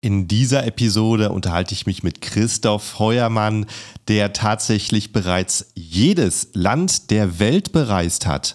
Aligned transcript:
In 0.00 0.28
dieser 0.28 0.64
Episode 0.64 1.32
unterhalte 1.32 1.74
ich 1.74 1.84
mich 1.84 2.04
mit 2.04 2.20
Christoph 2.20 3.00
Heuermann, 3.00 3.66
der 4.06 4.32
tatsächlich 4.32 5.12
bereits 5.12 5.72
jedes 5.74 6.50
Land 6.54 7.10
der 7.10 7.40
Welt 7.40 7.72
bereist 7.72 8.24
hat. 8.24 8.54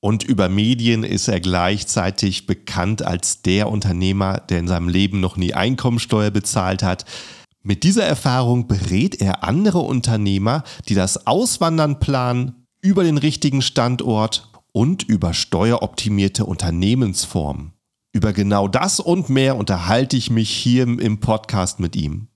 Und 0.00 0.24
über 0.24 0.48
Medien 0.48 1.04
ist 1.04 1.28
er 1.28 1.38
gleichzeitig 1.38 2.46
bekannt 2.46 3.02
als 3.02 3.42
der 3.42 3.70
Unternehmer, 3.70 4.40
der 4.40 4.58
in 4.58 4.66
seinem 4.66 4.88
Leben 4.88 5.20
noch 5.20 5.36
nie 5.36 5.54
Einkommensteuer 5.54 6.32
bezahlt 6.32 6.82
hat. 6.82 7.04
Mit 7.62 7.84
dieser 7.84 8.04
Erfahrung 8.04 8.66
berät 8.66 9.20
er 9.20 9.44
andere 9.44 9.80
Unternehmer, 9.80 10.64
die 10.88 10.94
das 10.96 11.24
Auswandern 11.24 12.00
planen, 12.00 12.66
über 12.80 13.04
den 13.04 13.18
richtigen 13.18 13.62
Standort 13.62 14.50
und 14.72 15.04
über 15.04 15.34
steueroptimierte 15.34 16.46
Unternehmensformen. 16.46 17.74
Über 18.12 18.32
genau 18.32 18.66
das 18.66 18.98
und 18.98 19.28
mehr 19.28 19.56
unterhalte 19.56 20.16
ich 20.16 20.30
mich 20.30 20.50
hier 20.50 20.82
im 20.82 21.20
Podcast 21.20 21.78
mit 21.78 21.94
ihm. 21.94 22.26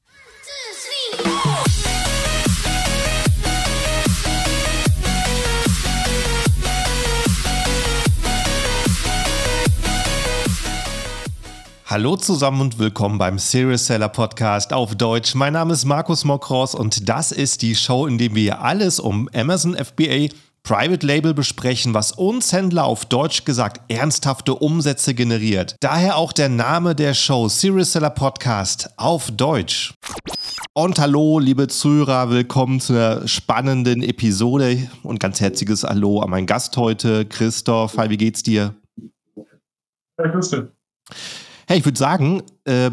Hallo 11.86 12.16
zusammen 12.16 12.61
und 12.61 12.79
willkommen 12.79 13.18
beim 13.18 13.41
Serious 13.41 13.86
Seller 13.86 14.08
Podcast 14.08 14.72
auf 14.72 14.94
Deutsch. 14.94 15.35
Mein 15.35 15.54
Name 15.54 15.72
ist 15.72 15.85
Markus 15.85 16.25
Mokros 16.25 16.77
und 16.77 17.08
das 17.08 17.32
ist 17.32 17.63
die 17.63 17.75
Show, 17.75 18.07
in 18.07 18.18
der 18.18 18.32
wir 18.35 18.63
alles 18.63 19.00
um 19.00 19.29
Amazon 19.35 19.77
FBA 19.77 20.29
Private 20.67 21.07
Label 21.07 21.35
besprechen, 21.35 21.93
was 21.93 22.11
uns 22.11 22.50
Händler 22.50 22.85
auf 22.85 23.05
Deutsch 23.05 23.45
gesagt 23.45 23.82
ernsthafte 23.93 24.55
Umsätze 24.55 25.13
generiert. 25.13 25.77
Daher 25.81 26.17
auch 26.17 26.32
der 26.32 26.49
Name 26.49 26.95
der 26.95 27.13
Show 27.13 27.50
Serious 27.50 27.93
Seller 27.93 28.09
Podcast 28.09 28.89
auf 28.96 29.31
Deutsch. 29.31 29.93
Und 30.72 30.99
hallo, 30.99 31.39
liebe 31.39 31.69
Zuhörer, 31.69 32.31
willkommen 32.31 32.80
zu 32.80 32.94
einer 32.94 33.28
spannenden 33.28 34.03
Episode 34.03 34.88
und 35.03 35.20
ganz 35.20 35.38
herzliches 35.38 35.84
Hallo 35.84 36.20
an 36.20 36.30
meinen 36.30 36.47
Gast 36.47 36.78
heute, 36.78 37.27
Christoph. 37.27 37.98
Hi, 37.98 38.08
wie 38.08 38.16
geht's 38.16 38.42
dir? 38.42 38.75
Hey, 40.16 40.31
grüß 40.33 40.48
dich. 40.48 40.62
Hey, 41.69 41.78
ich 41.81 41.84
würde 41.84 41.98
sagen, 41.98 42.42
äh, 42.64 42.91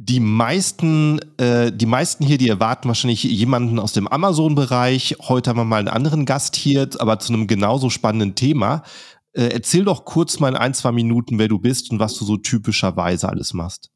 die 0.00 0.20
meisten, 0.20 1.18
äh, 1.38 1.72
die 1.72 1.86
meisten 1.86 2.24
hier, 2.24 2.38
die 2.38 2.48
erwarten 2.48 2.86
wahrscheinlich 2.86 3.24
jemanden 3.24 3.80
aus 3.80 3.92
dem 3.92 4.06
Amazon-Bereich. 4.06 5.16
Heute 5.28 5.50
haben 5.50 5.56
wir 5.56 5.64
mal 5.64 5.80
einen 5.80 5.88
anderen 5.88 6.24
Gast 6.24 6.54
hier, 6.54 6.88
aber 7.00 7.18
zu 7.18 7.32
einem 7.32 7.48
genauso 7.48 7.90
spannenden 7.90 8.36
Thema. 8.36 8.84
Äh, 9.32 9.48
erzähl 9.48 9.84
doch 9.84 10.04
kurz 10.04 10.38
mal 10.38 10.50
in 10.50 10.56
ein, 10.56 10.72
zwei 10.72 10.92
Minuten, 10.92 11.40
wer 11.40 11.48
du 11.48 11.58
bist 11.58 11.90
und 11.90 11.98
was 11.98 12.16
du 12.16 12.24
so 12.24 12.36
typischerweise 12.36 13.28
alles 13.28 13.54
machst. 13.54 13.90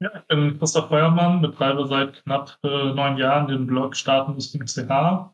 Ja, 0.00 0.10
ich 0.16 0.26
bin 0.26 0.58
Christoph 0.58 0.88
Feuermann, 0.88 1.40
betreibe 1.40 1.86
seit 1.86 2.24
knapp 2.24 2.58
äh, 2.64 2.92
neun 2.92 3.16
Jahren 3.16 3.46
den 3.46 3.68
Blog 3.68 3.94
starten.ch, 3.94 4.76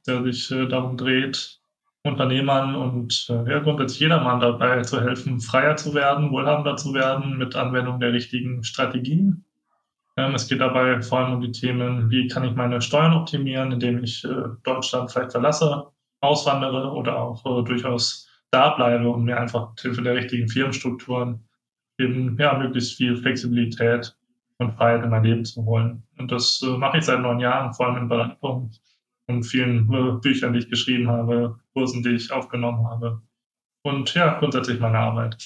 der 0.07 0.23
sich 0.25 0.51
äh, 0.51 0.69
darum 0.69 0.99
dreht, 0.99 1.59
Unternehmern 2.05 2.77
und 2.77 3.27
äh, 3.31 3.51
ja, 3.51 3.61
grundsätzlich 3.61 4.01
jedermann 4.01 4.41
dabei 4.41 4.83
zu 4.83 5.01
helfen, 5.01 5.41
freier 5.41 5.77
zu 5.77 5.95
werden, 5.95 6.31
wohlhabender 6.33 6.77
zu 6.77 6.93
werden 6.93 7.39
mit 7.39 7.57
Anwendung 7.57 7.99
der 7.99 8.13
richtigen 8.13 8.63
Strategien. 8.63 9.47
Ähm, 10.17 10.35
es 10.35 10.49
geht 10.49 10.61
dabei 10.61 11.01
vor 11.03 11.19
allem 11.19 11.35
um 11.35 11.41
die 11.41 11.53
Themen, 11.53 12.11
wie 12.11 12.29
kann 12.29 12.45
ich 12.45 12.55
meine 12.55 12.81
Steuern 12.81 13.15
optimieren, 13.15 13.73
indem 13.73 14.03
ich 14.03 14.25
äh, 14.25 14.29
Deutschland 14.65 15.11
vielleicht 15.11 15.33
verlasse, 15.33 15.87
auswandere 16.21 16.93
oder 16.93 17.19
auch 17.19 17.45
äh, 17.47 17.65
durchaus 17.65 18.29
da 18.51 18.71
bleibe 18.71 19.09
und 19.09 19.25
mir 19.25 19.39
einfach 19.39 19.71
mit 19.71 19.81
Hilfe 19.81 20.03
der 20.03 20.15
richtigen 20.15 20.49
Firmenstrukturen 20.49 21.47
eben 21.99 22.37
ja, 22.39 22.57
möglichst 22.59 22.97
viel 22.97 23.17
Flexibilität 23.17 24.17
und 24.59 24.73
Freiheit 24.73 25.05
in 25.05 25.11
mein 25.11 25.25
Leben 25.25 25.45
zu 25.45 25.65
holen. 25.65 26.03
Und 26.19 26.33
das 26.33 26.61
äh, 26.63 26.77
mache 26.77 26.99
ich 26.99 27.05
seit 27.05 27.21
neun 27.21 27.41
Jahren, 27.41 27.73
vor 27.73 27.87
allem 27.87 28.03
in 28.03 28.09
Beratung 28.09 28.73
und 29.27 29.45
vielen 29.45 29.87
Büchern, 30.21 30.53
die 30.53 30.59
ich 30.61 30.71
geschrieben 30.71 31.09
habe, 31.09 31.59
Kursen, 31.73 32.03
die 32.03 32.11
ich 32.11 32.33
aufgenommen 32.33 32.87
habe. 32.89 33.23
Und 33.83 34.13
ja, 34.15 34.39
grundsätzlich 34.39 34.81
meine 34.81 34.99
Arbeit. 34.99 35.39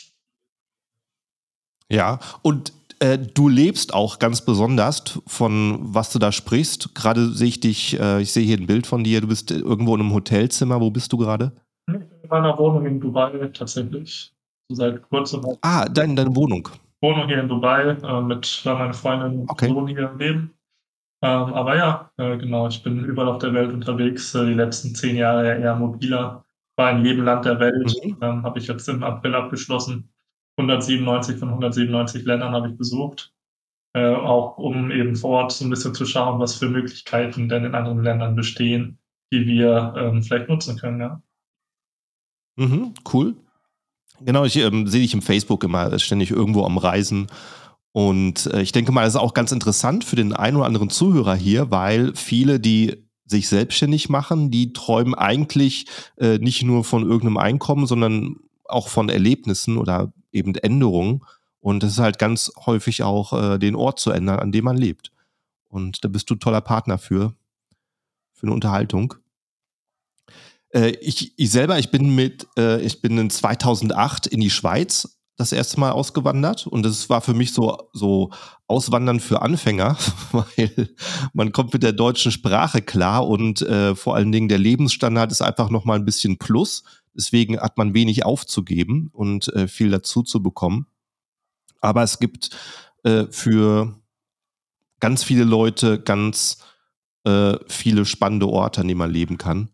Ja, 1.91 2.19
und 2.43 2.73
äh, 3.01 3.19
du 3.19 3.49
lebst 3.49 3.95
auch 3.95 4.19
ganz 4.19 4.45
besonders 4.45 5.21
von 5.27 5.79
was 5.81 6.11
du 6.13 6.19
da 6.19 6.33
sprichst. 6.33 6.95
Gerade 6.95 7.31
sehe 7.31 7.49
ich 7.49 7.61
dich, 7.61 7.99
äh, 8.01 8.23
ich 8.23 8.33
sehe 8.33 8.45
hier 8.45 8.59
ein 8.59 8.67
Bild 8.67 8.87
von 8.87 9.05
dir, 9.05 9.21
du 9.21 9.29
bist 9.29 9.51
irgendwo 9.51 9.95
in 9.95 10.01
einem 10.01 10.15
Hotelzimmer. 10.15 10.81
Wo 10.81 10.91
bist 10.91 11.13
du 11.13 11.17
gerade? 11.17 11.53
In 11.87 12.05
meiner 12.29 12.59
Wohnung 12.59 12.87
in 12.87 13.01
Dubai 13.01 13.51
tatsächlich. 13.53 14.33
So 14.69 14.77
seit 14.77 15.03
kurzem. 15.11 15.45
Ah, 15.61 15.87
dein, 15.87 16.17
deine 16.17 16.35
Wohnung. 16.35 16.69
Wohnung 17.03 17.27
hier 17.27 17.41
in 17.41 17.49
Dubai 17.49 17.91
äh, 17.91 18.21
mit 18.23 18.61
weil 18.65 18.75
meine 18.75 18.95
Freundin 18.95 19.41
und 19.41 19.51
okay. 19.51 19.69
Sohn 19.69 19.87
hier 19.87 20.15
leben. 20.19 20.55
Ähm, 21.23 21.55
aber 21.55 21.77
ja, 21.77 22.11
äh, 22.19 22.37
genau, 22.37 22.69
ich 22.69 22.83
bin 22.83 23.05
überall 23.05 23.29
auf 23.29 23.39
der 23.39 23.55
Welt 23.55 23.73
unterwegs, 23.73 24.35
äh, 24.35 24.47
die 24.47 24.55
letzten 24.55 24.95
zehn 24.95 25.17
Jahre 25.17 25.59
eher 25.59 25.75
mobiler. 25.75 26.45
War 26.77 26.91
in 26.91 27.05
jedem 27.05 27.25
Land 27.25 27.45
der 27.45 27.61
Welt, 27.61 27.95
mhm. 28.05 28.17
ähm, 28.21 28.43
habe 28.43 28.59
ich 28.59 28.67
jetzt 28.67 28.89
im 28.89 29.03
April 29.03 29.35
abgeschlossen. 29.35 30.11
197 30.57 31.39
von 31.39 31.49
197 31.49 32.25
Ländern 32.25 32.53
habe 32.53 32.71
ich 32.71 32.77
besucht, 32.77 33.33
äh, 33.95 34.15
auch 34.15 34.59
um 34.59 34.91
eben 34.91 35.17
vor 35.17 35.31
Ort 35.31 35.53
so 35.53 35.65
ein 35.65 35.71
bisschen 35.71 35.95
zu 35.95 36.07
schauen, 36.07 36.41
was 36.41 36.57
für 36.57 36.69
Möglichkeiten 36.69 37.49
denn 37.49 37.65
in 37.65 37.75
anderen 37.75 38.03
Ländern 38.03 38.37
bestehen, 38.37 38.99
die 39.33 39.47
wir 39.47 39.95
ähm, 39.97 40.23
vielleicht 40.23 40.49
nutzen 40.49 40.77
können. 40.77 41.01
Ja. 41.01 41.23
Mhm, 42.57 42.95
cool. 43.13 43.37
Genau, 44.21 44.45
ich 44.45 44.57
ähm, 44.57 44.87
sehe 44.87 45.01
dich 45.03 45.15
im 45.15 45.23
Facebook 45.23 45.65
immer 45.65 45.99
ständig 45.99 46.31
irgendwo 46.31 46.65
am 46.65 46.79
Reisen. 46.79 47.27
Und 47.93 48.47
äh, 48.47 48.63
ich 48.63 48.73
denke 48.73 48.93
mal, 48.93 49.05
das 49.05 49.15
ist 49.15 49.21
auch 49.21 49.35
ganz 49.35 49.53
interessant 49.53 50.05
für 50.05 50.17
den 50.17 50.33
einen 50.33 50.57
oder 50.57 50.67
anderen 50.67 50.91
Zuhörer 50.91 51.35
hier, 51.35 51.71
weil 51.71 52.15
viele, 52.15 52.61
die 52.61 53.05
sich 53.27 53.49
selbstständig 53.49 54.09
machen, 54.09 54.51
die 54.51 54.73
träumen 54.73 55.15
eigentlich 55.15 55.87
äh, 56.17 56.39
nicht 56.39 56.63
nur 56.63 56.85
von 56.85 57.03
irgendeinem 57.03 57.39
Einkommen, 57.39 57.87
sondern 57.87 58.37
auch 58.67 58.89
von 58.89 59.09
Erlebnissen 59.09 59.79
oder 59.79 60.13
eben 60.35 60.55
Änderungen. 60.55 61.25
Und 61.61 61.83
das 61.83 61.93
ist 61.93 61.99
halt 61.99 62.19
ganz 62.19 62.53
häufig 62.67 63.03
auch 63.03 63.33
äh, 63.33 63.59
den 63.59 63.75
Ort 63.75 63.99
zu 63.99 64.11
ändern, 64.11 64.39
an 64.39 64.53
dem 64.53 64.65
man 64.65 64.77
lebt. 64.77 65.13
Und 65.69 66.05
da 66.05 66.09
bist 66.09 66.29
du 66.31 66.35
ein 66.35 66.41
toller 66.41 66.61
Partner 66.61 66.99
für, 66.99 67.35
für 68.33 68.47
eine 68.47 68.53
Unterhaltung. 68.53 69.15
Äh, 70.75 70.91
ich, 71.01 71.33
ich 71.39 71.51
selber, 71.51 71.79
ich 71.79 71.91
bin 71.91 72.15
mit, 72.15 72.47
äh, 72.59 72.81
ich 72.83 73.01
bin 73.01 73.17
in 73.17 73.31
2008 73.31 74.27
in 74.27 74.41
die 74.41 74.51
Schweiz 74.51 75.19
das 75.37 75.53
erste 75.53 75.81
Mal 75.81 75.91
ausgewandert 75.91 76.67
und 76.67 76.85
das 76.85 77.11
war 77.11 77.21
für 77.21 77.35
mich 77.35 77.53
so, 77.53 77.89
so 77.93 78.31
Auswandern 78.69 79.19
für 79.19 79.43
Anfänger, 79.43 79.97
weil 80.33 80.91
man 81.33 81.53
kommt 81.53 81.73
mit 81.73 81.83
der 81.83 81.93
deutschen 81.93 82.31
Sprache 82.31 82.83
klar 82.83 83.27
und 83.27 83.63
äh, 83.63 83.97
vor 83.97 84.15
allen 84.15 84.31
Dingen 84.31 84.49
der 84.49 84.59
Lebensstandard 84.59 85.33
ist 85.33 85.43
einfach 85.43 85.71
nochmal 85.71 85.99
ein 85.99 86.05
bisschen 86.05 86.39
plus. 86.39 86.85
Deswegen 87.17 87.61
hat 87.61 87.79
man 87.79 87.95
wenig 87.95 88.25
aufzugeben 88.25 89.11
und 89.13 89.49
äh, 89.55 89.69
viel 89.69 89.91
dazu 89.91 90.23
zu 90.23 90.43
bekommen. 90.43 90.87
Aber 91.81 92.03
es 92.03 92.19
gibt 92.19 92.51
äh, 93.05 93.27
für 93.31 93.95
ganz 95.01 95.23
viele 95.23 95.45
Leute 95.45 96.01
ganz 96.01 96.65
äh, 97.25 97.57
viele 97.69 98.05
spannende 98.05 98.49
Orte, 98.49 98.81
an 98.81 98.89
denen 98.89 98.99
man 98.99 99.11
leben 99.11 99.39
kann. 99.39 99.71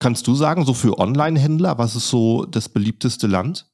Kannst 0.00 0.26
du 0.26 0.34
sagen, 0.34 0.64
so 0.64 0.74
für 0.74 0.98
Online-Händler, 0.98 1.78
was 1.78 1.96
ist 1.96 2.10
so 2.10 2.44
das 2.44 2.68
beliebteste 2.68 3.26
Land? 3.26 3.70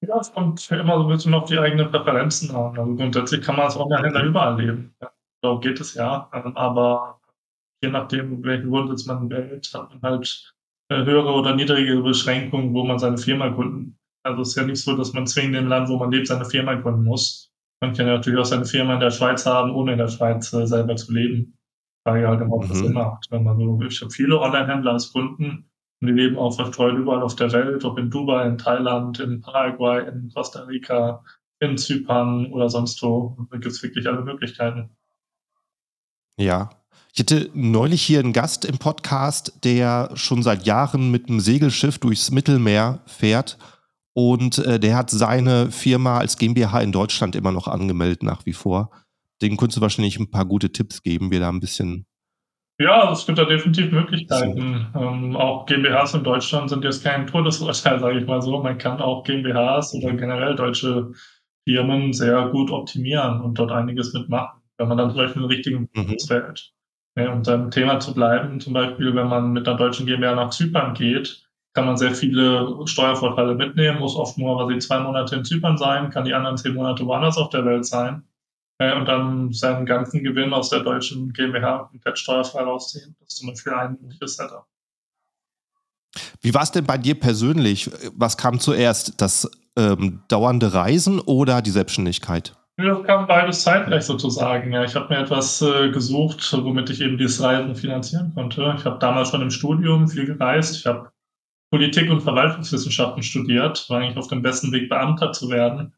Ja, 0.00 0.18
es 0.18 0.32
kommt 0.32 0.70
immer 0.70 0.98
so 0.98 1.04
ein 1.04 1.08
bisschen 1.08 1.34
auf 1.34 1.48
die 1.48 1.58
eigenen 1.58 1.90
Präferenzen 1.90 2.50
an. 2.50 2.78
Also 2.78 2.94
grundsätzlich 2.94 3.42
kann 3.42 3.56
man 3.56 3.66
als 3.66 3.76
Online-Händler 3.76 4.24
überall 4.24 4.60
leben. 4.60 4.94
Ja, 5.00 5.10
darum 5.40 5.60
geht 5.60 5.80
es 5.80 5.94
ja. 5.94 6.28
Ähm, 6.32 6.56
aber 6.56 7.20
je 7.80 7.88
nachdem, 7.88 8.44
welchen 8.44 8.70
Wohnsitz 8.70 9.06
man 9.06 9.30
wählt, 9.30 9.72
hat 9.72 9.90
man 9.90 10.02
halt 10.02 10.55
höhere 10.90 11.32
oder 11.32 11.54
niedrigere 11.54 12.02
Beschränkungen, 12.02 12.74
wo 12.74 12.84
man 12.84 12.98
seine 12.98 13.18
Firma 13.18 13.48
gründen. 13.48 13.98
Also 14.22 14.42
es 14.42 14.48
ist 14.48 14.56
ja 14.56 14.64
nicht 14.64 14.82
so, 14.82 14.96
dass 14.96 15.12
man 15.12 15.26
zwingend 15.26 15.56
im 15.56 15.68
Land, 15.68 15.88
wo 15.88 15.98
man 15.98 16.10
lebt, 16.10 16.26
seine 16.26 16.44
Firma 16.44 16.74
gründen 16.74 17.04
muss. 17.04 17.52
Man 17.80 17.92
kann 17.92 18.06
ja 18.06 18.14
natürlich 18.14 18.40
auch 18.40 18.46
seine 18.46 18.64
Firma 18.64 18.94
in 18.94 19.00
der 19.00 19.10
Schweiz 19.10 19.46
haben, 19.46 19.70
ohne 19.70 19.92
in 19.92 19.98
der 19.98 20.08
Schweiz 20.08 20.52
äh, 20.52 20.66
selber 20.66 20.96
zu 20.96 21.12
leben. 21.12 21.58
Frage 22.06 22.28
halt 22.28 22.40
immer, 22.40 22.54
ob 22.54 22.62
das 22.62 22.78
mhm. 22.78 22.84
Sinn 22.84 22.92
macht. 22.92 23.26
Wenn 23.30 23.44
man 23.44 23.58
so, 23.58 23.80
ich 23.82 24.00
habe 24.00 24.10
viele 24.10 24.40
Online-Händler 24.40 24.92
als 24.92 25.12
Kunden 25.12 25.70
und 26.00 26.06
die 26.06 26.12
leben 26.12 26.38
auch 26.38 26.54
verstreut 26.54 26.96
überall 26.96 27.22
auf 27.22 27.36
der 27.36 27.52
Welt, 27.52 27.84
ob 27.84 27.98
in 27.98 28.10
Dubai, 28.10 28.46
in 28.46 28.58
Thailand, 28.58 29.18
in 29.18 29.40
Paraguay, 29.40 30.06
in 30.08 30.30
Costa 30.32 30.62
Rica, 30.62 31.24
in 31.60 31.76
Zypern 31.76 32.52
oder 32.52 32.68
sonst 32.68 33.02
wo. 33.02 33.36
Da 33.50 33.58
gibt 33.58 33.72
es 33.72 33.82
wirklich 33.82 34.06
alle 34.06 34.22
Möglichkeiten. 34.22 34.96
Ja, 36.38 36.70
ich 37.12 37.20
hatte 37.20 37.50
neulich 37.54 38.02
hier 38.02 38.20
einen 38.20 38.34
Gast 38.34 38.64
im 38.64 38.78
Podcast, 38.78 39.64
der 39.64 40.10
schon 40.14 40.42
seit 40.42 40.66
Jahren 40.66 41.10
mit 41.10 41.28
einem 41.28 41.40
Segelschiff 41.40 41.98
durchs 41.98 42.30
Mittelmeer 42.30 43.00
fährt 43.06 43.56
und 44.12 44.58
äh, 44.58 44.80
der 44.80 44.96
hat 44.96 45.10
seine 45.10 45.70
Firma 45.70 46.18
als 46.18 46.38
GmbH 46.38 46.80
in 46.80 46.92
Deutschland 46.92 47.36
immer 47.36 47.52
noch 47.52 47.68
angemeldet 47.68 48.22
nach 48.22 48.46
wie 48.46 48.54
vor. 48.54 48.90
Den 49.42 49.58
könntest 49.58 49.76
du 49.76 49.82
wahrscheinlich 49.82 50.18
ein 50.18 50.30
paar 50.30 50.46
gute 50.46 50.72
Tipps 50.72 51.02
geben, 51.02 51.30
wie 51.30 51.38
da 51.38 51.50
ein 51.50 51.60
bisschen. 51.60 52.06
Ja, 52.78 53.12
es 53.12 53.26
gibt 53.26 53.38
da 53.38 53.44
definitiv 53.44 53.92
Möglichkeiten. 53.92 54.86
Ähm, 54.94 55.36
auch 55.36 55.66
GmbHs 55.66 56.14
in 56.14 56.24
Deutschland 56.24 56.70
sind 56.70 56.84
jetzt 56.84 57.04
kein 57.04 57.26
Todesurteil, 57.26 58.00
sage 58.00 58.18
ich 58.18 58.26
mal 58.26 58.40
so. 58.40 58.62
Man 58.62 58.78
kann 58.78 59.00
auch 59.00 59.24
GmbHs 59.24 59.94
oder 59.94 60.14
generell 60.14 60.56
deutsche 60.56 61.12
Firmen 61.68 62.12
sehr 62.12 62.48
gut 62.48 62.70
optimieren 62.70 63.40
und 63.40 63.58
dort 63.58 63.72
einiges 63.72 64.14
mitmachen, 64.14 64.60
wenn 64.78 64.88
man 64.88 64.98
dann 64.98 65.10
zum 65.10 65.18
Beispiel 65.18 65.42
den 65.42 65.50
richtigen 65.50 65.88
mhm. 65.94 66.16
wählt. 66.28 66.72
Ja, 67.16 67.32
um 67.32 67.42
beim 67.42 67.70
Thema 67.70 67.98
zu 67.98 68.12
bleiben, 68.12 68.60
zum 68.60 68.74
Beispiel, 68.74 69.14
wenn 69.14 69.28
man 69.28 69.52
mit 69.52 69.66
einer 69.66 69.78
deutschen 69.78 70.04
GmbH 70.04 70.34
nach 70.34 70.50
Zypern 70.50 70.92
geht, 70.92 71.46
kann 71.72 71.86
man 71.86 71.96
sehr 71.96 72.14
viele 72.14 72.86
Steuervorteile 72.86 73.54
mitnehmen, 73.54 74.00
muss 74.00 74.16
oft 74.16 74.36
nur 74.38 74.56
quasi 74.56 74.78
zwei 74.78 74.98
Monate 74.98 75.36
in 75.36 75.44
Zypern 75.44 75.78
sein, 75.78 76.10
kann 76.10 76.24
die 76.24 76.34
anderen 76.34 76.56
zehn 76.56 76.74
Monate 76.74 77.06
woanders 77.06 77.38
auf 77.38 77.50
der 77.50 77.64
Welt 77.64 77.86
sein 77.86 78.22
äh, 78.78 78.94
und 78.94 79.06
dann 79.06 79.52
seinen 79.52 79.86
ganzen 79.86 80.22
Gewinn 80.22 80.52
aus 80.52 80.70
der 80.70 80.80
deutschen 80.80 81.32
GmbH 81.32 81.88
komplett 81.90 82.18
steuerfrei 82.18 82.62
rausziehen. 82.62 83.16
Das 83.20 83.28
ist 83.28 83.38
zum 83.38 83.48
Beispiel 83.48 83.72
ein 83.72 83.98
mögliches 84.00 84.36
Setup. 84.36 84.66
Wie 86.40 86.54
war 86.54 86.62
es 86.62 86.70
denn 86.70 86.84
bei 86.84 86.98
dir 86.98 87.18
persönlich? 87.18 87.90
Was 88.14 88.36
kam 88.36 88.60
zuerst? 88.60 89.20
Das 89.20 89.50
ähm, 89.76 90.22
dauernde 90.28 90.72
Reisen 90.72 91.20
oder 91.20 91.62
die 91.62 91.70
Selbstständigkeit? 91.70 92.54
Das 92.78 93.02
kam 93.04 93.26
beides 93.26 93.62
zeitgleich 93.62 94.04
sozusagen. 94.04 94.72
Ja, 94.72 94.84
ich 94.84 94.94
habe 94.94 95.08
mir 95.08 95.20
etwas 95.20 95.62
äh, 95.62 95.90
gesucht, 95.90 96.52
womit 96.52 96.90
ich 96.90 97.00
eben 97.00 97.16
dieses 97.16 97.42
Reisen 97.42 97.74
finanzieren 97.74 98.32
konnte. 98.34 98.74
Ich 98.76 98.84
habe 98.84 98.98
damals 98.98 99.30
schon 99.30 99.40
im 99.40 99.50
Studium 99.50 100.08
viel 100.08 100.26
gereist. 100.26 100.76
Ich 100.76 100.86
habe 100.86 101.10
Politik 101.70 102.10
und 102.10 102.20
Verwaltungswissenschaften 102.20 103.22
studiert, 103.22 103.88
war 103.88 104.00
eigentlich 104.00 104.16
auf 104.18 104.28
dem 104.28 104.42
besten 104.42 104.72
Weg, 104.72 104.90
Beamter 104.90 105.32
zu 105.32 105.50
werden. 105.50 105.94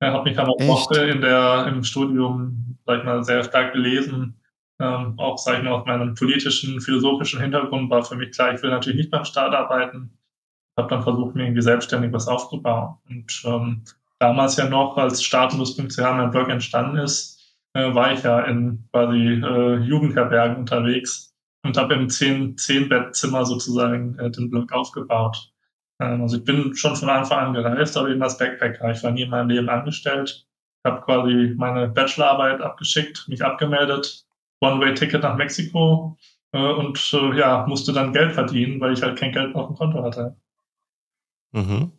Ich 0.00 0.06
habe 0.06 0.22
mich 0.24 0.36
dann 0.36 0.48
auch 0.48 0.90
in 0.92 1.22
der, 1.22 1.66
im 1.66 1.82
Studium, 1.82 2.78
sag 2.86 2.98
ich 2.98 3.04
mal, 3.04 3.24
sehr 3.24 3.42
stark 3.42 3.72
gelesen. 3.72 4.40
Ähm, 4.80 5.18
auch, 5.18 5.38
sag 5.38 5.58
ich 5.58 5.64
mal, 5.64 5.72
aus 5.72 5.86
meinem 5.86 6.14
politischen, 6.14 6.80
philosophischen 6.80 7.40
Hintergrund 7.40 7.90
war 7.90 8.04
für 8.04 8.14
mich 8.14 8.30
klar, 8.30 8.54
ich 8.54 8.62
will 8.62 8.70
natürlich 8.70 8.98
nicht 8.98 9.10
beim 9.10 9.24
Staat 9.24 9.52
arbeiten. 9.52 10.16
Habe 10.76 10.88
dann 10.88 11.02
versucht, 11.02 11.34
mir 11.34 11.44
irgendwie 11.44 11.62
selbstständig 11.62 12.12
was 12.12 12.28
aufzubauen. 12.28 12.96
Und 13.08 13.42
ähm, 13.44 13.82
damals 14.18 14.56
ja 14.56 14.68
noch, 14.68 14.96
als 14.96 15.22
Staatenlos.ch 15.22 15.98
mein 15.98 16.30
Blog 16.30 16.48
entstanden 16.48 16.98
ist, 16.98 17.38
äh, 17.74 17.94
war 17.94 18.12
ich 18.12 18.22
ja 18.22 18.40
in 18.42 18.88
quasi 18.92 19.16
äh, 19.18 19.76
Jugendherbergen 19.78 20.56
unterwegs 20.56 21.34
und 21.62 21.76
habe 21.76 21.94
im 21.94 22.08
zehn, 22.08 22.56
zehn 22.56 22.88
Bettzimmer 22.88 23.44
sozusagen 23.44 24.18
äh, 24.18 24.30
den 24.30 24.50
Blog 24.50 24.72
aufgebaut. 24.72 25.52
Ähm, 26.00 26.22
also 26.22 26.38
ich 26.38 26.44
bin 26.44 26.74
schon 26.74 26.96
von 26.96 27.10
Anfang 27.10 27.38
an 27.38 27.54
gereist, 27.54 27.96
aber 27.96 28.08
eben 28.10 28.22
als 28.22 28.38
Backpacker. 28.38 28.90
Ich 28.90 29.02
war 29.02 29.10
nie 29.10 29.22
in 29.22 29.30
meinem 29.30 29.50
Leben 29.50 29.68
angestellt. 29.68 30.46
Ich 30.84 30.90
habe 30.90 31.02
quasi 31.02 31.54
meine 31.56 31.88
Bachelorarbeit 31.88 32.60
abgeschickt, 32.60 33.26
mich 33.28 33.44
abgemeldet, 33.44 34.24
One-Way-Ticket 34.60 35.22
nach 35.22 35.36
Mexiko 35.36 36.16
äh, 36.52 36.58
und 36.58 37.12
äh, 37.12 37.38
ja, 37.38 37.66
musste 37.66 37.92
dann 37.92 38.12
Geld 38.12 38.32
verdienen, 38.32 38.80
weil 38.80 38.92
ich 38.92 39.02
halt 39.02 39.18
kein 39.18 39.32
Geld 39.32 39.54
auf 39.54 39.66
dem 39.66 39.76
Konto 39.76 40.02
hatte. 40.02 40.36
Mhm. 41.52 41.97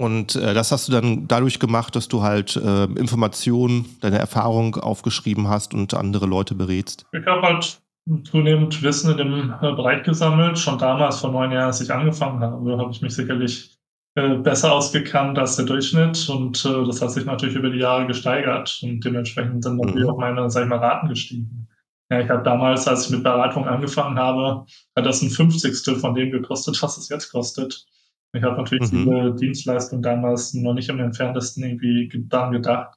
Und 0.00 0.34
äh, 0.34 0.54
das 0.54 0.72
hast 0.72 0.88
du 0.88 0.92
dann 0.92 1.28
dadurch 1.28 1.58
gemacht, 1.58 1.94
dass 1.94 2.08
du 2.08 2.22
halt 2.22 2.56
äh, 2.56 2.84
Informationen, 2.84 3.84
deine 4.00 4.18
Erfahrung 4.18 4.76
aufgeschrieben 4.76 5.48
hast 5.48 5.74
und 5.74 5.92
andere 5.92 6.24
Leute 6.24 6.54
berätst? 6.54 7.04
Ich 7.12 7.26
habe 7.26 7.42
halt 7.42 7.82
zunehmend 8.24 8.82
Wissen 8.82 9.10
in 9.10 9.18
dem 9.18 9.54
äh, 9.60 9.72
Bereich 9.74 10.02
gesammelt. 10.02 10.58
Schon 10.58 10.78
damals, 10.78 11.20
vor 11.20 11.30
neun 11.30 11.52
Jahren, 11.52 11.66
als 11.66 11.82
ich 11.82 11.92
angefangen 11.92 12.40
habe, 12.40 12.78
habe 12.78 12.90
ich 12.90 13.02
mich 13.02 13.14
sicherlich 13.14 13.76
äh, 14.14 14.36
besser 14.36 14.72
ausgekannt 14.72 15.38
als 15.38 15.56
der 15.56 15.66
Durchschnitt. 15.66 16.30
Und 16.30 16.64
äh, 16.64 16.86
das 16.86 17.02
hat 17.02 17.10
sich 17.10 17.26
natürlich 17.26 17.56
über 17.56 17.68
die 17.68 17.80
Jahre 17.80 18.06
gesteigert. 18.06 18.80
Und 18.82 19.04
dementsprechend 19.04 19.62
sind 19.64 19.76
natürlich 19.76 20.04
mhm. 20.04 20.14
auch 20.14 20.18
meine, 20.18 20.48
sag 20.48 20.62
ich 20.62 20.70
mal, 20.70 20.78
Raten 20.78 21.10
gestiegen. 21.10 21.68
Ja, 22.10 22.20
ich 22.20 22.30
habe 22.30 22.42
damals, 22.42 22.88
als 22.88 23.04
ich 23.04 23.10
mit 23.10 23.22
Beratung 23.22 23.68
angefangen 23.68 24.18
habe, 24.18 24.64
hat 24.96 25.04
das 25.04 25.20
ein 25.20 25.28
Fünfzigstel 25.28 25.96
von 25.96 26.14
dem 26.14 26.30
gekostet, 26.30 26.82
was 26.82 26.96
es 26.96 27.10
jetzt 27.10 27.30
kostet. 27.30 27.84
Ich 28.32 28.42
habe 28.42 28.56
natürlich 28.56 28.92
mhm. 28.92 29.04
diese 29.04 29.34
Dienstleistung 29.34 30.02
damals 30.02 30.54
noch 30.54 30.74
nicht 30.74 30.88
im 30.88 31.00
entferntesten 31.00 31.64
irgendwie 31.64 32.10
daran 32.28 32.52
gedacht. 32.52 32.96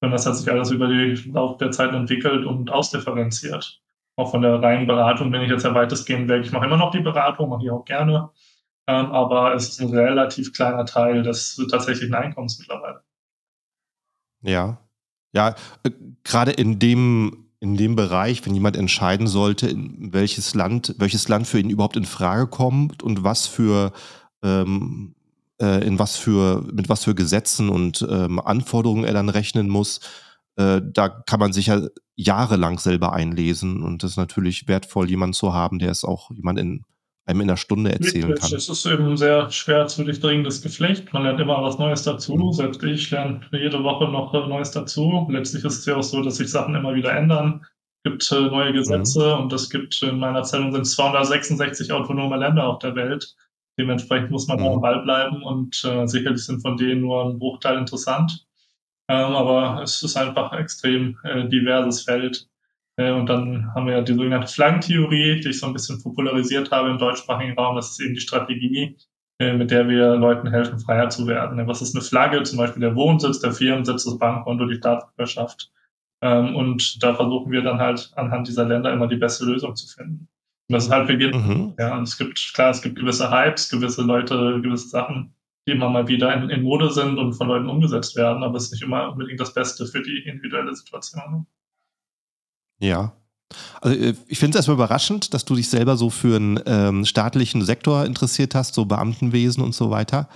Und 0.00 0.10
das 0.10 0.26
hat 0.26 0.36
sich 0.36 0.50
alles 0.50 0.70
über 0.70 0.88
die 0.88 1.14
Lauf 1.32 1.56
der 1.56 1.70
Zeit 1.70 1.92
entwickelt 1.94 2.44
und 2.44 2.70
ausdifferenziert. 2.70 3.80
Auch 4.16 4.30
von 4.30 4.42
der 4.42 4.62
reinen 4.62 4.86
Beratung 4.86 5.30
bin 5.30 5.40
ich 5.40 5.50
jetzt 5.50 5.64
ja 5.64 5.74
weitestgehend 5.74 6.28
weg. 6.28 6.44
Ich 6.44 6.52
mache 6.52 6.66
immer 6.66 6.76
noch 6.76 6.90
die 6.90 7.00
Beratung, 7.00 7.48
mache 7.48 7.64
ich 7.64 7.70
auch 7.70 7.84
gerne. 7.84 8.30
Ähm, 8.86 9.06
aber 9.06 9.54
es 9.54 9.70
ist 9.70 9.80
ein 9.80 9.88
relativ 9.88 10.52
kleiner 10.52 10.84
Teil 10.84 11.22
des 11.22 11.56
tatsächlichen 11.70 12.14
Einkommens 12.14 12.58
mittlerweile. 12.58 13.02
Ja. 14.42 14.78
Ja, 15.32 15.54
äh, 15.82 15.90
gerade 16.22 16.52
in 16.52 16.78
dem, 16.78 17.48
in 17.60 17.76
dem 17.76 17.96
Bereich, 17.96 18.44
wenn 18.44 18.54
jemand 18.54 18.76
entscheiden 18.76 19.26
sollte, 19.26 19.68
in 19.68 20.12
welches 20.12 20.54
Land, 20.54 20.94
welches 20.98 21.28
Land 21.28 21.46
für 21.46 21.58
ihn 21.58 21.70
überhaupt 21.70 21.96
in 21.96 22.04
Frage 22.04 22.46
kommt 22.46 23.02
und 23.02 23.24
was 23.24 23.46
für 23.46 23.92
ähm, 24.44 25.14
äh, 25.60 25.84
in 25.86 25.98
was 25.98 26.16
für, 26.16 26.62
mit 26.72 26.88
was 26.88 27.04
für 27.04 27.14
Gesetzen 27.14 27.68
und 27.68 28.06
ähm, 28.08 28.38
Anforderungen 28.38 29.04
er 29.04 29.14
dann 29.14 29.28
rechnen 29.28 29.68
muss. 29.68 30.00
Äh, 30.56 30.80
da 30.84 31.08
kann 31.08 31.40
man 31.40 31.52
sich 31.52 31.66
ja 31.66 31.80
jahrelang 32.14 32.78
selber 32.78 33.12
einlesen 33.12 33.82
und 33.82 34.02
das 34.02 34.12
ist 34.12 34.16
natürlich 34.16 34.68
wertvoll, 34.68 35.08
jemanden 35.08 35.34
zu 35.34 35.52
haben, 35.52 35.78
der 35.78 35.90
es 35.90 36.04
auch 36.04 36.30
jemand 36.30 36.58
in 36.60 36.84
einem 37.26 37.40
in 37.40 37.48
einer 37.48 37.56
Stunde 37.56 37.92
erzählen 37.92 38.30
Richtig. 38.30 38.50
kann. 38.50 38.58
Es 38.58 38.68
ist 38.68 38.86
eben 38.86 39.06
ein 39.06 39.16
sehr 39.16 39.50
schwer 39.50 39.86
zu 39.86 40.04
durchdringendes 40.04 40.60
Geflecht. 40.62 41.12
Man 41.12 41.22
lernt 41.22 41.40
immer 41.40 41.62
was 41.62 41.78
Neues 41.78 42.02
dazu. 42.02 42.34
Mhm. 42.34 42.52
Selbst 42.52 42.82
ich 42.82 43.10
lerne 43.10 43.40
jede 43.52 43.82
Woche 43.82 44.08
noch 44.10 44.32
Neues 44.32 44.72
dazu. 44.72 45.26
Letztlich 45.30 45.64
ist 45.64 45.78
es 45.78 45.86
ja 45.86 45.96
auch 45.96 46.02
so, 46.02 46.22
dass 46.22 46.36
sich 46.36 46.50
Sachen 46.50 46.74
immer 46.74 46.94
wieder 46.94 47.12
ändern. 47.12 47.64
Es 48.04 48.10
gibt 48.10 48.32
äh, 48.32 48.50
neue 48.50 48.72
Gesetze 48.74 49.36
mhm. 49.36 49.44
und 49.44 49.52
es 49.52 49.70
gibt 49.70 50.02
in 50.02 50.18
meiner 50.18 50.42
Zellung 50.42 50.72
sind 50.72 50.86
266 50.86 51.92
autonome 51.92 52.36
Länder 52.36 52.68
auf 52.68 52.78
der 52.80 52.94
Welt. 52.94 53.34
Dementsprechend 53.78 54.30
muss 54.30 54.46
man 54.46 54.60
mhm. 54.60 54.66
am 54.66 54.80
Ball 54.80 55.02
bleiben 55.02 55.42
und 55.42 55.84
äh, 55.84 56.06
sicherlich 56.06 56.44
sind 56.44 56.60
von 56.60 56.76
denen 56.76 57.00
nur 57.00 57.24
ein 57.24 57.38
Bruchteil 57.38 57.78
interessant. 57.78 58.46
Ähm, 59.08 59.34
aber 59.34 59.82
es 59.82 60.02
ist 60.02 60.16
einfach 60.16 60.52
ein 60.52 60.60
extrem 60.60 61.18
äh, 61.24 61.48
diverses 61.48 62.02
Feld. 62.02 62.48
Äh, 62.96 63.10
und 63.12 63.26
dann 63.26 63.74
haben 63.74 63.86
wir 63.86 63.94
ja 63.94 64.02
die 64.02 64.14
sogenannte 64.14 64.46
Flaggentheorie, 64.46 65.40
die 65.40 65.50
ich 65.50 65.60
so 65.60 65.66
ein 65.66 65.72
bisschen 65.72 66.02
popularisiert 66.02 66.70
habe 66.70 66.90
im 66.90 66.98
deutschsprachigen 66.98 67.58
Raum. 67.58 67.76
Das 67.76 67.90
ist 67.90 68.00
eben 68.00 68.14
die 68.14 68.20
Strategie, 68.20 68.96
äh, 69.40 69.52
mit 69.52 69.70
der 69.70 69.88
wir 69.88 70.16
Leuten 70.16 70.48
helfen, 70.48 70.78
freier 70.78 71.10
zu 71.10 71.26
werden. 71.26 71.66
Was 71.66 71.82
ist 71.82 71.94
eine 71.94 72.04
Flagge? 72.04 72.42
Zum 72.44 72.58
Beispiel 72.58 72.80
der 72.80 72.96
Wohnsitz, 72.96 73.40
der 73.40 73.52
Firmensitz, 73.52 74.04
das 74.04 74.18
Bankkonto, 74.18 74.66
die 74.66 74.76
Staatsbürgerschaft. 74.76 75.70
Ähm, 76.22 76.56
und 76.56 77.02
da 77.02 77.14
versuchen 77.14 77.52
wir 77.52 77.62
dann 77.62 77.80
halt 77.80 78.12
anhand 78.16 78.48
dieser 78.48 78.64
Länder 78.64 78.92
immer 78.92 79.08
die 79.08 79.16
beste 79.16 79.44
Lösung 79.44 79.76
zu 79.76 79.86
finden. 79.88 80.28
Und 80.68 80.72
das 80.72 80.86
ist 80.86 80.90
halt 80.90 81.08
beginnt. 81.08 81.34
Mhm. 81.34 81.74
Ja, 81.78 81.96
und 81.96 82.04
es 82.04 82.16
gibt, 82.16 82.52
klar, 82.54 82.70
es 82.70 82.80
gibt 82.80 82.96
gewisse 82.96 83.30
Hypes, 83.30 83.68
gewisse 83.68 84.02
Leute, 84.02 84.60
gewisse 84.62 84.88
Sachen, 84.88 85.34
die 85.66 85.72
immer 85.72 85.90
mal 85.90 86.08
wieder 86.08 86.34
in, 86.34 86.50
in 86.50 86.62
Mode 86.62 86.90
sind 86.90 87.18
und 87.18 87.34
von 87.34 87.48
Leuten 87.48 87.68
umgesetzt 87.68 88.16
werden, 88.16 88.42
aber 88.42 88.56
es 88.56 88.64
ist 88.64 88.72
nicht 88.72 88.82
immer 88.82 89.12
unbedingt 89.12 89.40
das 89.40 89.52
Beste 89.52 89.86
für 89.86 90.02
die 90.02 90.18
individuelle 90.26 90.74
Situation. 90.74 91.46
Ja. 92.78 93.14
Also 93.80 93.96
äh, 93.96 94.14
ich 94.26 94.38
finde 94.38 94.50
es 94.50 94.56
erstmal 94.56 94.76
überraschend, 94.76 95.34
dass 95.34 95.44
du 95.44 95.54
dich 95.54 95.68
selber 95.68 95.96
so 95.96 96.10
für 96.10 96.36
einen 96.36 96.60
ähm, 96.66 97.04
staatlichen 97.04 97.62
Sektor 97.62 98.04
interessiert 98.04 98.54
hast, 98.54 98.74
so 98.74 98.84
Beamtenwesen 98.84 99.62
und 99.62 99.74
so 99.74 99.90
weiter. 99.90 100.28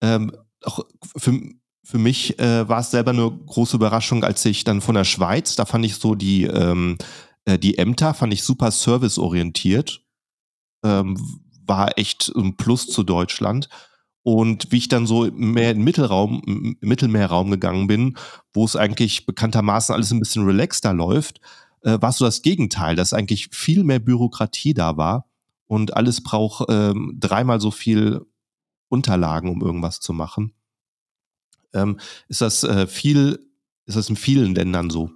Ähm, 0.00 0.32
auch 0.64 0.84
für, 1.16 1.40
für 1.84 1.98
mich 1.98 2.38
äh, 2.38 2.68
war 2.68 2.80
es 2.80 2.90
selber 2.90 3.12
eine 3.12 3.30
große 3.30 3.76
Überraschung, 3.76 4.24
als 4.24 4.44
ich 4.44 4.64
dann 4.64 4.80
von 4.80 4.94
der 4.94 5.04
Schweiz, 5.04 5.56
da 5.56 5.64
fand 5.64 5.84
ich 5.84 5.96
so 5.96 6.14
die 6.14 6.44
ähm, 6.44 6.98
äh, 7.48 7.58
die 7.58 7.78
Ämter 7.78 8.12
fand 8.12 8.32
ich 8.34 8.42
super 8.42 8.70
serviceorientiert. 8.70 10.04
Ähm, 10.84 11.16
war 11.66 11.98
echt 11.98 12.30
ein 12.36 12.56
Plus 12.56 12.86
zu 12.86 13.02
Deutschland. 13.02 13.68
Und 14.22 14.70
wie 14.70 14.78
ich 14.78 14.88
dann 14.88 15.06
so 15.06 15.30
mehr 15.32 15.70
in 15.70 15.82
Mittelraum, 15.82 16.42
im 16.46 16.76
Mittelmeerraum 16.80 17.50
gegangen 17.50 17.86
bin, 17.86 18.18
wo 18.52 18.64
es 18.64 18.76
eigentlich 18.76 19.24
bekanntermaßen 19.24 19.94
alles 19.94 20.10
ein 20.10 20.18
bisschen 20.18 20.44
relaxter 20.44 20.92
läuft, 20.92 21.40
äh, 21.80 21.98
war 22.00 22.12
so 22.12 22.26
das 22.26 22.42
Gegenteil, 22.42 22.94
dass 22.96 23.14
eigentlich 23.14 23.48
viel 23.52 23.84
mehr 23.84 24.00
Bürokratie 24.00 24.74
da 24.74 24.98
war 24.98 25.26
und 25.66 25.96
alles 25.96 26.22
braucht 26.22 26.66
ähm, 26.68 27.16
dreimal 27.18 27.60
so 27.60 27.70
viel 27.70 28.26
Unterlagen, 28.88 29.50
um 29.50 29.62
irgendwas 29.62 30.00
zu 30.00 30.12
machen. 30.12 30.52
Ähm, 31.72 31.98
ist 32.28 32.42
das 32.42 32.64
äh, 32.64 32.86
viel, 32.86 33.38
ist 33.86 33.96
das 33.96 34.10
in 34.10 34.16
vielen 34.16 34.54
Ländern 34.54 34.90
so? 34.90 35.10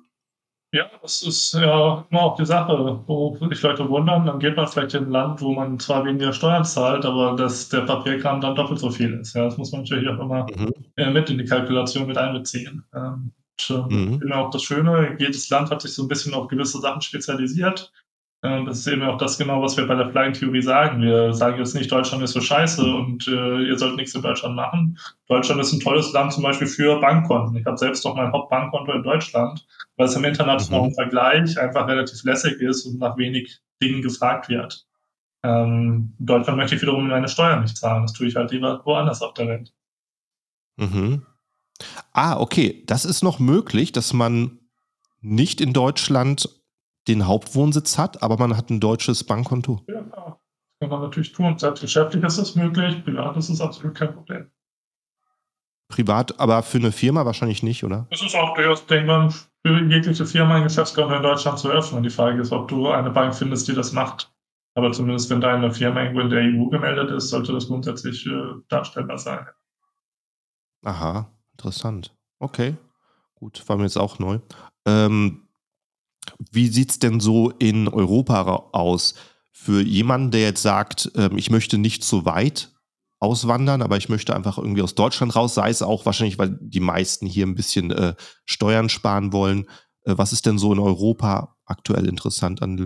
Ja, 0.74 0.90
das 1.02 1.22
ist 1.22 1.52
ja 1.52 2.06
immer 2.10 2.22
auch 2.22 2.36
die 2.36 2.46
Sache, 2.46 3.02
wo 3.06 3.36
sich 3.50 3.60
Leute 3.60 3.86
wundern. 3.90 4.24
Dann 4.24 4.38
geht 4.38 4.56
man 4.56 4.66
vielleicht 4.66 4.94
in 4.94 5.04
ein 5.04 5.10
Land, 5.10 5.42
wo 5.42 5.52
man 5.52 5.78
zwar 5.78 6.02
weniger 6.06 6.32
Steuern 6.32 6.64
zahlt, 6.64 7.04
aber 7.04 7.36
dass 7.36 7.68
der 7.68 7.82
Papierkram 7.82 8.40
dann 8.40 8.54
doppelt 8.54 8.78
so 8.78 8.88
viel 8.88 9.12
ist. 9.20 9.34
Ja, 9.34 9.44
das 9.44 9.58
muss 9.58 9.70
man 9.70 9.82
natürlich 9.82 10.08
auch 10.08 10.18
immer 10.18 10.46
mhm. 10.56 10.72
Äh, 10.96 11.10
mit 11.10 11.28
in 11.28 11.36
die 11.36 11.44
Kalkulation 11.44 12.06
mit 12.06 12.16
einbeziehen. 12.16 12.84
Ähm, 12.94 13.32
und, 13.70 13.90
ähm, 13.92 14.20
mhm. 14.22 14.32
auch 14.32 14.50
das 14.50 14.62
Schöne, 14.62 15.14
jedes 15.18 15.50
Land 15.50 15.70
hat 15.70 15.82
sich 15.82 15.92
so 15.92 16.04
ein 16.04 16.08
bisschen 16.08 16.32
auf 16.32 16.48
gewisse 16.48 16.80
Sachen 16.80 17.02
spezialisiert. 17.02 17.92
Ähm, 18.44 18.66
das 18.66 18.80
ist 18.80 18.88
eben 18.88 19.02
auch 19.02 19.18
das 19.18 19.38
genau, 19.38 19.62
was 19.62 19.76
wir 19.76 19.86
bei 19.86 19.94
der 19.94 20.10
Flying-Theorie 20.10 20.62
sagen. 20.62 21.00
Wir 21.00 21.32
sagen 21.32 21.58
jetzt 21.58 21.74
nicht, 21.74 21.92
Deutschland 21.92 22.24
ist 22.24 22.32
so 22.32 22.40
scheiße 22.40 22.84
und 22.84 23.28
äh, 23.28 23.68
ihr 23.68 23.78
sollt 23.78 23.94
nichts 23.94 24.14
in 24.16 24.22
Deutschland 24.22 24.56
machen. 24.56 24.98
Deutschland 25.28 25.60
ist 25.60 25.72
ein 25.72 25.78
tolles 25.80 26.12
Land 26.12 26.32
zum 26.32 26.42
Beispiel 26.42 26.66
für 26.66 27.00
Bankkonten. 27.00 27.56
Ich 27.56 27.66
habe 27.66 27.78
selbst 27.78 28.04
noch 28.04 28.16
mein 28.16 28.32
Hauptbankkonto 28.32 28.92
in 28.92 29.04
Deutschland, 29.04 29.64
weil 29.96 30.06
es 30.06 30.16
im 30.16 30.24
internationalen 30.24 30.90
mhm. 30.90 30.94
Vergleich 30.94 31.58
einfach 31.58 31.86
relativ 31.86 32.24
lässig 32.24 32.60
ist 32.60 32.84
und 32.84 32.98
nach 32.98 33.16
wenig 33.16 33.60
Dingen 33.80 34.02
gefragt 34.02 34.48
wird. 34.48 34.86
Ähm, 35.44 36.14
in 36.18 36.26
Deutschland 36.26 36.56
möchte 36.56 36.74
ich 36.74 36.82
wiederum 36.82 37.06
meine 37.06 37.28
Steuern 37.28 37.62
nicht 37.62 37.76
zahlen. 37.76 38.02
Das 38.02 38.12
tue 38.12 38.26
ich 38.26 38.34
halt 38.34 38.50
lieber 38.50 38.82
woanders 38.84 39.22
auf 39.22 39.34
der 39.34 39.46
Welt. 39.46 39.72
Mhm. 40.76 41.22
Ah, 42.12 42.40
okay. 42.40 42.82
Das 42.86 43.04
ist 43.04 43.22
noch 43.22 43.38
möglich, 43.38 43.92
dass 43.92 44.12
man 44.12 44.58
nicht 45.20 45.60
in 45.60 45.72
Deutschland 45.72 46.48
den 47.08 47.26
Hauptwohnsitz 47.26 47.98
hat, 47.98 48.22
aber 48.22 48.36
man 48.36 48.56
hat 48.56 48.70
ein 48.70 48.80
deutsches 48.80 49.24
Bankkonto. 49.24 49.80
Ja. 49.88 50.02
Das 50.02 50.38
kann 50.80 50.90
man 50.90 51.02
natürlich 51.02 51.32
tun. 51.32 51.58
Selbst 51.58 51.80
geschäftlich 51.80 52.24
ist 52.24 52.38
das 52.38 52.54
möglich, 52.54 53.04
privat 53.04 53.36
ist 53.36 53.48
es 53.48 53.60
absolut 53.60 53.96
kein 53.96 54.14
Problem. 54.14 54.50
Privat, 55.88 56.40
aber 56.40 56.62
für 56.62 56.78
eine 56.78 56.90
Firma 56.90 57.26
wahrscheinlich 57.26 57.62
nicht, 57.62 57.84
oder? 57.84 58.06
Es 58.10 58.22
ist 58.22 58.34
auch 58.34 58.54
durchaus 58.54 58.86
denkbar, 58.86 59.32
für 59.64 59.80
jegliche 59.84 60.26
Firma 60.26 60.56
ein 60.56 60.64
Geschäftskonto 60.64 61.14
in 61.14 61.22
Deutschland 61.22 61.58
zu 61.58 61.68
öffnen. 61.70 62.02
Die 62.02 62.10
Frage 62.10 62.40
ist, 62.40 62.50
ob 62.50 62.68
du 62.68 62.88
eine 62.88 63.10
Bank 63.10 63.34
findest, 63.34 63.68
die 63.68 63.74
das 63.74 63.92
macht. 63.92 64.32
Aber 64.74 64.90
zumindest 64.92 65.28
wenn 65.30 65.40
deine 65.40 65.70
Firma 65.72 66.02
irgendwo 66.02 66.20
in 66.20 66.30
der 66.30 66.40
EU 66.40 66.68
gemeldet 66.68 67.10
ist, 67.10 67.28
sollte 67.28 67.52
das 67.52 67.68
grundsätzlich 67.68 68.26
äh, 68.26 68.54
darstellbar 68.68 69.18
sein. 69.18 69.46
Aha, 70.84 71.30
interessant. 71.52 72.14
Okay, 72.38 72.76
gut, 73.34 73.62
war 73.68 73.76
mir 73.76 73.84
jetzt 73.84 73.98
auch 73.98 74.18
neu. 74.18 74.38
Ähm, 74.86 75.41
wie 76.50 76.68
sieht 76.68 76.90
es 76.90 76.98
denn 76.98 77.20
so 77.20 77.50
in 77.50 77.88
Europa 77.88 78.68
aus? 78.72 79.14
Für 79.52 79.80
jemanden, 79.80 80.30
der 80.30 80.40
jetzt 80.40 80.62
sagt, 80.62 81.12
ähm, 81.16 81.36
ich 81.38 81.50
möchte 81.50 81.78
nicht 81.78 82.04
so 82.04 82.24
weit 82.24 82.70
auswandern, 83.20 83.82
aber 83.82 83.96
ich 83.96 84.08
möchte 84.08 84.34
einfach 84.34 84.58
irgendwie 84.58 84.82
aus 84.82 84.96
Deutschland 84.96 85.36
raus, 85.36 85.54
sei 85.54 85.70
es 85.70 85.82
auch 85.82 86.04
wahrscheinlich, 86.04 86.38
weil 86.38 86.58
die 86.60 86.80
meisten 86.80 87.26
hier 87.26 87.46
ein 87.46 87.54
bisschen 87.54 87.92
äh, 87.92 88.14
Steuern 88.44 88.88
sparen 88.88 89.32
wollen. 89.32 89.68
Äh, 90.04 90.14
was 90.16 90.32
ist 90.32 90.46
denn 90.46 90.58
so 90.58 90.72
in 90.72 90.80
Europa 90.80 91.56
aktuell 91.64 92.08
interessant 92.08 92.62
an 92.62 92.76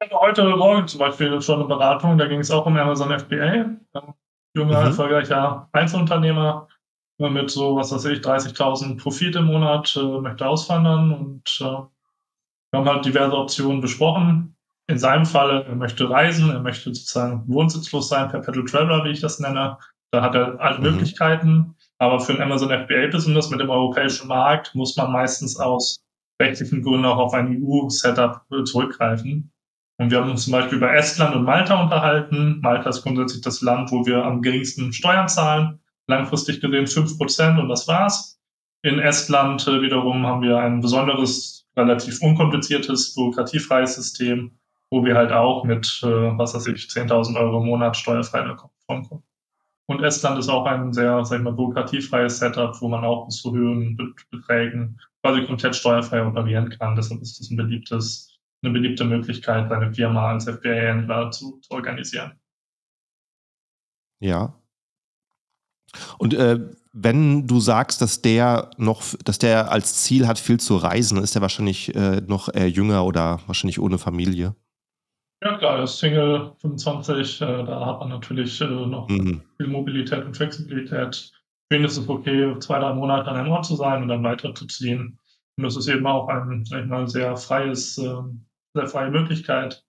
hatte 0.00 0.20
heute 0.20 0.56
Morgen 0.56 0.86
zum 0.88 1.00
Beispiel 1.00 1.40
schon 1.40 1.60
eine 1.60 1.68
Beratung, 1.68 2.18
da 2.18 2.26
ging 2.26 2.40
es 2.40 2.50
auch 2.50 2.66
um 2.66 2.76
Amazon 2.76 3.18
FBA. 3.18 3.76
Junger, 4.54 4.80
mhm. 4.80 4.86
erfolgreicher 4.86 5.68
Einzelunternehmer 5.72 6.68
mit 7.18 7.50
so, 7.50 7.76
was 7.76 7.92
weiß 7.92 8.04
ich, 8.06 8.20
30.000 8.20 8.98
Profit 8.98 9.36
im 9.36 9.46
Monat, 9.46 9.96
äh, 9.96 10.20
möchte 10.20 10.46
auswandern 10.46 11.12
und 11.12 11.58
äh, 11.60 11.64
wir 11.64 12.80
haben 12.80 12.88
halt 12.88 13.04
diverse 13.04 13.36
Optionen 13.36 13.80
besprochen. 13.80 14.56
In 14.88 14.98
seinem 14.98 15.24
Fall, 15.24 15.64
er 15.66 15.74
möchte 15.74 16.08
reisen, 16.08 16.50
er 16.50 16.60
möchte 16.60 16.94
sozusagen 16.94 17.42
wohnsitzlos 17.46 18.08
sein, 18.08 18.28
per 18.28 18.40
Pedal 18.40 18.64
Traveler, 18.64 19.04
wie 19.04 19.10
ich 19.10 19.20
das 19.20 19.40
nenne. 19.40 19.78
Da 20.12 20.22
hat 20.22 20.34
er 20.34 20.60
alle 20.60 20.78
mhm. 20.78 20.84
Möglichkeiten. 20.84 21.74
Aber 21.98 22.20
für 22.20 22.34
ein 22.34 22.42
Amazon 22.42 22.68
FBA-Business 22.68 23.50
mit 23.50 23.60
dem 23.60 23.70
europäischen 23.70 24.28
Markt 24.28 24.74
muss 24.74 24.96
man 24.96 25.10
meistens 25.10 25.58
aus 25.58 26.04
rechtlichen 26.40 26.82
Gründen 26.82 27.06
auch 27.06 27.16
auf 27.16 27.34
ein 27.34 27.62
EU-Setup 27.62 28.42
zurückgreifen. 28.64 29.50
Und 29.98 30.10
wir 30.10 30.20
haben 30.20 30.30
uns 30.30 30.44
zum 30.44 30.52
Beispiel 30.52 30.76
über 30.76 30.92
Estland 30.92 31.34
und 31.34 31.44
Malta 31.44 31.82
unterhalten. 31.82 32.60
Malta 32.60 32.90
ist 32.90 33.02
grundsätzlich 33.02 33.40
das 33.40 33.62
Land, 33.62 33.90
wo 33.90 34.04
wir 34.04 34.22
am 34.22 34.42
geringsten 34.42 34.92
Steuern 34.92 35.28
zahlen. 35.28 35.80
Langfristig 36.08 36.60
gesehen 36.60 36.86
fünf 36.86 37.16
Prozent 37.18 37.58
und 37.58 37.68
das 37.68 37.88
war's. 37.88 38.40
In 38.82 38.98
Estland 38.98 39.66
äh, 39.66 39.82
wiederum 39.82 40.26
haben 40.26 40.42
wir 40.42 40.58
ein 40.58 40.80
besonderes, 40.80 41.66
relativ 41.76 42.22
unkompliziertes, 42.22 43.14
bürokratiefreies 43.14 43.96
System, 43.96 44.58
wo 44.90 45.04
wir 45.04 45.16
halt 45.16 45.32
auch 45.32 45.64
mit, 45.64 46.00
äh, 46.02 46.38
was 46.38 46.54
weiß 46.54 46.66
ich, 46.68 46.86
10.000 46.86 47.36
Euro 47.38 47.60
im 47.60 47.66
Monat 47.66 47.96
steuerfrei 47.96 48.54
kommen. 48.86 49.22
Und 49.88 50.02
Estland 50.02 50.38
ist 50.38 50.48
auch 50.48 50.66
ein 50.66 50.92
sehr, 50.92 51.24
sag 51.24 51.38
ich 51.38 51.44
mal, 51.44 51.52
bürokratiefreies 51.52 52.38
Setup, 52.38 52.80
wo 52.80 52.88
man 52.88 53.04
auch 53.04 53.28
zu 53.28 53.52
höheren 53.52 53.96
Beträgen 54.30 55.00
quasi 55.22 55.44
komplett 55.44 55.76
steuerfrei 55.76 56.24
operieren 56.24 56.70
kann. 56.70 56.96
Deshalb 56.96 57.20
ist 57.22 57.40
das 57.40 57.50
ein 57.50 57.56
beliebtes 57.56 58.36
eine 58.62 58.72
beliebte 58.72 59.04
Möglichkeit, 59.04 59.68
seine 59.68 59.92
Firma 59.92 60.32
als 60.32 60.44
FBA-Händler 60.44 61.30
zu, 61.30 61.58
zu, 61.60 61.70
organisieren. 61.72 62.38
Ja. 64.20 64.58
Und 66.18 66.34
äh, 66.34 66.58
wenn 66.92 67.46
du 67.46 67.60
sagst, 67.60 68.00
dass 68.00 68.22
der 68.22 68.70
noch, 68.78 69.02
dass 69.24 69.38
der 69.38 69.70
als 69.70 70.02
Ziel 70.02 70.26
hat, 70.26 70.38
viel 70.38 70.58
zu 70.58 70.76
reisen, 70.76 71.18
ist 71.18 71.34
er 71.34 71.42
wahrscheinlich 71.42 71.94
äh, 71.94 72.22
noch 72.26 72.52
eher 72.52 72.70
jünger 72.70 73.04
oder 73.04 73.40
wahrscheinlich 73.46 73.78
ohne 73.78 73.98
Familie. 73.98 74.54
Ja 75.44 75.58
klar, 75.58 75.78
er 75.78 75.84
ist 75.84 75.98
Single 75.98 76.52
25, 76.62 77.42
äh, 77.42 77.64
da 77.64 77.86
hat 77.86 78.00
man 78.00 78.08
natürlich 78.08 78.60
äh, 78.62 78.64
noch 78.64 79.08
mhm. 79.08 79.42
viel 79.58 79.66
Mobilität 79.66 80.24
und 80.24 80.34
Flexibilität. 80.34 81.30
Für 81.68 81.78
ihn 81.78 81.84
ist 81.84 81.98
es 81.98 82.08
okay, 82.08 82.58
zwei, 82.60 82.78
drei 82.78 82.94
Monate 82.94 83.30
an 83.30 83.36
einem 83.36 83.52
Ort 83.52 83.66
zu 83.66 83.76
sein 83.76 84.02
und 84.02 84.08
dann 84.08 84.22
weiterzuziehen. 84.22 85.18
Und 85.58 85.64
das 85.64 85.76
ist 85.76 85.88
eben 85.88 86.06
auch 86.06 86.28
ein, 86.28 86.64
sag 86.64 86.82
ich 86.82 86.86
mal, 86.86 87.06
sehr 87.08 87.36
freies, 87.36 87.98
äh, 87.98 88.22
sehr 88.74 88.86
freie 88.86 89.10
Möglichkeit, 89.10 89.84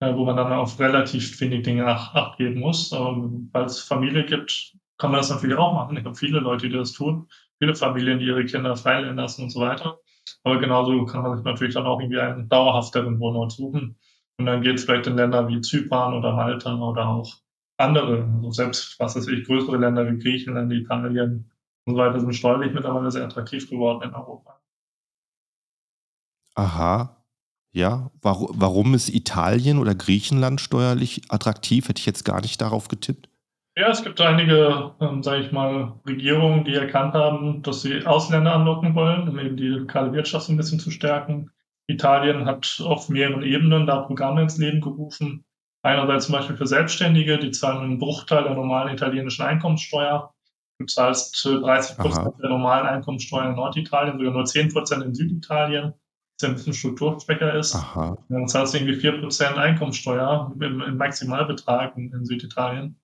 äh, 0.00 0.12
wo 0.14 0.24
man 0.24 0.36
dann 0.36 0.52
auf 0.52 0.80
relativ 0.80 1.40
wenig 1.40 1.62
Dinge 1.62 1.86
Acht, 1.86 2.38
geben 2.38 2.58
muss. 2.58 2.92
Aber 2.92 3.30
weil 3.52 3.66
es 3.66 3.80
Familie 3.80 4.26
gibt, 4.26 4.74
kann 4.98 5.12
man 5.12 5.20
das 5.20 5.30
natürlich 5.30 5.56
auch 5.56 5.72
machen. 5.72 5.96
Ich 5.96 6.04
habe 6.04 6.14
viele 6.14 6.40
Leute, 6.40 6.68
die 6.68 6.76
das 6.76 6.92
tun. 6.92 7.28
Viele 7.58 7.74
Familien, 7.74 8.18
die 8.18 8.26
ihre 8.26 8.44
Kinder 8.44 8.76
freilernen 8.76 9.16
lassen 9.16 9.44
und 9.44 9.50
so 9.50 9.60
weiter. 9.60 9.98
Aber 10.44 10.58
genauso 10.58 11.04
kann 11.06 11.22
man 11.22 11.36
sich 11.36 11.44
natürlich 11.44 11.74
dann 11.74 11.86
auch 11.86 12.00
irgendwie 12.00 12.20
einen 12.20 12.48
dauerhafteren 12.48 13.18
Wohnort 13.18 13.52
suchen. 13.52 13.96
Und 14.38 14.46
dann 14.46 14.62
geht 14.62 14.76
es 14.76 14.84
vielleicht 14.84 15.06
in 15.06 15.16
Länder 15.16 15.48
wie 15.48 15.60
Zypern 15.60 16.14
oder 16.14 16.34
Malta 16.34 16.74
oder 16.74 17.08
auch 17.08 17.34
andere, 17.76 18.24
also 18.36 18.50
selbst, 18.50 18.98
was 18.98 19.16
weiß 19.16 19.28
ich, 19.28 19.46
größere 19.46 19.76
Länder 19.76 20.10
wie 20.10 20.18
Griechenland, 20.18 20.72
Italien 20.72 21.50
und 21.86 21.94
so 21.94 21.98
weiter 21.98 22.20
sind 22.20 22.34
steuerlich 22.34 22.72
mittlerweile 22.74 23.10
sehr 23.10 23.24
attraktiv 23.24 23.70
geworden 23.70 24.02
in 24.02 24.14
Europa. 24.14 24.60
Aha. 26.54 27.24
Ja, 27.72 28.10
warum, 28.20 28.50
warum 28.54 28.94
ist 28.94 29.08
Italien 29.08 29.78
oder 29.78 29.94
Griechenland 29.94 30.60
steuerlich 30.60 31.22
attraktiv? 31.28 31.88
Hätte 31.88 32.00
ich 32.00 32.06
jetzt 32.06 32.24
gar 32.24 32.40
nicht 32.40 32.60
darauf 32.60 32.88
getippt. 32.88 33.27
Ja, 33.78 33.90
es 33.90 34.02
gibt 34.02 34.20
einige, 34.20 34.92
ähm, 35.00 35.22
sage 35.22 35.42
ich 35.42 35.52
mal, 35.52 35.92
Regierungen, 36.04 36.64
die 36.64 36.74
erkannt 36.74 37.14
haben, 37.14 37.62
dass 37.62 37.82
sie 37.82 38.04
Ausländer 38.04 38.52
anlocken 38.54 38.96
wollen, 38.96 39.28
um 39.28 39.38
eben 39.38 39.56
die 39.56 39.68
lokale 39.68 40.12
Wirtschaft 40.12 40.46
so 40.46 40.52
ein 40.52 40.56
bisschen 40.56 40.80
zu 40.80 40.90
stärken. 40.90 41.52
Italien 41.86 42.44
hat 42.44 42.82
auf 42.84 43.08
mehreren 43.08 43.44
Ebenen 43.44 43.86
da 43.86 44.00
Programme 44.00 44.42
ins 44.42 44.58
Leben 44.58 44.80
gerufen. 44.80 45.44
Einerseits 45.82 46.26
zum 46.26 46.34
Beispiel 46.34 46.56
für 46.56 46.66
Selbstständige, 46.66 47.38
die 47.38 47.52
zahlen 47.52 47.84
einen 47.84 47.98
Bruchteil 48.00 48.42
der 48.42 48.54
normalen 48.54 48.92
italienischen 48.92 49.44
Einkommenssteuer. 49.44 50.34
Du 50.80 50.86
zahlst 50.86 51.44
30 51.44 51.98
äh, 51.98 52.02
Prozent 52.02 52.34
der 52.42 52.50
normalen 52.50 52.86
Einkommenssteuer 52.88 53.50
in 53.50 53.54
Norditalien, 53.54 54.18
sogar 54.18 54.32
nur 54.32 54.44
10 54.44 54.72
Prozent 54.72 55.04
in 55.04 55.14
Süditalien 55.14 55.94
der 56.40 56.50
ein 56.50 56.54
bisschen 56.54 56.74
strukturschwächer 56.74 57.54
ist. 57.54 57.74
Aha. 57.74 58.16
Dann 58.28 58.46
zahlst 58.46 58.74
du 58.74 58.78
irgendwie 58.78 59.00
4% 59.00 59.54
Einkommensteuer 59.54 60.52
im, 60.60 60.80
im 60.80 60.96
Maximalbetrag 60.96 61.96
in, 61.96 62.12
in 62.12 62.24
Süditalien. 62.24 62.96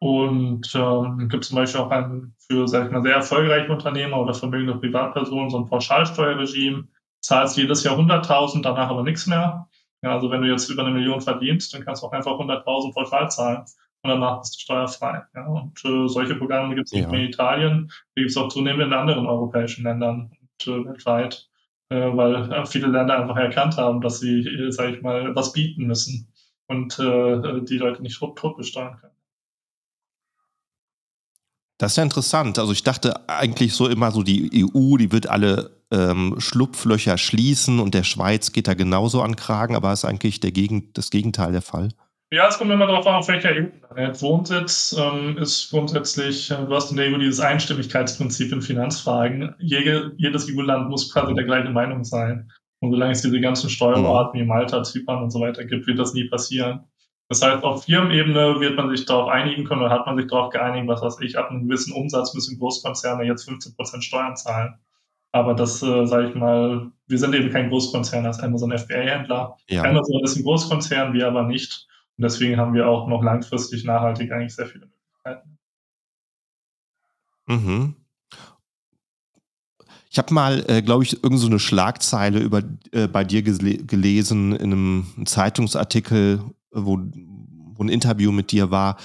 Und 0.00 0.72
ähm, 0.74 1.28
gibt 1.28 1.44
zum 1.44 1.56
Beispiel 1.56 1.80
auch 1.80 1.90
ein 1.90 2.34
für, 2.38 2.68
sag 2.68 2.86
ich 2.86 2.92
mal, 2.92 3.02
sehr 3.02 3.16
erfolgreiche 3.16 3.72
Unternehmer 3.72 4.20
oder 4.20 4.32
vermögende 4.32 4.76
Privatpersonen 4.76 5.50
so 5.50 5.58
ein 5.58 5.66
Pauschalsteuerregime. 5.66 6.86
Zahlst 7.20 7.56
jedes 7.56 7.82
Jahr 7.82 7.98
100.000, 7.98 8.62
danach 8.62 8.90
aber 8.90 9.02
nichts 9.02 9.26
mehr. 9.26 9.68
Ja, 10.02 10.14
also 10.14 10.30
wenn 10.30 10.42
du 10.42 10.48
jetzt 10.48 10.68
über 10.68 10.84
eine 10.84 10.92
Million 10.94 11.20
verdienst, 11.20 11.74
dann 11.74 11.84
kannst 11.84 12.02
du 12.02 12.06
auch 12.06 12.12
einfach 12.12 12.32
100.000 12.32 12.94
pauschal 12.94 13.28
zahlen 13.28 13.64
und 14.02 14.10
danach 14.10 14.38
bist 14.40 14.54
du 14.54 14.60
steuerfrei. 14.60 15.22
Ja, 15.34 15.46
und 15.46 15.84
äh, 15.84 16.08
solche 16.08 16.36
Programme 16.36 16.76
gibt 16.76 16.86
es 16.86 16.92
nicht 16.92 17.02
ja. 17.02 17.08
nur 17.08 17.18
in 17.18 17.28
Italien, 17.28 17.90
die 18.16 18.20
gibt 18.20 18.30
es 18.30 18.36
auch 18.36 18.48
zunehmend 18.48 18.84
in 18.84 18.92
anderen 18.92 19.26
europäischen 19.26 19.82
Ländern 19.82 20.30
und 20.30 20.68
äh, 20.68 20.84
weltweit 20.84 21.48
äh, 21.90 22.16
weil 22.16 22.66
viele 22.66 22.88
Länder 22.88 23.18
einfach 23.18 23.36
erkannt 23.36 23.76
haben, 23.76 24.00
dass 24.00 24.20
sie, 24.20 24.46
äh, 24.46 24.70
sage 24.70 24.96
ich 24.96 25.02
mal, 25.02 25.34
was 25.34 25.52
bieten 25.52 25.86
müssen 25.86 26.32
und 26.66 26.98
äh, 26.98 27.62
die 27.62 27.78
Leute 27.78 28.02
nicht 28.02 28.18
tot 28.18 28.56
besteuern 28.56 28.98
können. 29.00 29.14
Das 31.78 31.92
ist 31.92 31.96
ja 31.96 32.02
interessant. 32.02 32.58
Also 32.58 32.72
ich 32.72 32.82
dachte 32.82 33.28
eigentlich 33.28 33.72
so 33.72 33.88
immer 33.88 34.10
so, 34.10 34.22
die 34.22 34.66
EU, 34.74 34.96
die 34.96 35.12
wird 35.12 35.28
alle 35.28 35.70
ähm, 35.92 36.34
Schlupflöcher 36.38 37.16
schließen 37.16 37.78
und 37.78 37.94
der 37.94 38.02
Schweiz 38.02 38.52
geht 38.52 38.66
da 38.66 38.74
genauso 38.74 39.22
an 39.22 39.36
Kragen, 39.36 39.76
aber 39.76 39.92
ist 39.92 40.04
eigentlich 40.04 40.40
der 40.40 40.50
Gegen 40.50 40.92
das 40.92 41.10
Gegenteil 41.10 41.52
der 41.52 41.62
Fall. 41.62 41.90
Ja, 42.30 42.46
es 42.46 42.58
kommt 42.58 42.70
immer 42.70 42.86
darauf 42.86 43.06
an, 43.06 43.14
auf 43.14 43.28
welcher 43.28 43.52
Ebene. 43.52 43.72
Der 43.96 44.20
Wohnsitz 44.20 44.94
ähm, 44.98 45.38
ist 45.38 45.70
grundsätzlich, 45.70 46.50
äh, 46.50 46.56
du 46.56 46.74
hast 46.74 46.90
in 46.90 46.98
der 46.98 47.10
EU 47.10 47.16
dieses 47.16 47.40
Einstimmigkeitsprinzip 47.40 48.52
in 48.52 48.60
Finanzfragen. 48.60 49.54
Jede, 49.58 50.12
jedes 50.18 50.46
EU-Land 50.50 50.90
muss 50.90 51.10
quasi 51.10 51.32
der 51.34 51.44
gleichen 51.44 51.72
Meinung 51.72 52.04
sein. 52.04 52.50
Und 52.80 52.92
solange 52.92 53.12
es 53.12 53.22
diese 53.22 53.40
ganzen 53.40 53.70
Steuerorten 53.70 54.38
wie 54.38 54.44
Malta, 54.44 54.82
Zypern 54.82 55.22
und 55.22 55.30
so 55.30 55.40
weiter 55.40 55.64
gibt, 55.64 55.86
wird 55.86 55.98
das 55.98 56.12
nie 56.12 56.28
passieren. 56.28 56.80
Das 57.28 57.42
heißt, 57.42 57.62
auf 57.62 57.84
Firmenebene 57.84 58.58
wird 58.58 58.76
man 58.76 58.88
sich 58.88 59.04
darauf 59.04 59.28
einigen 59.28 59.64
können 59.64 59.82
oder 59.82 59.90
hat 59.90 60.06
man 60.06 60.16
sich 60.16 60.26
darauf 60.28 60.50
geeinigt, 60.50 60.88
was 60.88 61.02
weiß 61.02 61.20
ich, 61.20 61.38
ab 61.38 61.50
einem 61.50 61.68
gewissen 61.68 61.92
Umsatz 61.92 62.32
müssen 62.34 62.58
Großkonzerne 62.58 63.24
jetzt 63.24 63.46
15% 63.46 64.00
Steuern 64.00 64.36
zahlen. 64.36 64.78
Aber 65.32 65.54
das, 65.54 65.82
äh, 65.82 66.06
sage 66.06 66.30
ich 66.30 66.34
mal, 66.34 66.90
wir 67.06 67.18
sind 67.18 67.34
eben 67.34 67.50
kein 67.50 67.68
Großkonzern 67.68 68.24
als 68.24 68.40
Amazon 68.40 68.72
FBA-Händler. 68.72 69.58
Ja. 69.68 69.82
Amazon 69.84 70.24
ist 70.24 70.36
ein 70.36 70.42
Großkonzern, 70.42 71.12
wir 71.12 71.26
aber 71.26 71.42
nicht. 71.42 71.86
Und 72.16 72.22
deswegen 72.22 72.56
haben 72.56 72.72
wir 72.72 72.88
auch 72.88 73.06
noch 73.06 73.22
langfristig 73.22 73.84
nachhaltig 73.84 74.32
eigentlich 74.32 74.54
sehr 74.54 74.66
viele 74.66 74.86
Möglichkeiten. 74.86 75.58
Mhm. 77.46 77.94
Ich 80.10 80.18
habe 80.18 80.32
mal, 80.32 80.64
äh, 80.68 80.80
glaube 80.80 81.04
ich, 81.04 81.22
irgend 81.22 81.38
so 81.38 81.46
eine 81.46 81.58
Schlagzeile 81.58 82.40
über, 82.40 82.62
äh, 82.92 83.06
bei 83.06 83.24
dir 83.24 83.42
gelesen 83.42 84.56
in 84.56 84.72
einem 84.72 85.26
Zeitungsartikel, 85.26 86.40
wo, 86.72 86.98
wo 86.98 87.82
ein 87.82 87.88
Interview 87.88 88.32
mit 88.32 88.52
dir 88.52 88.70
war. 88.70 88.96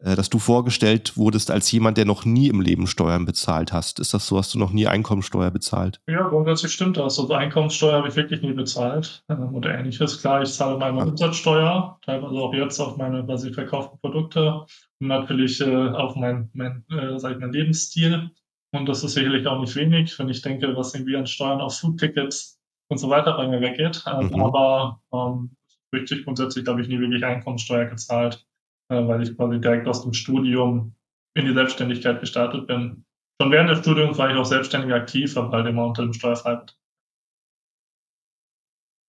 äh, 0.00 0.14
dass 0.14 0.28
du 0.28 0.38
vorgestellt 0.38 1.16
wurdest 1.16 1.50
als 1.50 1.70
jemand, 1.72 1.96
der 1.96 2.04
noch 2.04 2.24
nie 2.24 2.48
im 2.48 2.60
Leben 2.60 2.86
Steuern 2.86 3.24
bezahlt 3.24 3.72
hast. 3.72 3.98
Ist 3.98 4.12
das 4.14 4.26
so? 4.26 4.38
Hast 4.38 4.54
du 4.54 4.58
noch 4.58 4.72
nie 4.72 4.86
Einkommensteuer 4.86 5.50
bezahlt? 5.50 6.00
Ja, 6.06 6.28
grundsätzlich 6.28 6.72
stimmt 6.72 6.96
das. 6.96 7.18
Also 7.18 7.32
Einkommensteuer 7.32 7.94
habe 7.94 8.08
ich 8.08 8.16
wirklich 8.16 8.42
nie 8.42 8.52
bezahlt 8.52 9.24
ähm, 9.28 9.54
oder 9.54 9.76
ähnliches. 9.76 10.20
Klar, 10.20 10.42
ich 10.42 10.52
zahle 10.52 10.78
meine 10.78 11.04
Umsatzsteuer, 11.04 11.98
teilweise 12.04 12.34
auch 12.34 12.52
jetzt 12.52 12.78
auf 12.80 12.96
meine 12.96 13.24
quasi 13.24 13.52
verkauften 13.52 13.98
Produkte 14.00 14.66
und 15.00 15.08
natürlich 15.08 15.60
äh, 15.60 15.88
auf 15.88 16.14
mein, 16.14 16.50
mein, 16.52 16.84
äh, 16.90 17.18
sag 17.18 17.32
ich 17.32 17.38
mal, 17.38 17.50
Lebensstil. 17.50 18.30
Und 18.72 18.86
das 18.86 19.02
ist 19.02 19.14
sicherlich 19.14 19.46
auch 19.46 19.60
nicht 19.60 19.74
wenig, 19.76 20.18
wenn 20.18 20.28
ich 20.28 20.42
denke, 20.42 20.76
was 20.76 20.94
irgendwie 20.94 21.16
an 21.16 21.26
Steuern 21.26 21.60
auf 21.60 21.78
Foodtickets 21.78 22.58
und 22.88 22.98
so 22.98 23.08
weiter 23.08 23.34
bei 23.36 23.48
mir 23.48 23.60
weggeht. 23.60 24.04
Ähm, 24.06 24.28
mhm. 24.28 24.42
Aber 24.42 25.00
ähm, 25.12 25.56
richtig 25.94 26.24
grundsätzlich 26.24 26.66
habe 26.66 26.80
ich 26.82 26.88
nie 26.88 27.00
wirklich 27.00 27.24
Einkommensteuer 27.24 27.86
gezahlt. 27.86 28.46
Äh, 28.88 29.06
weil 29.06 29.22
ich 29.22 29.36
quasi 29.36 29.60
direkt 29.60 29.88
aus 29.88 30.02
dem 30.02 30.12
Studium 30.12 30.94
in 31.34 31.46
die 31.46 31.54
Selbstständigkeit 31.54 32.20
gestartet 32.20 32.66
bin. 32.66 33.04
Schon 33.40 33.50
während 33.50 33.70
des 33.70 33.80
Studiums 33.80 34.16
war 34.16 34.30
ich 34.30 34.36
auch 34.36 34.44
selbstständig 34.44 34.92
aktiv, 34.92 35.36
aber 35.36 35.50
halt 35.50 35.66
immer 35.66 35.86
unter 35.86 36.02
dem 36.02 36.12
Steuerfreibetrag. 36.12 36.76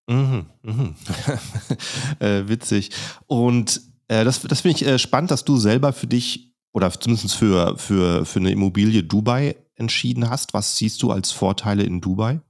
Mhm, 0.09 0.45
mhm. 0.63 0.95
äh, 2.19 2.47
witzig. 2.47 2.91
Und 3.27 3.81
äh, 4.07 4.23
das, 4.23 4.41
das 4.41 4.61
finde 4.61 4.77
ich 4.77 4.85
äh, 4.85 4.97
spannend, 4.99 5.31
dass 5.31 5.45
du 5.45 5.57
selber 5.57 5.93
für 5.93 6.07
dich 6.07 6.55
oder 6.73 6.89
zumindest 6.91 7.35
für, 7.35 7.77
für, 7.77 8.25
für 8.25 8.39
eine 8.39 8.51
Immobilie 8.51 9.03
Dubai 9.03 9.55
entschieden 9.75 10.29
hast. 10.29 10.53
Was 10.53 10.77
siehst 10.77 11.03
du 11.03 11.11
als 11.11 11.31
Vorteile 11.31 11.83
in 11.83 12.01
Dubai? 12.01 12.41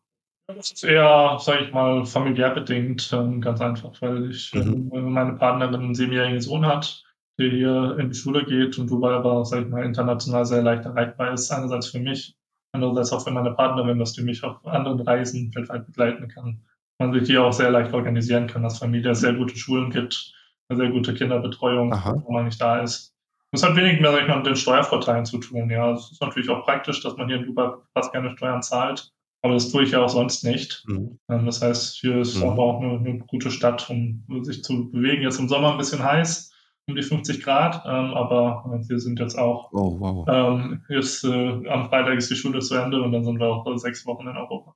Das 0.48 0.72
ist 0.72 0.84
eher, 0.84 1.38
sage 1.40 1.66
ich 1.66 1.74
mal, 1.74 2.06
familiär 2.06 2.52
bedingt, 2.52 3.12
ähm, 3.14 3.42
ganz 3.42 3.60
einfach, 3.60 4.02
weil 4.02 4.32
ich 4.32 4.54
mhm. 4.54 4.90
Ähm, 4.94 5.12
meine 5.12 5.34
Partnerin 5.34 5.76
einen 5.76 5.96
siebenjährigen 5.96 6.42
Sohn 6.42 6.66
hat 6.66 7.04
der 7.38 7.50
hier 7.50 7.98
in 8.00 8.10
die 8.10 8.16
Schule 8.16 8.46
geht 8.46 8.78
und 8.80 8.90
Dubai 8.90 9.14
aber, 9.14 9.46
sag 9.46 9.62
ich 9.62 9.68
mal, 9.68 9.84
international 9.84 10.46
sehr 10.46 10.64
leicht 10.64 10.86
erreichbar 10.86 11.34
ist. 11.34 11.52
Einerseits 11.52 11.88
für 11.90 12.00
mich, 12.00 12.36
andererseits 12.72 13.14
auch 13.14 13.24
für 13.24 13.32
meine 13.32 13.52
Partnerin, 13.52 14.00
dass 14.00 14.14
die 14.14 14.24
mich 14.24 14.44
auf 14.44 14.66
anderen 14.66 15.02
Reisen 15.02 15.54
weltweit 15.54 15.86
begleiten 15.86 16.28
kann. 16.28 16.66
Man 17.00 17.14
sich 17.14 17.28
hier 17.28 17.44
auch 17.44 17.54
sehr 17.54 17.70
leicht 17.70 17.94
organisieren 17.94 18.48
kann, 18.48 18.64
dass 18.64 18.80
Familie 18.80 19.14
sehr 19.14 19.34
gute 19.34 19.56
Schulen 19.56 19.92
gibt, 19.92 20.34
eine 20.68 20.78
sehr 20.78 20.90
gute 20.90 21.14
Kinderbetreuung, 21.14 21.94
Aha. 21.94 22.16
wo 22.26 22.32
man 22.32 22.46
nicht 22.46 22.60
da 22.60 22.80
ist. 22.80 23.14
Das 23.52 23.64
hat 23.64 23.76
wenig 23.76 24.02
mehr, 24.02 24.12
sag 24.12 24.24
ich 24.24 24.28
mal, 24.28 24.38
mit 24.38 24.48
den 24.48 24.56
Steuervorteilen 24.56 25.26
zu 25.26 25.38
tun. 25.38 25.70
Ja, 25.70 25.94
es 25.94 26.12
ist 26.12 26.22
natürlich 26.22 26.50
auch 26.50 26.66
praktisch, 26.66 27.02
dass 27.04 27.16
man 27.18 27.28
hier 27.28 27.38
in 27.38 27.46
Dubai 27.46 27.74
fast 27.94 28.12
keine 28.12 28.32
Steuern 28.32 28.64
zahlt. 28.64 29.14
Aber 29.42 29.54
das 29.54 29.72
tue 29.72 29.84
ich 29.84 29.92
ja 29.92 30.04
auch 30.04 30.10
sonst 30.10 30.44
nicht. 30.44 30.84
Mhm. 30.88 31.20
Ähm, 31.30 31.46
das 31.46 31.62
heißt, 31.62 31.98
hier 31.98 32.18
ist 32.18 32.38
mhm. 32.38 32.50
aber 32.50 32.64
auch 32.64 32.82
eine, 32.82 32.98
eine, 32.98 33.20
gute 33.20 33.52
Stadt, 33.52 33.90
um 33.90 34.24
sich 34.44 34.64
zu 34.64 34.90
bewegen. 34.92 35.22
Jetzt 35.22 35.40
im 35.40 35.48
Sommer 35.48 35.72
ein 35.72 35.78
bisschen 35.78 36.04
heiß 36.04 36.52
um 36.90 36.96
die 36.96 37.04
50 37.04 37.44
Grad, 37.44 37.84
ähm, 37.86 38.14
aber 38.14 38.64
wir 38.88 39.00
sind 39.00 39.20
jetzt 39.20 39.38
auch, 39.38 39.74
oh, 39.74 40.00
wow. 40.00 40.26
ähm, 40.30 40.84
jetzt, 40.88 41.24
äh, 41.26 41.68
am 41.68 41.90
Freitag 41.90 42.18
ist 42.18 42.32
die 42.32 42.36
Schule 42.36 42.60
zu 42.60 42.76
Ende 42.76 43.02
und 43.02 43.12
dann 43.12 43.26
sind 43.26 43.40
wir 43.40 43.48
auch 43.48 43.78
sechs 43.78 44.06
Wochen 44.06 44.26
in 44.26 44.38
Europa. 44.38 44.74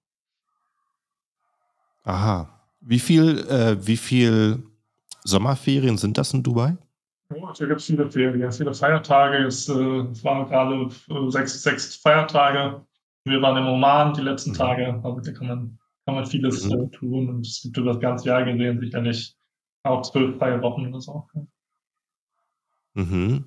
Aha. 2.03 2.49
Wie 2.81 2.99
viel, 2.99 3.39
äh, 3.47 3.77
wie 3.87 3.95
viel 3.95 4.63
Sommerferien 5.23 5.97
sind 5.97 6.17
das 6.17 6.33
in 6.33 6.43
Dubai? 6.43 6.75
Oh, 7.33 7.53
hier 7.53 7.67
gibt 7.67 7.79
es 7.79 7.85
viele 7.85 8.09
Ferien, 8.09 8.51
viele 8.51 8.73
Feiertage. 8.73 9.45
Es 9.45 9.69
äh, 9.69 9.73
waren 9.73 10.49
gerade 10.49 10.89
äh, 11.09 11.29
sechs, 11.29 11.63
sechs 11.63 11.95
Feiertage. 11.95 12.81
Wir 13.23 13.41
waren 13.41 13.57
im 13.57 13.67
Oman 13.67 14.13
die 14.13 14.21
letzten 14.21 14.51
mhm. 14.51 14.55
Tage, 14.55 15.01
also 15.03 15.19
da 15.19 15.31
kann 15.31 15.47
man, 15.47 15.79
kann 16.05 16.15
man 16.15 16.25
vieles 16.25 16.65
mhm. 16.65 16.83
Äh, 16.83 16.89
tun 16.89 17.29
und 17.29 17.45
es 17.45 17.61
gibt 17.61 17.77
über 17.77 17.93
das 17.93 18.01
ganze 18.01 18.27
Jahr 18.27 18.43
gesehen 18.43 18.79
sicherlich 18.79 19.35
auch 19.83 20.01
zwölf 20.01 20.37
freie 20.37 20.61
Wochen 20.61 20.87
oder 20.87 21.01
so. 21.01 21.27
Mhm. 22.93 23.45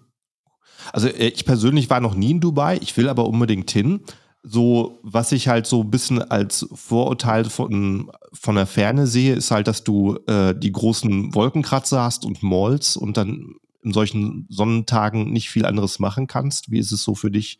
Also 0.92 1.08
äh, 1.08 1.28
ich 1.28 1.44
persönlich 1.44 1.90
war 1.90 2.00
noch 2.00 2.14
nie 2.14 2.32
in 2.32 2.40
Dubai, 2.40 2.78
ich 2.80 2.96
will 2.96 3.08
aber 3.08 3.26
unbedingt 3.26 3.70
hin. 3.70 4.00
So, 4.46 5.00
was 5.02 5.32
ich 5.32 5.48
halt 5.48 5.66
so 5.66 5.82
ein 5.82 5.90
bisschen 5.90 6.20
als 6.20 6.68
Vorurteil 6.74 7.46
von, 7.46 8.10
von 8.32 8.56
der 8.56 8.66
Ferne 8.66 9.06
sehe, 9.06 9.34
ist 9.34 9.50
halt, 9.50 9.66
dass 9.68 9.84
du 9.84 10.18
äh, 10.26 10.54
die 10.54 10.70
großen 10.70 11.34
Wolkenkratzer 11.34 12.02
hast 12.02 12.26
und 12.26 12.42
Malls 12.42 12.98
und 12.98 13.16
dann 13.16 13.54
in 13.82 13.92
solchen 13.92 14.46
Sonnentagen 14.50 15.32
nicht 15.32 15.48
viel 15.48 15.64
anderes 15.64 15.98
machen 15.98 16.26
kannst. 16.26 16.70
Wie 16.70 16.78
ist 16.78 16.92
es 16.92 17.02
so 17.02 17.14
für 17.14 17.30
dich? 17.30 17.58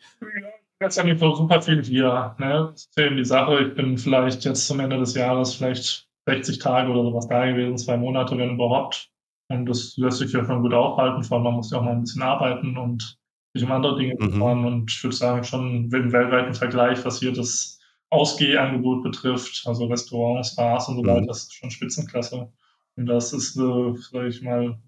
Jetzt 0.85 0.97
ja 0.97 1.03
nicht 1.03 1.19
so 1.19 1.33
super 1.33 1.63
viel 1.63 1.83
hier. 1.83 2.35
Ne? 2.37 2.69
Das 2.71 2.85
ist 2.85 2.99
eben 2.99 3.17
die 3.17 3.25
Sache. 3.25 3.59
Ich 3.59 3.73
bin 3.73 3.97
vielleicht 3.97 4.45
jetzt 4.45 4.67
zum 4.67 4.79
Ende 4.79 4.99
des 4.99 5.15
Jahres 5.15 5.55
vielleicht 5.55 6.07
60 6.27 6.59
Tage 6.59 6.91
oder 6.91 7.01
sowas 7.01 7.27
da 7.27 7.43
gewesen, 7.47 7.75
zwei 7.79 7.97
Monate, 7.97 8.37
wenn 8.37 8.53
überhaupt. 8.53 9.09
Und 9.47 9.65
das 9.65 9.97
lässt 9.97 10.19
sich 10.19 10.31
ja 10.31 10.45
schon 10.45 10.61
gut 10.61 10.75
aufhalten, 10.75 11.23
vor 11.23 11.37
allem 11.37 11.45
man 11.45 11.53
muss 11.55 11.71
ja 11.71 11.79
auch 11.79 11.83
mal 11.83 11.93
ein 11.93 12.01
bisschen 12.01 12.21
arbeiten 12.21 12.77
und 12.77 13.17
sich 13.55 13.63
um 13.63 13.71
andere 13.71 13.97
Dinge 13.97 14.13
mhm. 14.13 14.29
kümmern. 14.29 14.65
Und 14.65 14.91
ich 14.91 15.03
würde 15.03 15.15
sagen, 15.15 15.43
schon 15.43 15.91
im 15.91 16.11
weltweiten 16.11 16.53
Vergleich, 16.53 17.03
was 17.03 17.19
hier 17.19 17.33
das 17.33 17.79
Ausgehangebot 18.11 19.01
betrifft, 19.01 19.63
also 19.65 19.87
Restaurants, 19.87 20.55
Bars 20.55 20.87
und 20.87 20.97
so 20.97 21.01
mhm. 21.01 21.07
weiter, 21.07 21.25
das 21.25 21.45
ist 21.45 21.55
schon 21.55 21.71
Spitzenklasse. 21.71 22.47
Und 22.95 23.07
das 23.07 23.33
ist, 23.33 23.57
äh, 23.57 23.93
sage 24.11 24.27
ich 24.27 24.43
mal, 24.43 24.79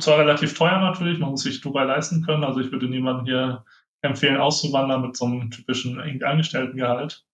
zwar 0.00 0.20
relativ 0.20 0.56
teuer 0.56 0.78
natürlich, 0.78 1.18
man 1.18 1.32
muss 1.32 1.42
sich 1.42 1.60
Dubai 1.60 1.84
leisten 1.84 2.24
können. 2.24 2.44
Also 2.44 2.60
ich 2.60 2.72
würde 2.72 2.88
niemandem 2.88 3.26
hier 3.26 3.64
empfehlen, 4.02 4.36
auszuwandern 4.36 5.02
mit 5.02 5.16
so 5.16 5.26
einem 5.26 5.50
typischen 5.50 5.98
Angestelltengehalt. 6.22 7.24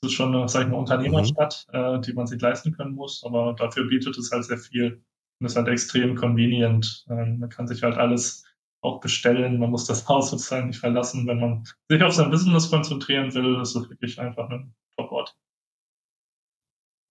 Das 0.00 0.10
ist 0.10 0.16
schon 0.16 0.34
eine, 0.34 0.48
sag 0.48 0.62
ich 0.64 0.68
mal, 0.68 0.78
Unternehmerstadt, 0.78 1.66
mhm. 1.72 1.78
äh, 1.78 2.00
die 2.00 2.12
man 2.12 2.26
sich 2.26 2.40
leisten 2.40 2.72
können 2.72 2.94
muss, 2.94 3.24
aber 3.24 3.54
dafür 3.54 3.86
bietet 3.88 4.16
es 4.18 4.30
halt 4.30 4.44
sehr 4.44 4.58
viel. 4.58 5.02
Und 5.38 5.46
ist 5.46 5.56
halt 5.56 5.68
extrem 5.68 6.16
convenient. 6.16 7.04
Ähm, 7.10 7.38
man 7.38 7.50
kann 7.50 7.68
sich 7.68 7.82
halt 7.82 7.96
alles 7.96 8.44
auch 8.80 9.00
bestellen. 9.00 9.58
Man 9.58 9.70
muss 9.70 9.84
das 9.84 10.08
Haus 10.08 10.30
sozusagen 10.30 10.68
nicht 10.68 10.78
verlassen. 10.78 11.26
Wenn 11.26 11.40
man 11.40 11.64
sich 11.88 12.02
auf 12.02 12.14
sein 12.14 12.30
Business 12.30 12.70
konzentrieren 12.70 13.34
will, 13.34 13.60
ist 13.60 13.76
das 13.76 13.88
wirklich 13.90 14.18
einfach 14.18 14.48
ein 14.48 14.74
Top-Ort. 14.96 15.36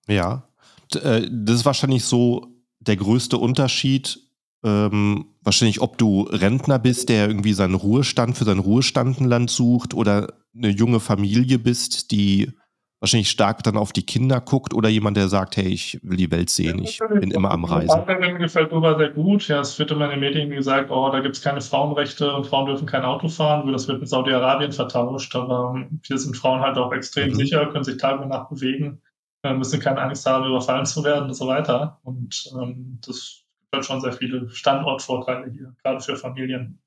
Ja, 0.08 0.48
äh, 0.96 1.28
das 1.30 1.58
ist 1.58 1.66
wahrscheinlich 1.66 2.04
so 2.04 2.48
der 2.80 2.98
größte 2.98 3.38
Unterschied. 3.38 4.20
Ähm, 4.66 5.28
wahrscheinlich, 5.44 5.80
ob 5.80 6.00
du 6.00 6.24
Rentner 6.24 6.80
bist, 6.80 7.10
der 7.10 7.28
irgendwie 7.28 7.54
seinen 7.54 7.76
Ruhestand 7.76 8.36
für 8.36 8.46
sein 8.46 8.58
Ruhestandenland 8.58 9.52
sucht 9.52 9.94
oder 9.94 10.34
eine 10.56 10.70
junge 10.70 11.00
Familie 11.00 11.60
bist, 11.60 12.10
die 12.10 12.52
wahrscheinlich 13.00 13.30
stark 13.30 13.62
dann 13.62 13.78
auf 13.78 13.94
die 13.94 14.06
Kinder 14.06 14.42
guckt 14.42 14.74
oder 14.74 14.90
jemand, 14.90 15.18
der 15.18 15.28
sagt, 15.28 15.58
hey, 15.58 15.68
ich 15.68 16.00
will 16.02 16.18
die 16.18 16.32
Welt 16.32 16.50
sehen, 16.50 16.80
ich 16.80 17.00
bin 17.20 17.30
immer 17.30 17.52
am 17.52 17.64
Reisen. 17.64 18.06
Mir 18.08 18.40
gefällt 18.40 18.74
Uber 18.74 18.98
sehr 18.98 19.12
gut. 19.12 19.48
Ja, 19.48 19.60
es 19.60 19.78
wird 19.78 19.92
immer 19.92 20.06
in 20.06 20.12
den 20.12 20.20
Medien 20.22 20.50
gesagt, 20.50 20.90
oh, 20.90 21.12
da 21.12 21.20
gibt 21.20 21.36
es 21.36 21.44
keine 21.44 21.62
Frauenrechte 21.62 22.34
und 22.34 22.48
Frauen 22.48 22.66
dürfen 22.66 22.88
kein 22.88 23.04
Auto 23.04 23.28
fahren. 23.28 23.72
Das 23.72 23.88
wird 23.88 24.00
mit 24.00 24.10
Saudi-Arabien 24.10 24.72
vertauscht. 24.72 25.36
Aber 25.36 25.86
hier 26.04 26.18
sind 26.18 26.36
Frauen 26.36 26.62
halt 26.62 26.80
auch 26.80 26.92
extrem 26.92 27.30
mhm. 27.30 27.36
sicher, 27.36 27.68
können 27.68 27.84
sich 27.84 27.98
Tag 27.98 28.20
und 28.20 28.30
Nacht 28.30 28.50
bewegen, 28.50 29.04
äh, 29.44 29.54
müssen 29.54 29.80
keine 29.80 30.02
Angst 30.02 30.26
haben, 30.26 30.48
überfallen 30.48 30.88
zu 30.88 31.04
werden 31.04 31.26
und 31.26 31.36
so 31.36 31.46
weiter. 31.46 32.00
Und 32.02 32.52
ähm, 32.60 33.00
das 33.06 33.45
halt 33.76 33.86
schon 33.86 34.02
sehr 34.02 34.14
viele 34.14 34.50
Standortvorteile 34.50 35.52
hier, 35.52 35.76
gerade 35.84 36.00
für 36.00 36.16
Familien. 36.16 36.80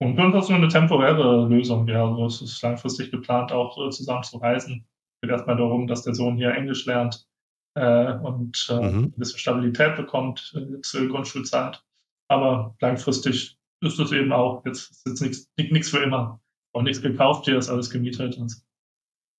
Und 0.00 0.16
das 0.16 0.44
ist 0.44 0.50
nur 0.50 0.58
eine 0.58 0.68
temporäre 0.68 1.48
Lösung. 1.48 1.88
Ja, 1.88 2.06
also 2.06 2.26
es 2.26 2.42
ist 2.42 2.62
langfristig 2.62 3.10
geplant, 3.10 3.52
auch 3.52 3.76
äh, 3.84 3.90
zusammen 3.90 4.22
zu 4.22 4.38
reisen 4.38 4.86
geht 5.20 5.30
erstmal 5.30 5.56
darum, 5.56 5.86
dass 5.86 6.02
der 6.02 6.14
Sohn 6.14 6.36
hier 6.36 6.54
Englisch 6.54 6.86
lernt 6.86 7.26
äh, 7.74 8.12
und 8.18 8.68
äh, 8.70 8.74
mhm. 8.74 9.04
ein 9.04 9.12
bisschen 9.16 9.38
Stabilität 9.38 9.96
bekommt 9.96 10.54
äh, 10.56 10.80
zur 10.82 11.08
Grundschulzeit. 11.08 11.82
Aber 12.28 12.76
langfristig 12.80 13.58
ist 13.80 13.98
es 13.98 14.12
eben 14.12 14.32
auch, 14.32 14.64
jetzt 14.64 14.90
ist 14.90 15.06
jetzt 15.06 15.48
nichts, 15.56 15.90
für 15.90 16.02
immer. 16.02 16.40
Auch 16.72 16.82
nichts 16.82 17.02
gekauft, 17.02 17.46
hier 17.46 17.56
ist 17.58 17.70
alles 17.70 17.90
gemietet. 17.90 18.36
Und, 18.36 18.62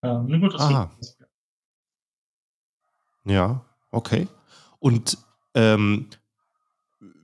ähm, 0.03 0.25
eine 0.25 0.39
gute. 0.39 0.57
Ja, 3.25 3.65
okay. 3.91 4.27
Und 4.79 5.17
ähm, 5.53 6.09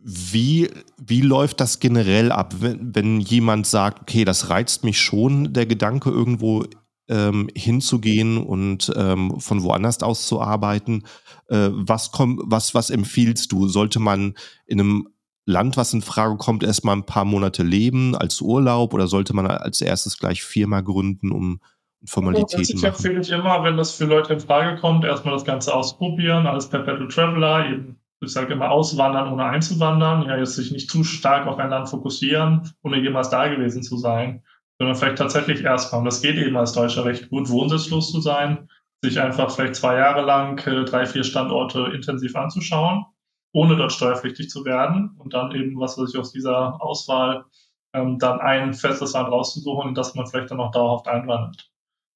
wie, 0.07 0.69
wie 1.03 1.21
läuft 1.21 1.59
das 1.59 1.79
generell 1.79 2.31
ab, 2.31 2.53
wenn, 2.59 2.93
wenn 2.93 3.19
jemand 3.19 3.65
sagt, 3.65 4.01
okay, 4.03 4.23
das 4.23 4.51
reizt 4.51 4.83
mich 4.83 5.01
schon, 5.01 5.51
der 5.51 5.65
Gedanke, 5.65 6.11
irgendwo 6.11 6.65
ähm, 7.09 7.49
hinzugehen 7.55 8.37
und 8.37 8.93
ähm, 8.95 9.39
von 9.39 9.63
woanders 9.63 10.03
aus 10.03 10.27
zu 10.27 10.39
arbeiten. 10.39 11.05
Äh, 11.47 11.69
was, 11.71 12.11
komm, 12.11 12.39
was, 12.45 12.75
was 12.75 12.91
empfiehlst 12.91 13.51
du? 13.51 13.67
Sollte 13.67 13.99
man 13.99 14.35
in 14.67 14.79
einem 14.79 15.07
Land, 15.47 15.75
was 15.75 15.91
in 15.91 16.03
Frage 16.03 16.37
kommt, 16.37 16.61
erstmal 16.61 16.95
ein 16.95 17.07
paar 17.07 17.25
Monate 17.25 17.63
leben 17.63 18.15
als 18.15 18.41
Urlaub 18.41 18.93
oder 18.93 19.07
sollte 19.07 19.35
man 19.35 19.47
als 19.47 19.81
erstes 19.81 20.19
gleich 20.19 20.43
Firma 20.43 20.81
gründen, 20.81 21.31
um 21.31 21.61
Formalitäten 22.05 22.59
also, 22.59 22.75
machen? 22.75 22.85
empfehle 22.85 23.21
ich 23.21 23.31
immer, 23.31 23.63
wenn 23.63 23.77
das 23.77 23.95
für 23.95 24.05
Leute 24.05 24.33
in 24.33 24.39
Frage 24.39 24.79
kommt, 24.79 25.03
erstmal 25.03 25.33
das 25.33 25.45
Ganze 25.45 25.73
ausprobieren, 25.73 26.45
alles 26.45 26.69
per 26.69 26.81
Perpetual 26.81 27.07
Traveler, 27.07 27.71
eben 27.71 27.99
ich 28.25 28.33
sage 28.33 28.53
immer 28.53 28.71
auswandern, 28.71 29.31
ohne 29.31 29.45
einzuwandern, 29.45 30.23
ja, 30.23 30.37
jetzt 30.37 30.55
sich 30.55 30.71
nicht 30.71 30.89
zu 30.89 31.03
stark 31.03 31.47
auf 31.47 31.57
ein 31.57 31.69
Land 31.69 31.89
fokussieren, 31.89 32.71
ohne 32.83 32.99
jemals 32.99 33.29
da 33.29 33.47
gewesen 33.47 33.83
zu 33.83 33.97
sein 33.97 34.43
sondern 34.77 34.95
vielleicht 34.95 35.17
tatsächlich 35.17 35.63
erstmal, 35.63 35.99
und 35.99 36.05
das 36.05 36.21
geht 36.21 36.37
eben 36.37 36.57
als 36.57 36.73
Deutscher 36.73 37.05
recht 37.05 37.29
gut, 37.29 37.49
wohnsitzlos 37.49 38.11
zu 38.11 38.19
sein, 38.19 38.69
sich 39.01 39.19
einfach 39.19 39.51
vielleicht 39.51 39.75
zwei 39.75 39.97
Jahre 39.97 40.21
lang 40.21 40.57
äh, 40.67 40.83
drei, 40.83 41.05
vier 41.05 41.23
Standorte 41.23 41.91
intensiv 41.93 42.35
anzuschauen, 42.35 43.05
ohne 43.53 43.77
dort 43.77 43.93
steuerpflichtig 43.93 44.49
zu 44.49 44.65
werden 44.65 45.15
und 45.17 45.33
dann 45.33 45.51
eben, 45.51 45.79
was 45.79 45.97
weiß 45.97 46.13
ich, 46.13 46.19
aus 46.19 46.31
dieser 46.31 46.81
Auswahl 46.81 47.45
ähm, 47.93 48.19
dann 48.19 48.41
ein 48.41 48.73
festes 48.73 49.13
Land 49.13 49.29
rauszusuchen, 49.29 49.89
in 49.89 49.95
das 49.95 50.15
man 50.15 50.27
vielleicht 50.27 50.51
dann 50.51 50.59
auch 50.59 50.71
dauerhaft 50.71 51.07
einwandert. 51.07 51.71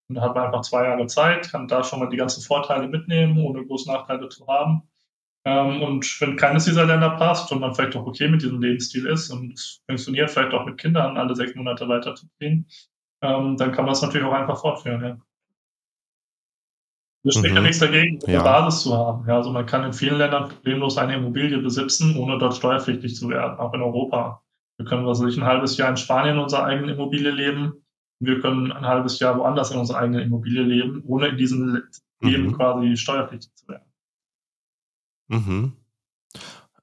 Und 0.10 0.16
da 0.16 0.22
hat 0.22 0.36
man 0.36 0.46
einfach 0.46 0.62
zwei 0.62 0.86
Jahre 0.86 1.06
Zeit, 1.08 1.52
kann 1.52 1.68
da 1.68 1.84
schon 1.84 2.00
mal 2.00 2.10
die 2.10 2.18
ganzen 2.18 2.42
Vorteile 2.42 2.88
mitnehmen, 2.88 3.38
ohne 3.38 3.66
große 3.66 3.90
Nachteile 3.90 4.28
zu 4.28 4.48
haben. 4.48 4.84
Ähm, 5.46 5.82
und 5.82 6.06
wenn 6.22 6.36
keines 6.36 6.66
dieser 6.66 6.86
Länder 6.86 7.12
passt 7.12 7.52
und 7.52 7.62
man 7.62 7.74
vielleicht 7.74 7.96
auch 7.96 8.06
okay 8.06 8.28
mit 8.28 8.42
diesem 8.42 8.62
Lebensstil 8.62 9.06
ist 9.06 9.30
und 9.30 9.54
es 9.54 9.82
funktioniert, 9.86 10.30
vielleicht 10.30 10.54
auch 10.54 10.66
mit 10.66 10.78
Kindern 10.78 11.18
alle 11.18 11.36
sechs 11.36 11.56
Monate 11.56 11.88
weiterzuziehen, 11.88 12.68
ähm, 13.22 13.58
dann 13.58 13.72
kann 13.72 13.86
man 13.86 13.94
es 13.94 14.02
natürlich 14.02 14.28
auch 14.28 14.34
einfach 14.34 14.60
fortführen. 14.60 15.04
Ja. 15.04 15.18
Es 17.24 17.36
spricht 17.36 17.52
mhm. 17.52 17.58
ja 17.58 17.62
nichts 17.64 17.80
dagegen, 17.80 18.20
eine 18.26 18.34
ja. 18.34 18.44
Basis 18.44 18.84
zu 18.84 18.96
haben. 18.96 19.28
Ja, 19.28 19.36
also 19.36 19.52
man 19.52 19.66
kann 19.66 19.84
in 19.84 19.94
vielen 19.94 20.18
Ländern 20.18 20.50
problemlos 20.50 20.98
eine 20.98 21.16
Immobilie 21.16 21.58
besitzen, 21.58 22.18
ohne 22.18 22.38
dort 22.38 22.56
steuerpflichtig 22.56 23.16
zu 23.16 23.28
werden, 23.30 23.60
auch 23.60 23.74
in 23.74 23.82
Europa. 23.82 24.42
Wir 24.78 24.86
können 24.86 25.06
was 25.06 25.20
ein 25.20 25.44
halbes 25.44 25.76
Jahr 25.76 25.90
in 25.90 25.98
Spanien 25.98 26.36
in 26.36 26.42
unserer 26.42 26.64
eigenen 26.64 26.96
Immobilie 26.96 27.32
leben. 27.32 27.86
Wir 28.22 28.40
können 28.40 28.72
ein 28.72 28.86
halbes 28.86 29.20
Jahr 29.20 29.38
woanders 29.38 29.72
in 29.72 29.80
unserer 29.80 30.00
eigenen 30.00 30.22
Immobilie 30.22 30.64
leben, 30.64 31.04
ohne 31.06 31.28
in 31.28 31.38
diesem 31.38 31.84
Leben 32.22 32.48
mhm. 32.48 32.54
quasi 32.54 32.96
steuerpflichtig 32.96 33.54
zu 33.56 33.68
werden. 33.68 33.89
Mhm. 35.30 35.74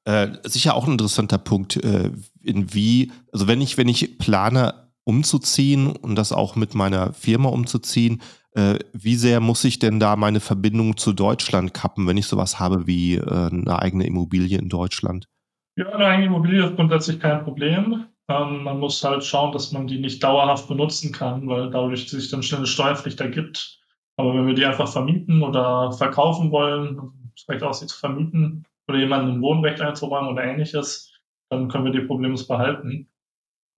Äh, 0.05 0.29
sicher 0.45 0.75
auch 0.75 0.87
ein 0.87 0.93
interessanter 0.93 1.39
Punkt, 1.39 1.77
äh, 1.77 2.11
in 2.43 2.73
wie, 2.73 3.13
also 3.33 3.49
wenn 3.49 3.61
ich, 3.61 3.77
wenn 3.77 3.89
ich 3.89 4.19
plane, 4.19 4.87
umzuziehen 5.05 5.95
und 5.95 6.17
das 6.17 6.33
auch 6.33 6.57
mit 6.57 6.75
meiner 6.75 7.13
Firma 7.13 7.49
umzuziehen, 7.49 8.23
äh, 8.53 8.79
wie 8.93 9.15
sehr 9.15 9.41
muss 9.41 9.65
ich 9.65 9.79
denn 9.79 10.01
da 10.01 10.17
meine 10.17 10.41
Verbindung 10.41 10.97
zu 10.97 11.13
Deutschland 11.13 11.75
kappen, 11.75 12.07
wenn 12.07 12.17
ich 12.17 12.27
sowas 12.27 12.59
habe 12.59 12.87
wie 12.87 13.15
äh, 13.15 13.51
eine 13.51 13.79
eigene 13.81 14.07
Immobilie 14.07 14.59
in 14.59 14.69
Deutschland? 14.69 15.29
Ja, 15.77 15.91
eine 15.91 16.07
eigene 16.07 16.27
Immobilie 16.27 16.65
ist 16.65 16.77
grundsätzlich 16.77 17.21
kein 17.21 17.45
Problem. 17.45 18.07
Ähm, 18.29 18.65
man 18.65 18.81
muss 18.81 19.05
halt 19.05 19.23
schauen, 19.25 19.53
dass 19.53 19.73
man 19.73 19.87
die 19.87 20.01
nicht 20.01 20.23
dauerhaft 20.25 20.69
benutzen 20.69 21.13
kann, 21.13 21.47
weil 21.49 21.71
dadurch 21.71 22.09
sich 22.09 22.31
dann 22.31 22.43
schnell 22.43 22.61
eine 22.61 22.67
Steuerpflicht 22.67 23.21
ergibt. 23.21 23.79
Aber 24.17 24.35
wenn 24.35 24.47
wir 24.47 24.55
die 24.55 24.65
einfach 24.65 24.89
vermieten 24.89 25.43
oder 25.43 25.93
verkaufen 25.93 26.51
wollen, 26.51 27.26
vielleicht 27.45 27.63
auch 27.63 27.75
sie 27.75 27.87
zu 27.87 27.99
vermieten 27.99 28.65
oder 28.89 28.99
jemanden 28.99 29.33
ein 29.33 29.43
Wohnrecht 29.43 29.81
einzuräumen 29.81 30.31
oder 30.31 30.45
ähnliches, 30.45 31.13
dann 31.51 31.69
können 31.69 31.85
wir 31.85 31.93
die 31.93 32.07
problemlos 32.07 32.47
behalten. 32.47 33.09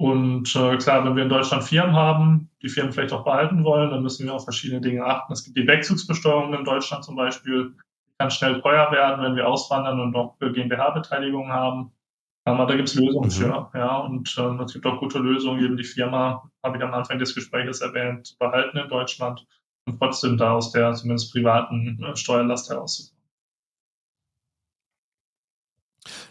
Und 0.01 0.55
äh, 0.55 0.77
klar, 0.77 1.05
wenn 1.05 1.17
wir 1.17 1.25
in 1.25 1.29
Deutschland 1.29 1.65
Firmen 1.65 1.97
haben, 1.97 2.51
die 2.63 2.69
Firmen 2.69 2.93
vielleicht 2.93 3.13
auch 3.13 3.25
behalten 3.25 3.65
wollen, 3.65 3.91
dann 3.91 4.03
müssen 4.03 4.27
wir 4.27 4.35
auf 4.35 4.45
verschiedene 4.45 4.81
Dinge 4.81 5.05
achten. 5.05 5.33
Es 5.33 5.45
gibt 5.45 5.57
die 5.57 5.67
Wegzugsbesteuerung 5.67 6.55
in 6.55 6.65
Deutschland 6.65 7.05
zum 7.05 7.17
Beispiel, 7.17 7.75
die 8.07 8.13
kann 8.19 8.31
schnell 8.31 8.61
teuer 8.61 8.93
werden, 8.93 9.25
wenn 9.25 9.35
wir 9.35 9.49
auswandern 9.49 9.99
und 10.01 10.13
noch 10.13 10.39
GmbH-Beteiligungen 10.39 11.53
haben. 11.53 11.93
Aber 12.45 12.67
da 12.67 12.77
gibt 12.77 12.89
es 12.89 12.95
Lösungen 12.95 13.27
mhm. 13.27 13.33
für. 13.33 13.71
Ja, 13.75 13.99
und 13.99 14.39
äh, 14.39 14.63
es 14.65 14.73
gibt 14.73 14.87
auch 14.87 15.01
gute 15.01 15.19
Lösungen, 15.19 15.65
eben 15.65 15.77
die 15.77 15.85
Firma, 15.85 16.49
habe 16.63 16.79
ich 16.79 16.83
am 16.83 16.95
Anfang 16.95 17.19
des 17.19 17.35
Gesprächs 17.35 17.81
erwähnt, 17.81 18.37
behalten 18.39 18.79
in 18.79 18.89
Deutschland 18.89 19.45
und 19.87 19.99
trotzdem 19.99 20.37
da 20.37 20.53
aus 20.53 20.71
der 20.71 20.93
zumindest 20.95 21.33
privaten 21.33 22.03
äh, 22.05 22.17
Steuerlast 22.17 22.71
herauszukommen. 22.71 23.18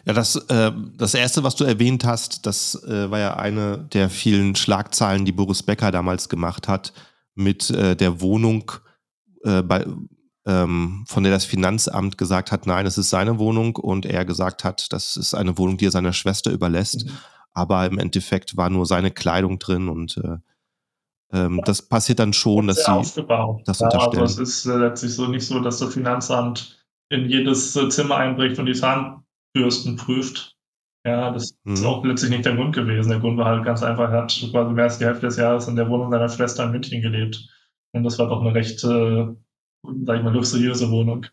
Ja, 0.04 0.12
das, 0.12 0.36
äh, 0.36 0.72
das 0.96 1.14
erste, 1.14 1.42
was 1.42 1.56
du 1.56 1.64
erwähnt 1.64 2.04
hast, 2.04 2.46
das 2.46 2.82
äh, 2.84 3.10
war 3.10 3.18
ja 3.18 3.36
eine 3.36 3.78
der 3.78 4.10
vielen 4.10 4.54
Schlagzeilen, 4.54 5.24
die 5.24 5.32
Boris 5.32 5.62
Becker 5.62 5.90
damals 5.90 6.28
gemacht 6.28 6.68
hat, 6.68 6.92
mit 7.34 7.70
äh, 7.70 7.96
der 7.96 8.20
Wohnung, 8.20 8.72
äh, 9.44 9.62
bei, 9.62 9.86
ähm, 10.46 11.04
von 11.06 11.22
der 11.22 11.32
das 11.32 11.44
Finanzamt 11.44 12.18
gesagt 12.18 12.52
hat, 12.52 12.66
nein, 12.66 12.86
es 12.86 12.98
ist 12.98 13.10
seine 13.10 13.38
Wohnung 13.38 13.76
und 13.76 14.06
er 14.06 14.24
gesagt 14.24 14.64
hat, 14.64 14.92
das 14.92 15.16
ist 15.16 15.34
eine 15.34 15.58
Wohnung, 15.58 15.76
die 15.76 15.86
er 15.86 15.90
seiner 15.90 16.12
Schwester 16.12 16.50
überlässt. 16.50 17.06
Mhm. 17.06 17.12
Aber 17.52 17.86
im 17.86 17.98
Endeffekt 17.98 18.56
war 18.56 18.70
nur 18.70 18.86
seine 18.86 19.10
Kleidung 19.10 19.58
drin 19.58 19.88
und 19.88 20.16
äh, 20.18 20.38
ähm, 21.32 21.60
das 21.64 21.82
passiert 21.82 22.18
dann 22.20 22.32
schon, 22.32 22.68
dass 22.68 22.84
sie 22.84 22.90
aufgebaut. 22.90 23.62
das 23.66 23.80
ja, 23.80 23.86
unterstellen. 23.86 24.22
Also 24.22 24.42
es 24.42 24.48
ist 24.48 24.64
letztlich 24.64 25.14
so 25.14 25.26
nicht 25.26 25.46
so, 25.46 25.60
dass 25.60 25.78
das 25.78 25.92
Finanzamt 25.92 26.86
in 27.10 27.28
jedes 27.28 27.72
Zimmer 27.90 28.16
einbricht 28.16 28.58
und 28.58 28.66
die 28.66 28.74
Zahn 28.74 29.24
Fürsten 29.56 29.96
prüft. 29.96 30.56
Ja, 31.04 31.30
das 31.30 31.56
mhm. 31.64 31.74
ist 31.74 31.84
auch 31.84 32.04
letztlich 32.04 32.30
nicht 32.30 32.44
der 32.44 32.56
Grund 32.56 32.74
gewesen. 32.74 33.10
Der 33.10 33.20
Grund 33.20 33.38
war 33.38 33.46
halt 33.46 33.64
ganz 33.64 33.82
einfach, 33.82 34.10
er 34.10 34.22
hat 34.22 34.46
quasi 34.50 34.72
mehr 34.72 34.84
als 34.84 34.98
die 34.98 35.04
Hälfte 35.04 35.26
des 35.26 35.36
Jahres 35.36 35.68
in 35.68 35.76
der 35.76 35.88
Wohnung 35.88 36.10
seiner 36.10 36.28
Schwester 36.28 36.64
in 36.64 36.72
München 36.72 37.00
gelebt. 37.00 37.48
Und 37.92 38.02
das 38.04 38.18
war 38.18 38.28
doch 38.28 38.40
eine 38.40 38.54
recht, 38.54 38.82
äh, 38.84 39.26
sag 40.04 40.16
ich 40.16 40.22
mal, 40.22 40.34
luxuriöse 40.34 40.90
Wohnung. 40.90 41.26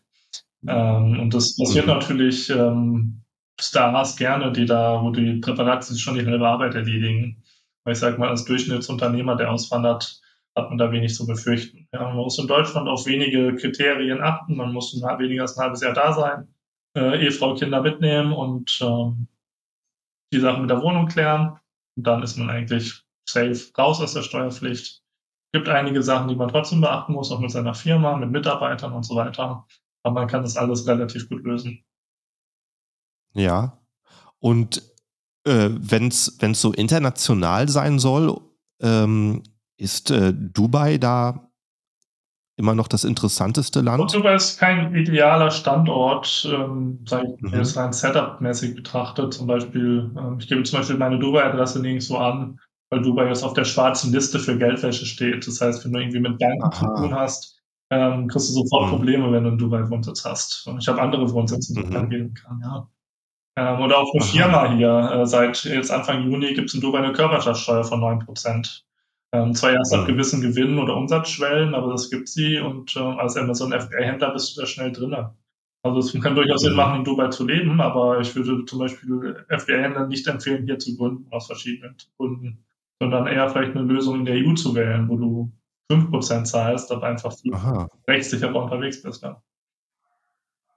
Ähm, 0.66 1.20
und 1.20 1.34
das 1.34 1.56
passiert 1.56 1.86
mhm. 1.86 1.92
natürlich 1.92 2.48
ähm, 2.50 3.22
Stars 3.60 4.16
gerne, 4.16 4.52
die 4.52 4.66
da, 4.66 5.02
wo 5.02 5.10
die 5.10 5.40
Präparate 5.40 5.86
sich 5.86 6.02
schon 6.02 6.18
die 6.18 6.24
halbe 6.24 6.46
Arbeit 6.46 6.74
erledigen. 6.74 7.42
Weil 7.84 7.92
ich 7.92 7.98
sag 7.98 8.18
mal, 8.18 8.28
als 8.28 8.44
Durchschnittsunternehmer, 8.44 9.36
der 9.36 9.50
auswandert, 9.50 10.20
hat 10.56 10.70
man 10.70 10.78
da 10.78 10.90
wenig 10.90 11.14
zu 11.14 11.26
befürchten. 11.26 11.86
Ja, 11.92 12.02
man 12.04 12.16
muss 12.16 12.38
in 12.38 12.46
Deutschland 12.46 12.88
auf 12.88 13.04
wenige 13.06 13.54
Kriterien 13.56 14.22
achten. 14.22 14.56
Man 14.56 14.72
muss 14.72 14.94
weniger 14.94 15.42
als 15.42 15.56
ein 15.56 15.64
halbes 15.64 15.82
Jahr 15.82 15.92
da 15.92 16.12
sein 16.14 16.48
äh, 16.96 17.24
Ehefrau, 17.24 17.54
Kinder 17.54 17.82
mitnehmen 17.82 18.32
und 18.32 18.78
ähm, 18.82 19.28
die 20.32 20.40
Sachen 20.40 20.62
mit 20.62 20.70
der 20.70 20.82
Wohnung 20.82 21.06
klären. 21.06 21.58
Und 21.96 22.06
dann 22.06 22.22
ist 22.22 22.36
man 22.36 22.50
eigentlich 22.50 23.04
safe 23.28 23.72
raus 23.78 24.00
aus 24.00 24.14
der 24.14 24.22
Steuerpflicht. 24.22 25.02
Gibt 25.52 25.68
einige 25.68 26.02
Sachen, 26.02 26.28
die 26.28 26.36
man 26.36 26.48
trotzdem 26.48 26.80
beachten 26.80 27.12
muss, 27.12 27.30
auch 27.30 27.38
mit 27.38 27.50
seiner 27.50 27.74
Firma, 27.74 28.16
mit 28.16 28.30
Mitarbeitern 28.30 28.92
und 28.92 29.04
so 29.04 29.14
weiter. 29.14 29.66
Aber 30.02 30.14
man 30.14 30.28
kann 30.28 30.42
das 30.42 30.56
alles 30.56 30.86
relativ 30.86 31.28
gut 31.28 31.44
lösen. 31.44 31.84
Ja. 33.34 33.78
Und 34.38 34.82
äh, 35.44 35.70
wenn 35.70 36.08
es 36.08 36.38
so 36.52 36.72
international 36.72 37.68
sein 37.68 37.98
soll, 37.98 38.40
ähm, 38.80 39.42
ist 39.76 40.10
äh, 40.10 40.32
Dubai 40.34 40.98
da 40.98 41.45
immer 42.56 42.74
noch 42.74 42.88
das 42.88 43.04
interessanteste 43.04 43.80
Land? 43.80 43.98
Portugal 43.98 44.36
ist 44.36 44.58
kein 44.58 44.94
idealer 44.94 45.50
Standort, 45.50 46.48
ähm, 46.50 47.00
sage 47.06 47.34
ich 47.34 47.42
mhm. 47.42 47.58
jetzt 47.58 47.76
rein 47.76 47.92
Setup-mäßig 47.92 48.74
betrachtet. 48.74 49.34
Zum 49.34 49.46
Beispiel, 49.46 50.10
ähm, 50.16 50.38
ich 50.40 50.48
gebe 50.48 50.62
zum 50.62 50.78
Beispiel 50.78 50.96
meine 50.96 51.18
Dubai-Adresse 51.18 51.80
nirgendwo 51.80 52.16
an, 52.16 52.58
weil 52.90 53.02
Dubai 53.02 53.28
jetzt 53.28 53.42
auf 53.42 53.54
der 53.54 53.64
schwarzen 53.64 54.12
Liste 54.12 54.38
für 54.38 54.56
Geldwäsche 54.56 55.06
steht. 55.06 55.46
Das 55.46 55.60
heißt, 55.60 55.84
wenn 55.84 55.92
du 55.92 56.00
irgendwie 56.00 56.20
mit 56.20 56.38
Banken 56.38 56.72
zu 56.72 56.84
tun 56.84 57.14
hast, 57.14 57.60
ähm, 57.90 58.26
kriegst 58.28 58.48
du 58.48 58.54
sofort 58.54 58.86
mhm. 58.86 58.90
Probleme, 58.90 59.32
wenn 59.32 59.44
du 59.44 59.50
einen 59.50 59.58
Dubai-Wohnsitz 59.58 60.24
hast. 60.24 60.66
Und 60.66 60.78
ich 60.78 60.88
habe 60.88 61.00
andere 61.00 61.30
Wohnsitze, 61.32 61.74
die 61.74 61.80
mhm. 61.80 61.90
ich 61.90 61.96
angeben 61.96 62.34
kann, 62.34 62.60
ja. 62.62 62.88
Ähm, 63.58 63.80
oder 63.80 63.98
auch 63.98 64.12
eine. 64.12 64.22
Firma 64.22 64.70
hier. 64.70 65.10
Äh, 65.12 65.26
seit 65.26 65.64
jetzt 65.64 65.90
Anfang 65.90 66.24
Juni 66.24 66.52
gibt 66.54 66.68
es 66.68 66.74
in 66.74 66.80
Dubai 66.80 66.98
eine 66.98 67.12
Körperschaftssteuer 67.12 67.84
von 67.84 68.00
9%. 68.00 68.82
Ähm, 69.36 69.54
zwar 69.54 69.72
erst 69.72 69.92
ab 69.92 70.06
gewissen 70.06 70.40
Gewinnen 70.40 70.78
oder 70.78 70.96
Umsatzschwellen, 70.96 71.74
aber 71.74 71.90
das 71.92 72.10
gibt 72.10 72.28
sie 72.28 72.58
und 72.58 72.96
äh, 72.96 73.00
als 73.00 73.36
Amazon 73.36 73.72
FBA-Händler 73.72 74.32
bist 74.32 74.56
du 74.56 74.62
da 74.62 74.66
schnell 74.66 74.92
drin. 74.92 75.14
Also 75.82 75.98
es 75.98 76.22
kann 76.22 76.34
durchaus 76.34 76.62
Sinn 76.62 76.74
machen, 76.74 76.98
in 76.98 77.04
Dubai 77.04 77.28
zu 77.28 77.46
leben, 77.46 77.80
aber 77.80 78.20
ich 78.20 78.34
würde 78.34 78.64
zum 78.64 78.78
Beispiel 78.78 79.44
FBA-Händlern 79.48 80.08
nicht 80.08 80.26
empfehlen, 80.26 80.64
hier 80.64 80.78
zu 80.78 80.96
gründen, 80.96 81.26
aus 81.32 81.46
verschiedenen 81.46 81.96
Gründen, 82.16 82.64
sondern 82.98 83.26
eher 83.26 83.48
vielleicht 83.50 83.76
eine 83.76 83.84
Lösung 83.84 84.20
in 84.20 84.24
der 84.24 84.36
EU 84.36 84.54
zu 84.54 84.74
wählen, 84.74 85.08
wo 85.08 85.16
du 85.16 85.52
5% 85.92 86.44
zahlst, 86.44 86.90
aber 86.90 87.06
einfach 87.06 87.32
viel 87.36 87.54
rechtssicherer 88.08 88.56
unterwegs 88.56 89.02
bist. 89.02 89.22
Ja. 89.22 89.42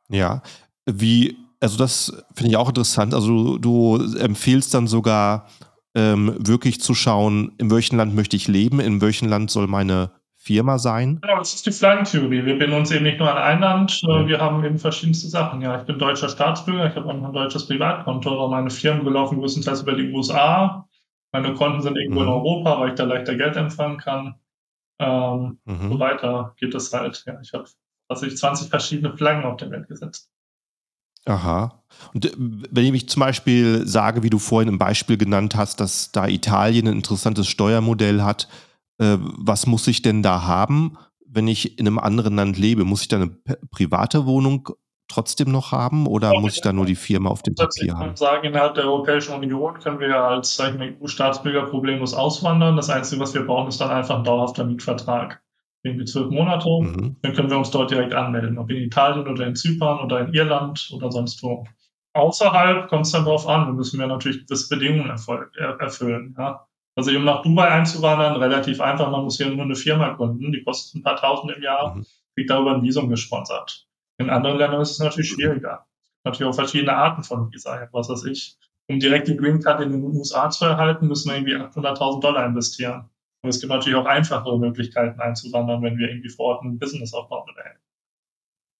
ja, 0.09 0.41
wie, 0.85 1.37
also 1.61 1.77
das 1.77 2.23
finde 2.35 2.51
ich 2.51 2.57
auch 2.57 2.69
interessant. 2.69 3.13
Also 3.13 3.57
du, 3.57 3.97
du 3.97 4.17
empfiehlst 4.17 4.73
dann 4.73 4.85
sogar 4.85 5.47
ähm, 5.95 6.35
wirklich 6.39 6.81
zu 6.81 6.93
schauen, 6.93 7.53
in 7.57 7.71
welchem 7.71 7.97
Land 7.97 8.15
möchte 8.15 8.35
ich 8.35 8.47
leben, 8.47 8.79
in 8.79 9.01
welchem 9.01 9.27
Land 9.27 9.51
soll 9.51 9.67
meine 9.67 10.11
Firma 10.35 10.77
sein? 10.77 11.19
Genau, 11.21 11.37
das 11.37 11.53
ist 11.53 11.65
die 11.65 11.71
Flaggentheorie. 11.71 12.45
Wir 12.45 12.57
binden 12.57 12.77
uns 12.77 12.91
eben 12.91 13.03
nicht 13.03 13.19
nur 13.19 13.29
an 13.29 13.37
ein 13.37 13.59
Land, 13.59 14.01
ja. 14.01 14.27
wir 14.27 14.39
haben 14.39 14.63
eben 14.63 14.77
verschiedenste 14.77 15.27
Sachen. 15.27 15.61
Ja, 15.61 15.79
ich 15.79 15.83
bin 15.85 15.99
deutscher 15.99 16.29
Staatsbürger, 16.29 16.87
ich 16.87 16.95
habe 16.95 17.07
auch 17.07 17.13
ein 17.13 17.33
deutsches 17.33 17.67
Privatkonto, 17.67 18.31
aber 18.31 18.49
meine 18.49 18.69
Firmen 18.69 19.03
belaufen 19.03 19.39
größtenteils 19.39 19.81
über 19.81 19.93
die 19.93 20.11
USA. 20.11 20.87
Meine 21.31 21.53
Konten 21.53 21.81
sind 21.81 21.97
irgendwo 21.97 22.21
mhm. 22.21 22.27
in 22.27 22.33
Europa, 22.33 22.79
weil 22.79 22.89
ich 22.89 22.95
da 22.95 23.03
leichter 23.03 23.35
Geld 23.35 23.55
empfangen 23.55 23.97
kann. 23.97 24.35
Ähm, 24.99 25.59
mhm. 25.65 25.91
So 25.91 25.99
weiter 25.99 26.55
geht 26.57 26.73
es 26.73 26.91
halt. 26.93 27.23
Ja, 27.27 27.39
ich 27.41 27.53
habe 27.53 27.65
also 28.07 28.27
20 28.27 28.69
verschiedene 28.69 29.15
Flaggen 29.15 29.43
auf 29.43 29.57
der 29.57 29.69
Welt 29.71 29.87
gesetzt. 29.87 30.31
Aha. 31.29 31.83
Und 32.13 32.25
äh, 32.25 32.31
wenn 32.37 32.85
ich 32.85 32.91
mich 32.91 33.09
zum 33.09 33.21
Beispiel 33.21 33.85
sage, 33.87 34.23
wie 34.23 34.29
du 34.29 34.39
vorhin 34.39 34.69
im 34.69 34.79
Beispiel 34.79 35.17
genannt 35.17 35.55
hast, 35.55 35.79
dass 35.79 36.11
da 36.11 36.27
Italien 36.27 36.87
ein 36.87 36.95
interessantes 36.95 37.47
Steuermodell 37.47 38.23
hat, 38.23 38.47
äh, 38.97 39.17
was 39.19 39.67
muss 39.67 39.87
ich 39.87 40.01
denn 40.01 40.23
da 40.23 40.43
haben, 40.43 40.97
wenn 41.25 41.47
ich 41.47 41.77
in 41.77 41.87
einem 41.87 41.99
anderen 41.99 42.35
Land 42.35 42.57
lebe? 42.57 42.83
Muss 42.83 43.03
ich 43.03 43.07
da 43.09 43.17
eine 43.17 43.29
private 43.71 44.25
Wohnung 44.25 44.69
trotzdem 45.07 45.51
noch 45.51 45.71
haben 45.71 46.07
oder 46.07 46.39
muss 46.39 46.55
ich 46.55 46.61
da 46.61 46.73
nur 46.73 46.85
die 46.85 46.95
Firma 46.95 47.29
auf 47.29 47.43
dem 47.43 47.55
Papier 47.55 47.93
haben? 47.93 48.01
Ich 48.01 48.07
kann 48.07 48.15
sagen, 48.15 48.47
innerhalb 48.47 48.75
der 48.75 48.85
Europäischen 48.85 49.33
Union 49.33 49.79
können 49.79 49.99
wir 49.99 50.15
als 50.15 50.59
EU-Staatsbürger 50.59 51.63
problemlos 51.67 52.13
auswandern. 52.13 52.75
Das 52.75 52.89
Einzige, 52.89 53.21
was 53.21 53.33
wir 53.33 53.45
brauchen, 53.45 53.69
ist 53.69 53.81
dann 53.81 53.91
einfach 53.91 54.17
ein 54.17 54.23
dauerhafter 54.23 54.63
Mietvertrag 54.63 55.41
irgendwie 55.83 56.05
zwölf 56.05 56.29
Monate. 56.29 56.69
Mhm. 56.69 57.17
Dann 57.21 57.33
können 57.33 57.49
wir 57.49 57.57
uns 57.57 57.71
dort 57.71 57.91
direkt 57.91 58.13
anmelden, 58.13 58.57
ob 58.57 58.69
in 58.69 58.77
Italien 58.77 59.27
oder 59.27 59.47
in 59.47 59.55
Zypern 59.55 59.99
oder 59.99 60.19
in 60.21 60.33
Irland 60.33 60.89
oder 60.93 61.11
sonst 61.11 61.41
wo. 61.43 61.65
Außerhalb 62.13 62.89
kommt 62.89 63.05
es 63.05 63.11
dann 63.11 63.25
darauf 63.25 63.47
an, 63.47 63.67
wir 63.67 63.73
müssen 63.73 63.99
ja 63.99 64.07
natürlich 64.07 64.45
gewisse 64.45 64.75
Bedingungen 64.75 65.09
erfüllen. 65.09 66.35
Ja? 66.37 66.65
Also 66.95 67.11
um 67.11 67.23
nach 67.23 67.43
Dubai 67.43 67.69
einzuwandern, 67.69 68.35
relativ 68.35 68.81
einfach, 68.81 69.09
man 69.09 69.23
muss 69.23 69.37
hier 69.37 69.49
nur 69.49 69.63
eine 69.63 69.75
Firma 69.75 70.13
gründen, 70.13 70.51
die 70.51 70.63
kostet 70.63 70.95
ein 70.99 71.03
paar 71.03 71.15
tausend 71.15 71.51
im 71.55 71.61
Jahr, 71.61 71.95
mhm. 71.95 72.05
kriegt 72.35 72.49
darüber 72.49 72.75
ein 72.75 72.83
Visum 72.83 73.09
gesponsert. 73.09 73.87
In 74.17 74.29
anderen 74.29 74.57
Ländern 74.57 74.81
ist 74.81 74.91
es 74.91 74.99
natürlich 74.99 75.29
schwieriger. 75.29 75.85
Natürlich 76.25 76.51
auch 76.51 76.55
verschiedene 76.55 76.93
Arten 76.93 77.23
von 77.23 77.51
Visa, 77.53 77.87
was 77.93 78.09
weiß 78.09 78.25
ich. 78.25 78.57
Um 78.89 78.99
direkt 78.99 79.27
die 79.27 79.37
Green 79.37 79.61
Card 79.61 79.81
in 79.81 79.91
den 79.91 80.03
USA 80.03 80.49
zu 80.49 80.65
erhalten, 80.65 81.07
müssen 81.07 81.29
wir 81.29 81.37
irgendwie 81.37 81.55
800.000 81.55 82.21
Dollar 82.21 82.45
investieren. 82.45 83.09
Und 83.41 83.49
es 83.49 83.59
gibt 83.59 83.71
natürlich 83.71 83.97
auch 83.97 84.05
einfachere 84.05 84.59
Möglichkeiten 84.59 85.19
einzuwandern, 85.19 85.81
wenn 85.81 85.97
wir 85.97 86.09
irgendwie 86.09 86.29
vor 86.29 86.55
Ort 86.55 86.63
ein 86.63 86.77
Business 86.77 87.13
aufbauen 87.13 87.47
wollen. 87.47 87.77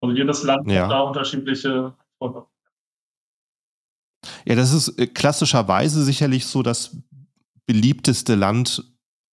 Also 0.02 0.16
jedes 0.16 0.44
Land 0.44 0.70
ja. 0.70 0.84
hat 0.84 0.92
da 0.92 1.02
unterschiedliche 1.02 1.94
Vorgaben. 2.18 2.48
Ja, 4.46 4.56
das 4.56 4.74
ist 4.74 4.90
äh, 5.00 5.08
klassischerweise 5.08 6.04
sicherlich 6.04 6.46
so 6.46 6.64
das 6.64 6.98
beliebteste 7.66 8.36
Land, 8.36 8.84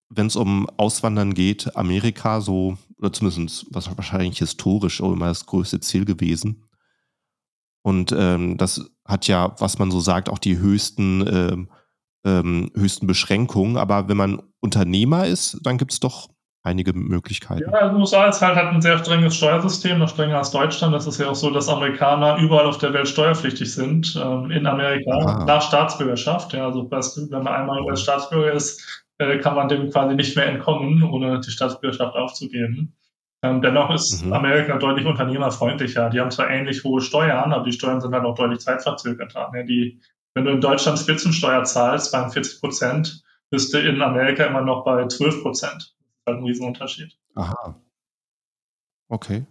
wenn 0.09 0.27
es 0.27 0.37
um 0.37 0.69
Auswandern 0.77 1.35
geht, 1.35 1.77
Amerika, 1.77 2.41
so, 2.41 2.79
oder 2.99 3.13
zumindest 3.13 3.67
was 3.71 3.95
wahrscheinlich 3.97 4.39
historisch 4.39 5.01
auch 5.01 5.13
immer 5.13 5.27
das 5.27 5.47
größte 5.47 5.81
Ziel 5.81 6.05
gewesen. 6.05 6.65
Und 7.83 8.13
ähm, 8.13 8.57
das 8.57 8.91
hat 9.05 9.29
ja, 9.29 9.55
was 9.61 9.79
man 9.79 9.91
so 9.91 10.01
sagt, 10.01 10.29
auch 10.29 10.39
die 10.39 10.59
höchsten, 10.59 11.27
ähm, 11.27 11.71
ähm, 12.27 12.71
höchsten 12.75 13.07
Beschränkungen. 13.07 13.79
Aber 13.79 14.09
wenn 14.09 14.17
man 14.17 14.43
Unternehmer 14.61 15.27
ist, 15.27 15.59
dann 15.63 15.79
gibt 15.79 15.93
es 15.93 16.01
doch 16.01 16.29
einige 16.63 16.93
Möglichkeiten. 16.93 17.63
Ja, 17.71 17.79
also 17.79 17.97
USA 17.97 18.27
ist 18.27 18.43
halt, 18.43 18.57
hat 18.57 18.67
ein 18.67 18.83
sehr 18.83 18.99
strenges 18.99 19.37
Steuersystem, 19.37 19.99
noch 20.01 20.09
strenger 20.09 20.39
als 20.39 20.51
Deutschland. 20.51 20.93
Das 20.93 21.07
ist 21.07 21.21
ja 21.21 21.29
auch 21.29 21.37
so, 21.37 21.51
dass 21.51 21.69
Amerikaner 21.69 22.39
überall 22.39 22.67
auf 22.67 22.79
der 22.79 22.93
Welt 22.93 23.07
steuerpflichtig 23.07 23.73
sind. 23.73 24.21
Ähm, 24.21 24.51
in 24.51 24.67
Amerika 24.67 25.13
Aha. 25.13 25.45
nach 25.45 25.63
Staatsbürgerschaft. 25.63 26.53
Ja, 26.53 26.67
also 26.67 26.91
wenn 26.91 27.43
man 27.45 27.55
einmal 27.55 27.89
als 27.89 28.03
Staatsbürger 28.03 28.53
ist, 28.53 29.05
äh, 29.19 29.39
kann 29.39 29.55
man 29.55 29.69
dem 29.69 29.91
quasi 29.91 30.17
nicht 30.17 30.37
mehr 30.37 30.47
entkommen, 30.47 31.05
ohne 31.05 31.41
die 31.41 31.51
Staatsbürgerschaft 31.51 32.17
aufzugeben. 32.17 32.97
Ähm, 33.43 33.63
dennoch 33.63 33.91
ist 33.91 34.25
mhm. 34.25 34.33
Amerika 34.33 34.77
deutlich 34.77 35.07
unternehmerfreundlicher. 35.07 36.11
Die 36.11 36.21
haben 36.21 36.31
zwar 36.33 36.51
ähnlich 36.51 36.83
hohe 36.83 37.01
Steuern, 37.01 37.53
aber 37.53 37.65
die 37.65 37.73
Steuern 37.73 38.01
sind 38.01 38.13
halt 38.13 38.25
auch 38.25 38.35
deutlich 38.35 38.61
zeitverzögerter. 38.61 39.53
Ja, 39.55 39.63
die, 39.63 40.01
wenn 40.37 40.45
du 40.45 40.51
in 40.51 40.61
Deutschland 40.61 40.99
Spitzensteuer 40.99 41.65
zahlst, 41.65 42.13
bei 42.13 42.29
40 42.29 42.61
Prozent, 42.61 43.25
bist 43.49 43.73
du 43.73 43.79
in 43.79 44.03
Amerika 44.03 44.45
immer 44.45 44.61
noch 44.61 44.85
bei 44.85 45.07
12 45.07 45.43
Prozent 45.43 45.97
halt 46.27 46.39
ein 46.39 46.45
Riesenunterschied. 46.45 47.17
Aha. 47.37 47.81
Okay. 49.09 49.47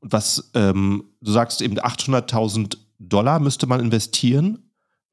Und 0.00 0.12
was, 0.12 0.50
ähm, 0.54 1.04
du 1.22 1.30
sagst 1.30 1.62
eben 1.62 1.78
800.000 1.78 2.76
Dollar 2.98 3.40
müsste 3.40 3.66
man 3.66 3.80
investieren, 3.80 4.70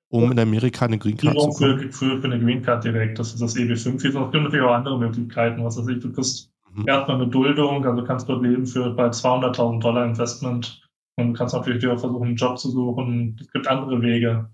um 0.10 0.34
in 0.34 0.40
Amerika 0.40 0.84
eine 0.84 0.98
Green 0.98 1.16
Card 1.16 1.40
zu 1.40 1.48
bekommen? 1.48 1.80
Für, 1.80 1.92
für, 1.92 2.22
für 2.22 2.28
eine 2.28 2.40
Green 2.40 2.62
Card 2.62 2.84
direkt, 2.84 3.20
das 3.20 3.34
ist 3.34 3.42
das 3.42 3.56
EB5. 3.56 3.96
Es 3.96 4.02
gibt 4.02 4.16
natürlich 4.16 4.66
auch 4.66 4.74
andere 4.74 5.00
Möglichkeiten, 5.00 5.64
was 5.64 5.78
weiß 5.78 5.88
ich, 5.88 6.02
du 6.02 6.12
kriegst 6.12 6.52
mhm. 6.74 6.86
erstmal 6.86 7.22
eine 7.22 7.30
Duldung, 7.30 7.86
also 7.86 8.04
kannst 8.04 8.28
dort 8.28 8.44
leben 8.44 8.66
für 8.66 8.90
bei 8.90 9.08
200.000 9.08 9.80
Dollar 9.80 10.06
Investment 10.06 10.82
und 11.16 11.36
kannst 11.36 11.56
natürlich 11.56 11.88
auch 11.88 11.98
versuchen, 11.98 12.28
einen 12.28 12.36
Job 12.36 12.60
zu 12.60 12.70
suchen. 12.70 13.38
Es 13.40 13.50
gibt 13.50 13.70
andere 13.70 14.02
Wege. 14.02 14.50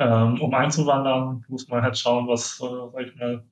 Ähm, 0.00 0.40
um 0.40 0.52
einzuwandern, 0.54 1.44
muss 1.48 1.68
man 1.68 1.82
halt 1.82 1.96
schauen, 1.96 2.26
was, 2.26 2.60
äh, 2.60 2.90
sag 2.92 3.06
ich 3.06 3.14
mal, 3.16 3.44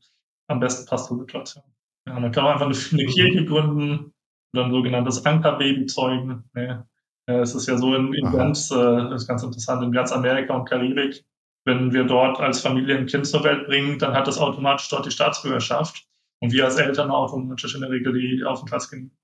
am 0.49 0.61
besten 0.61 0.87
passt 0.89 1.07
zur 1.07 1.19
Situation. 1.19 1.65
Ja, 2.07 2.19
man 2.19 2.33
kann 2.33 2.45
auch 2.45 2.51
einfach 2.51 2.67
eine, 2.67 2.77
eine 2.93 3.07
Kirche 3.07 3.45
gründen 3.45 4.13
oder 4.53 4.65
ein 4.65 4.73
sogenanntes 4.73 5.25
Ankerbaby 5.25 5.87
zeugen. 5.87 6.45
Ne? 6.53 6.87
Es 7.27 7.55
ist 7.55 7.69
ja 7.69 7.77
so 7.77 7.95
in, 7.95 8.13
in 8.13 8.33
ganz, 8.33 8.71
äh, 8.73 9.15
ist 9.15 9.29
ganz 9.29 9.43
interessant, 9.45 9.85
in 9.85 9.93
ganz 9.93 10.11
Amerika 10.11 10.55
und 10.55 10.69
Karibik, 10.69 11.25
wenn 11.65 11.93
wir 11.93 12.05
dort 12.05 12.41
als 12.41 12.61
Familie 12.61 12.99
ein 12.99 13.07
Kind 13.07 13.27
zur 13.27 13.45
Welt 13.45 13.67
bringen, 13.67 13.99
dann 13.99 14.15
hat 14.15 14.27
das 14.27 14.39
automatisch 14.39 14.89
dort 14.89 15.07
die 15.07 15.13
Staatsbürgerschaft 15.13 16.09
und 16.41 16.53
wir 16.53 16.65
als 16.65 16.77
Eltern 16.77 17.13
automatisch 17.13 17.75
in 17.77 17.83
der 17.83 17.91
Regel 17.91 18.13
die 18.13 18.43
Aufenthaltsgenehmigung. 18.45 19.17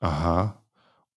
Aha. 0.00 0.59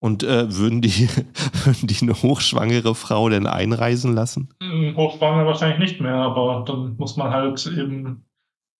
Und 0.04 0.22
äh, 0.22 0.54
würden, 0.54 0.82
die, 0.82 1.08
würden 1.64 1.86
die 1.86 1.96
eine 2.02 2.12
hochschwangere 2.12 2.94
Frau 2.94 3.30
denn 3.30 3.46
einreisen 3.46 4.14
lassen? 4.14 4.50
Hm, 4.62 4.94
hochschwanger 4.98 5.46
wahrscheinlich 5.46 5.78
nicht 5.78 5.98
mehr, 6.02 6.16
aber 6.16 6.62
dann 6.66 6.94
muss 6.98 7.16
man 7.16 7.30
halt 7.30 7.66
eben 7.66 8.26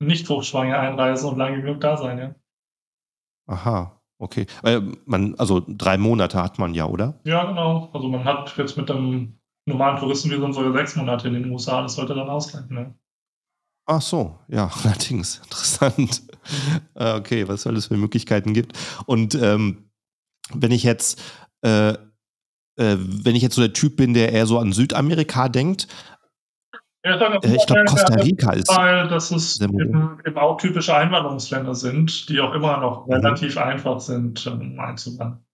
nicht 0.01 0.29
hochschwanger 0.29 0.79
einreisen 0.79 1.31
und 1.31 1.39
lange 1.39 1.63
genug 1.63 1.81
da 1.81 1.97
sein, 1.97 2.19
ja. 2.19 2.35
Aha, 3.47 3.99
okay. 4.19 4.45
Äh, 4.65 4.83
man, 5.07 5.35
also 5.37 5.63
drei 5.67 5.97
Monate 5.97 6.43
hat 6.43 6.59
man 6.59 6.75
ja, 6.75 6.85
oder? 6.85 7.19
Ja, 7.25 7.47
genau. 7.47 7.89
Also 7.95 8.07
man 8.07 8.27
hat 8.27 8.55
jetzt 8.59 8.77
mit 8.77 8.91
einem 8.91 9.39
normalen 9.65 9.99
Touristenvisum 9.99 10.53
sogar 10.53 10.75
sechs 10.75 10.95
Monate 10.95 11.29
in 11.29 11.33
den 11.33 11.51
USA, 11.51 11.81
das 11.81 11.95
sollte 11.95 12.15
dann 12.15 12.29
ausreichen, 12.29 12.75
ne? 12.75 12.95
Ach 13.87 14.03
so, 14.03 14.39
ja, 14.49 14.71
allerdings. 14.85 15.39
Interessant. 15.39 16.23
Äh, 16.95 17.15
okay, 17.15 17.49
was 17.49 17.63
soll 17.63 17.79
es 17.79 17.87
für 17.87 17.97
Möglichkeiten 17.97 18.53
gibt. 18.53 18.77
Und 19.07 19.35
ähm, 19.37 19.89
wenn 20.53 20.73
ich 20.73 20.83
jetzt, 20.83 21.23
äh, 21.63 21.91
äh, 21.91 21.97
wenn 22.77 23.37
ich 23.37 23.43
jetzt 23.43 23.55
so 23.55 23.63
der 23.63 23.73
Typ 23.73 23.97
bin, 23.97 24.15
der 24.15 24.33
eher 24.33 24.47
so 24.47 24.59
an 24.59 24.73
Südamerika 24.73 25.49
denkt, 25.49 25.89
ja, 27.05 27.17
äh, 27.17 27.55
ich 27.55 27.67
glaube, 27.67 27.85
Costa 27.85 28.15
Rica 28.15 28.53
ist. 28.53 28.69
Weil, 28.75 29.09
dass 29.09 29.31
es 29.31 29.61
eben, 29.61 30.19
eben, 30.27 30.39
auch 30.39 30.57
typische 30.57 30.97
Einwanderungsländer 30.97 31.75
sind, 31.75 32.31
die 32.31 32.41
auch 32.41 32.55
immer 32.55 32.79
noch 32.79 33.07
mhm. 33.07 33.13
relativ 33.13 33.59
einfach 33.59 34.01
sind, 34.01 34.47
um 34.47 34.79
einzuwandern. 34.81 35.45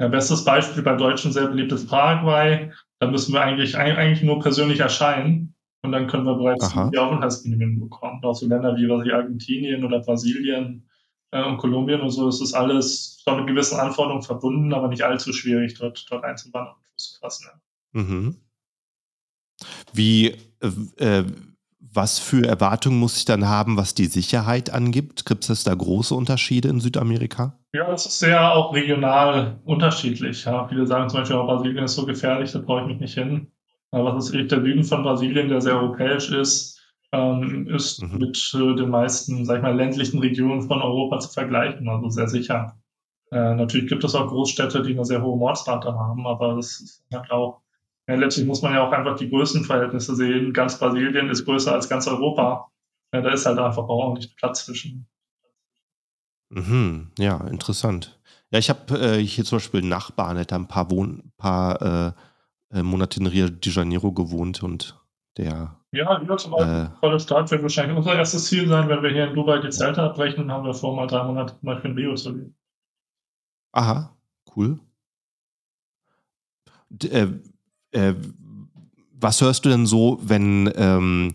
Ja, 0.00 0.08
bestes 0.08 0.44
Beispiel 0.44 0.82
bei 0.82 0.96
Deutschen 0.96 1.32
sehr 1.32 1.46
beliebtes 1.46 1.86
Paraguay. 1.86 2.72
Da 2.98 3.10
müssen 3.10 3.32
wir 3.32 3.40
eigentlich, 3.40 3.78
eigentlich 3.78 4.22
nur 4.22 4.40
persönlich 4.40 4.80
erscheinen 4.80 5.54
und 5.82 5.92
dann 5.92 6.06
können 6.06 6.24
wir 6.24 6.34
bereits 6.34 6.64
Aha. 6.64 6.90
die 6.92 6.98
Aufenthaltsgenehmigung 6.98 7.88
bekommen. 7.88 8.22
Auch 8.24 8.34
so 8.34 8.46
Länder 8.46 8.76
wie 8.76 9.12
Argentinien 9.12 9.84
oder 9.84 10.00
Brasilien 10.00 10.85
äh, 11.36 11.44
und 11.44 11.58
Kolumbien 11.58 12.00
und 12.00 12.10
so, 12.10 12.28
es 12.28 12.40
ist 12.40 12.54
alles 12.54 13.18
zwar 13.22 13.36
mit 13.36 13.46
gewissen 13.46 13.78
Anforderungen 13.78 14.22
verbunden, 14.22 14.72
aber 14.72 14.88
nicht 14.88 15.02
allzu 15.02 15.32
schwierig, 15.32 15.74
dort, 15.78 16.06
dort 16.10 16.24
einzuwandern 16.24 16.74
und 16.74 16.86
Fuß 16.92 17.12
zu 17.12 17.18
fassen. 17.20 17.46
Ja. 17.46 18.00
Mhm. 18.00 18.36
Wie, 19.92 20.36
äh, 20.98 21.24
was 21.78 22.18
für 22.18 22.46
Erwartungen 22.46 22.98
muss 22.98 23.16
ich 23.16 23.24
dann 23.24 23.48
haben, 23.48 23.76
was 23.76 23.94
die 23.94 24.06
Sicherheit 24.06 24.70
angibt? 24.70 25.24
Gibt 25.24 25.48
es 25.48 25.64
da 25.64 25.74
große 25.74 26.14
Unterschiede 26.14 26.68
in 26.68 26.80
Südamerika? 26.80 27.58
Ja, 27.72 27.90
das 27.90 28.06
ist 28.06 28.18
sehr 28.18 28.54
auch 28.54 28.74
regional 28.74 29.60
unterschiedlich. 29.64 30.44
Ja. 30.44 30.68
Viele 30.68 30.86
sagen 30.86 31.08
zum 31.08 31.20
Beispiel, 31.20 31.36
oh, 31.36 31.46
Brasilien 31.46 31.84
ist 31.84 31.94
so 31.94 32.06
gefährlich, 32.06 32.52
da 32.52 32.58
brauche 32.58 32.82
ich 32.82 32.86
mich 32.86 33.00
nicht 33.00 33.14
hin. 33.14 33.50
Aber 33.90 34.14
was 34.14 34.30
ist 34.30 34.50
der 34.50 34.62
Süden 34.62 34.84
von 34.84 35.02
Brasilien, 35.02 35.48
der 35.48 35.60
sehr 35.60 35.76
europäisch 35.76 36.30
ist, 36.30 36.75
ähm, 37.16 37.68
ist 37.68 38.02
mhm. 38.02 38.18
mit 38.18 38.54
äh, 38.54 38.74
den 38.74 38.90
meisten, 38.90 39.44
sag 39.44 39.56
ich 39.56 39.62
mal, 39.62 39.76
ländlichen 39.76 40.18
Regionen 40.20 40.62
von 40.62 40.82
Europa 40.82 41.20
zu 41.20 41.30
vergleichen, 41.30 41.88
also 41.88 42.08
sehr 42.10 42.28
sicher. 42.28 42.76
Äh, 43.30 43.54
natürlich 43.54 43.88
gibt 43.88 44.04
es 44.04 44.14
auch 44.14 44.28
Großstädte, 44.28 44.82
die 44.82 44.94
eine 44.94 45.04
sehr 45.04 45.22
hohe 45.22 45.36
Mordsrate 45.36 45.92
haben, 45.94 46.26
aber 46.26 46.54
das 46.54 46.80
ist 46.80 47.04
halt 47.12 47.30
auch 47.30 47.62
ja, 48.08 48.14
letztlich 48.14 48.46
muss 48.46 48.62
man 48.62 48.72
ja 48.72 48.86
auch 48.86 48.92
einfach 48.92 49.16
die 49.16 49.28
Größenverhältnisse 49.28 50.14
sehen. 50.14 50.52
Ganz 50.52 50.78
Brasilien 50.78 51.28
ist 51.28 51.44
größer 51.44 51.72
als 51.72 51.88
ganz 51.88 52.06
Europa. 52.06 52.70
Ja, 53.12 53.20
da 53.20 53.32
ist 53.32 53.46
halt 53.46 53.58
einfach 53.58 53.88
auch 53.88 54.14
nicht 54.14 54.36
Platz 54.36 54.64
zwischen. 54.64 55.08
Mhm, 56.50 57.10
ja, 57.18 57.38
interessant. 57.48 58.20
Ja, 58.50 58.60
ich 58.60 58.70
habe 58.70 58.98
äh, 58.98 59.18
hier 59.18 59.44
zum 59.44 59.56
Beispiel 59.56 59.82
Nachbarn, 59.82 60.36
der 60.36 60.42
hat 60.42 60.52
ein 60.52 60.68
paar, 60.68 60.90
Wohn 60.90 61.32
paar 61.36 62.14
äh, 62.70 62.78
äh, 62.78 62.82
Monate 62.82 63.18
in 63.18 63.26
Rio 63.26 63.48
de 63.48 63.72
Janeiro 63.72 64.12
gewohnt 64.12 64.62
und 64.62 65.00
der. 65.36 65.80
Ja, 65.92 66.20
hier 66.20 66.36
zum 66.36 66.50
Beispiel, 66.52 66.74
äh, 66.74 67.00
volle 67.00 67.20
Stadt 67.20 67.50
wird 67.50 67.62
wahrscheinlich 67.62 67.96
unser 67.96 68.14
erstes 68.14 68.46
Ziel 68.46 68.68
sein, 68.68 68.88
wenn 68.88 69.02
wir 69.02 69.10
hier 69.10 69.28
in 69.28 69.34
Dubai 69.34 69.58
die 69.60 69.70
Zelte 69.70 70.02
abbrechen, 70.02 70.50
haben 70.50 70.64
wir 70.64 70.74
vor, 70.74 70.94
mal 70.94 71.06
drei 71.06 71.24
Monate 71.24 71.58
zum 71.58 71.66
Beispiel 71.66 71.90
in 71.90 71.96
Rio 71.96 72.14
zu 72.14 72.30
leben. 72.32 72.54
Aha, 73.72 74.16
cool. 74.56 74.80
D 76.90 77.08
äh, 77.08 77.28
äh, 77.92 78.14
was 79.18 79.40
hörst 79.40 79.64
du 79.64 79.70
denn 79.70 79.86
so, 79.86 80.18
wenn, 80.22 80.70
ähm, 80.76 81.32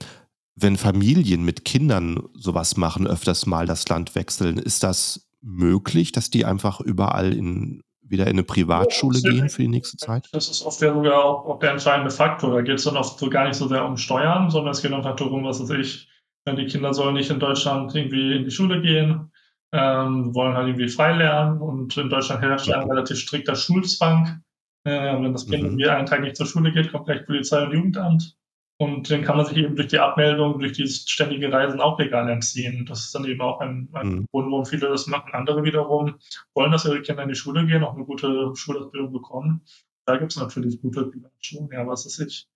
wenn 0.55 0.77
Familien 0.77 1.43
mit 1.43 1.65
Kindern 1.65 2.21
sowas 2.33 2.77
machen, 2.77 3.07
öfters 3.07 3.47
mal 3.47 3.65
das 3.65 3.87
Land 3.89 4.13
wechseln? 4.13 4.57
Ist 4.57 4.83
das 4.83 5.27
möglich, 5.41 6.11
dass 6.11 6.29
die 6.29 6.45
einfach 6.45 6.79
überall 6.79 7.33
in, 7.33 7.81
wieder 8.11 8.25
in 8.25 8.31
eine 8.31 8.43
Privatschule 8.43 9.19
ja, 9.19 9.31
gehen 9.31 9.49
für 9.49 9.61
die 9.61 9.67
nächste 9.67 9.97
Zeit? 9.97 10.29
Das 10.31 10.49
ist 10.49 10.63
oft 10.63 10.81
ja 10.81 10.93
sogar 10.93 11.23
auch, 11.23 11.45
auch 11.45 11.59
der 11.59 11.71
entscheidende 11.71 12.11
Faktor. 12.11 12.53
Da 12.53 12.61
geht 12.61 12.75
es 12.75 12.83
dann 12.83 12.97
oft 12.97 13.17
so 13.17 13.29
gar 13.29 13.47
nicht 13.47 13.55
so 13.55 13.67
sehr 13.67 13.85
um 13.85 13.97
Steuern, 13.97 14.49
sondern 14.51 14.71
es 14.71 14.81
geht 14.81 14.93
einfach 14.93 15.15
darum, 15.15 15.43
was 15.43 15.61
weiß 15.61 15.71
ich, 15.71 16.09
die 16.47 16.65
Kinder 16.65 16.93
sollen 16.93 17.15
nicht 17.15 17.29
in 17.29 17.39
Deutschland 17.39 17.95
irgendwie 17.95 18.35
in 18.35 18.43
die 18.43 18.51
Schule 18.51 18.81
gehen, 18.81 19.31
ähm, 19.71 20.33
wollen 20.33 20.55
halt 20.55 20.67
irgendwie 20.67 20.89
frei 20.89 21.13
lernen 21.13 21.61
und 21.61 21.95
in 21.97 22.09
Deutschland 22.09 22.41
herrscht 22.41 22.67
ja 22.67 22.79
ein 22.79 22.89
relativ 22.89 23.17
strikter 23.17 23.55
Schulzwang. 23.55 24.43
Äh, 24.83 25.21
wenn 25.21 25.31
das 25.31 25.47
Kind 25.47 25.73
mhm. 25.73 25.89
einen 25.89 26.07
Tag 26.07 26.21
nicht 26.21 26.35
zur 26.35 26.47
Schule 26.47 26.71
geht, 26.71 26.91
kommt 26.91 27.05
gleich 27.05 27.25
Polizei 27.25 27.63
und 27.63 27.73
Jugendamt. 27.73 28.35
Und 28.81 29.11
dann 29.11 29.21
kann 29.21 29.37
man 29.37 29.45
sich 29.45 29.57
eben 29.57 29.75
durch 29.75 29.89
die 29.89 29.99
Abmeldung, 29.99 30.57
durch 30.57 30.71
die 30.71 30.87
ständige 30.87 31.53
Reisen 31.53 31.79
auch 31.79 31.99
legal 31.99 32.27
entziehen. 32.27 32.83
Das 32.87 33.01
ist 33.01 33.13
dann 33.13 33.25
eben 33.25 33.39
auch 33.39 33.59
ein, 33.59 33.89
ein 33.93 34.07
mhm. 34.07 34.25
Grund, 34.31 34.51
warum 34.51 34.65
viele 34.65 34.89
das 34.89 35.05
machen. 35.05 35.33
Andere 35.33 35.63
wiederum 35.63 36.15
wollen, 36.55 36.71
dass 36.71 36.85
ihre 36.85 37.03
Kinder 37.03 37.21
in 37.21 37.29
die 37.29 37.35
Schule 37.35 37.67
gehen, 37.67 37.83
auch 37.83 37.93
eine 37.93 38.05
gute 38.05 38.55
Schulausbildung 38.55 39.13
bekommen. 39.13 39.61
Da 40.07 40.17
gibt 40.17 40.31
es 40.31 40.39
natürlich 40.39 40.81
gute 40.81 41.11
Schulen, 41.39 41.69
ja, 41.71 41.85
was 41.85 42.07
ist 42.07 42.21
ich. 42.21 42.47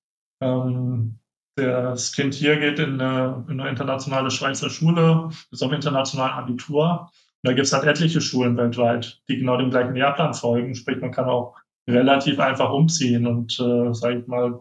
Ähm, 0.41 1.19
das 1.57 2.11
Kind 2.13 2.33
hier 2.33 2.57
geht 2.57 2.79
in 2.79 2.99
eine, 2.99 3.45
in 3.47 3.59
eine 3.59 3.69
internationale 3.69 4.31
Schweizer 4.31 4.71
Schule, 4.71 5.29
ist 5.51 5.61
auf 5.61 5.71
internationalen 5.71 6.33
Abitur. 6.33 7.01
Und 7.01 7.49
da 7.49 7.53
gibt 7.53 7.67
es 7.67 7.73
halt 7.73 7.83
etliche 7.83 8.19
Schulen 8.19 8.57
weltweit, 8.57 9.21
die 9.29 9.37
genau 9.37 9.57
dem 9.57 9.69
gleichen 9.69 9.93
Lehrplan 9.93 10.33
folgen. 10.33 10.73
Sprich, 10.73 10.99
man 11.01 11.11
kann 11.11 11.25
auch 11.25 11.55
relativ 11.87 12.39
einfach 12.39 12.71
umziehen 12.71 13.27
und, 13.27 13.59
äh, 13.59 13.93
sage 13.93 14.21
ich 14.21 14.27
mal, 14.27 14.59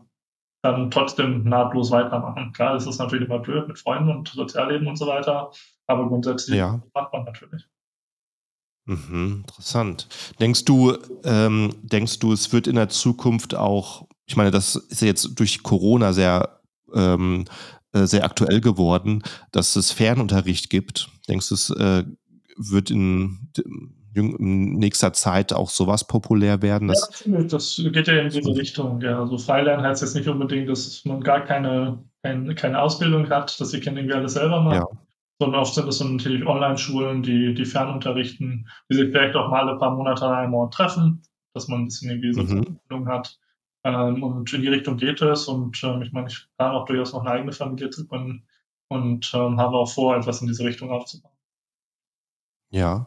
dann 0.64 0.90
trotzdem 0.90 1.44
nahtlos 1.44 1.90
weitermachen. 1.90 2.52
Klar, 2.54 2.72
das 2.72 2.86
ist 2.86 2.98
natürlich 2.98 3.28
immer 3.28 3.38
blöd 3.38 3.68
mit 3.68 3.78
Freunden 3.78 4.08
und 4.08 4.28
Sozialleben 4.28 4.86
und 4.86 4.96
so 4.96 5.06
weiter, 5.06 5.50
aber 5.86 6.08
grundsätzlich 6.08 6.56
Ja. 6.56 6.82
macht 6.94 7.12
man 7.12 7.24
natürlich. 7.24 7.66
Mhm, 8.86 9.44
interessant. 9.46 10.08
Denkst 10.40 10.64
du, 10.64 10.96
ähm, 11.24 11.74
denkst 11.82 12.18
du, 12.18 12.32
es 12.32 12.52
wird 12.52 12.66
in 12.66 12.76
der 12.76 12.88
Zukunft 12.88 13.54
auch, 13.54 14.06
ich 14.26 14.36
meine, 14.36 14.50
das 14.50 14.76
ist 14.76 15.02
ja 15.02 15.08
jetzt 15.08 15.38
durch 15.38 15.62
Corona 15.62 16.14
sehr, 16.14 16.60
ähm, 16.94 17.44
äh, 17.92 18.06
sehr 18.06 18.24
aktuell 18.24 18.60
geworden, 18.62 19.22
dass 19.52 19.76
es 19.76 19.90
Fernunterricht 19.92 20.70
gibt. 20.70 21.10
Denkst 21.28 21.48
du, 21.50 21.54
es 21.54 21.70
äh, 21.70 22.04
wird 22.56 22.90
in, 22.90 23.50
in 24.14 24.74
nächster 24.74 25.12
Zeit 25.12 25.52
auch 25.52 25.68
sowas 25.68 26.06
populär 26.06 26.62
werden? 26.62 26.88
Ja, 26.88 26.94
Dass, 26.94 27.26
natürlich, 27.26 27.50
das 27.50 27.82
geht 27.92 28.06
ja 28.06 28.14
in 28.14 28.28
diese 28.28 28.56
Richtung. 28.56 29.00
Ja, 29.00 29.20
also 29.20 29.38
Freilernen 29.38 29.84
heißt 29.84 30.02
jetzt 30.02 30.14
nicht 30.14 30.28
unbedingt, 30.28 30.68
dass 30.68 31.04
man 31.04 31.20
gar 31.20 31.40
keine, 31.40 32.02
kein, 32.22 32.54
keine 32.54 32.80
Ausbildung 32.80 33.28
hat, 33.30 33.60
dass 33.60 33.70
die 33.70 33.80
Kinder 33.80 34.00
irgendwie 34.00 34.16
alles 34.16 34.34
selber 34.34 34.60
machen, 34.60 34.76
ja. 34.76 34.88
sondern 35.38 35.60
oft 35.60 35.74
sind 35.74 35.88
es 35.88 35.98
dann 35.98 36.16
natürlich 36.16 36.46
Online-Schulen, 36.46 37.22
die, 37.22 37.54
die 37.54 37.64
fernunterrichten, 37.64 38.68
die 38.90 38.94
sich 38.94 39.10
vielleicht 39.10 39.36
auch 39.36 39.50
mal 39.50 39.68
alle 39.68 39.78
paar 39.78 39.94
Monate 39.94 40.28
einmal 40.28 40.70
treffen, 40.70 41.22
dass 41.54 41.68
man 41.68 41.80
ein 41.80 41.84
bisschen 41.86 42.10
irgendwie 42.10 42.28
Mhm. 42.28 42.34
Sozialbildung 42.34 43.08
hat. 43.08 43.38
Ähm, 43.84 44.22
und 44.22 44.52
in 44.52 44.62
die 44.62 44.68
Richtung 44.68 44.96
geht 44.96 45.20
es. 45.22 45.46
Und 45.46 45.82
ähm, 45.84 46.02
ich 46.02 46.12
meine, 46.12 46.28
ich 46.28 46.46
plane 46.56 46.74
auch 46.74 46.86
durchaus 46.86 47.12
noch 47.12 47.20
eine 47.20 47.30
eigene 47.30 47.52
Familie 47.52 47.90
zu 47.90 48.06
gründen 48.06 48.46
und 48.88 49.32
ähm, 49.34 49.58
habe 49.58 49.76
auch 49.76 49.90
vor, 49.90 50.16
etwas 50.16 50.40
in 50.40 50.46
diese 50.46 50.64
Richtung 50.64 50.90
aufzubauen. 50.90 51.32
Ja. 52.70 53.06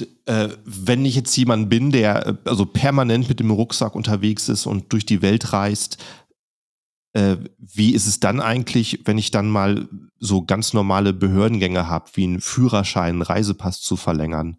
Und, 0.00 0.08
äh, 0.26 0.48
wenn 0.64 1.04
ich 1.04 1.14
jetzt 1.14 1.36
jemand 1.36 1.68
bin, 1.68 1.90
der 1.92 2.26
äh, 2.26 2.34
also 2.44 2.66
permanent 2.66 3.28
mit 3.28 3.40
dem 3.40 3.50
Rucksack 3.50 3.94
unterwegs 3.94 4.48
ist 4.48 4.66
und 4.66 4.92
durch 4.92 5.06
die 5.06 5.22
Welt 5.22 5.52
reist, 5.52 6.02
äh, 7.12 7.36
wie 7.58 7.94
ist 7.94 8.06
es 8.06 8.18
dann 8.18 8.40
eigentlich, 8.40 9.00
wenn 9.04 9.18
ich 9.18 9.30
dann 9.30 9.48
mal 9.48 9.88
so 10.18 10.42
ganz 10.42 10.72
normale 10.72 11.12
Behördengänge 11.12 11.88
habe, 11.88 12.06
wie 12.14 12.24
einen 12.24 12.40
Führerschein, 12.40 13.10
einen 13.10 13.22
Reisepass 13.22 13.80
zu 13.80 13.96
verlängern? 13.96 14.58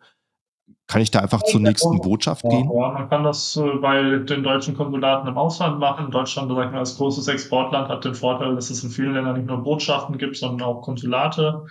Kann 0.88 1.02
ich 1.02 1.10
da 1.10 1.20
einfach 1.20 1.42
zur 1.42 1.60
nächsten 1.60 2.00
Botschaft 2.00 2.44
Ja, 2.44 2.50
gehen? 2.52 2.72
ja, 2.72 2.92
man 2.92 3.10
kann 3.10 3.24
das 3.24 3.58
äh, 3.58 3.78
bei 3.82 4.20
den 4.20 4.44
deutschen 4.44 4.78
Konsulaten 4.78 5.28
im 5.28 5.38
Ausland 5.38 5.80
machen. 5.80 6.12
Deutschland, 6.12 6.50
sag 6.50 6.66
ich 6.68 6.72
mal, 6.72 6.80
als 6.80 6.96
großes 6.98 7.28
Exportland 7.28 7.90
hat 7.90 8.06
den 8.06 8.14
Vorteil, 8.14 8.54
dass 8.56 8.70
es 8.70 8.84
in 8.84 8.92
vielen 8.92 9.16
Ländern 9.16 9.36
nicht 9.36 9.48
nur 9.48 9.64
Botschaften 9.64 10.18
gibt, 10.18 10.38
sondern 10.38 10.68
auch 10.68 10.82
Konsulate. 10.82 11.66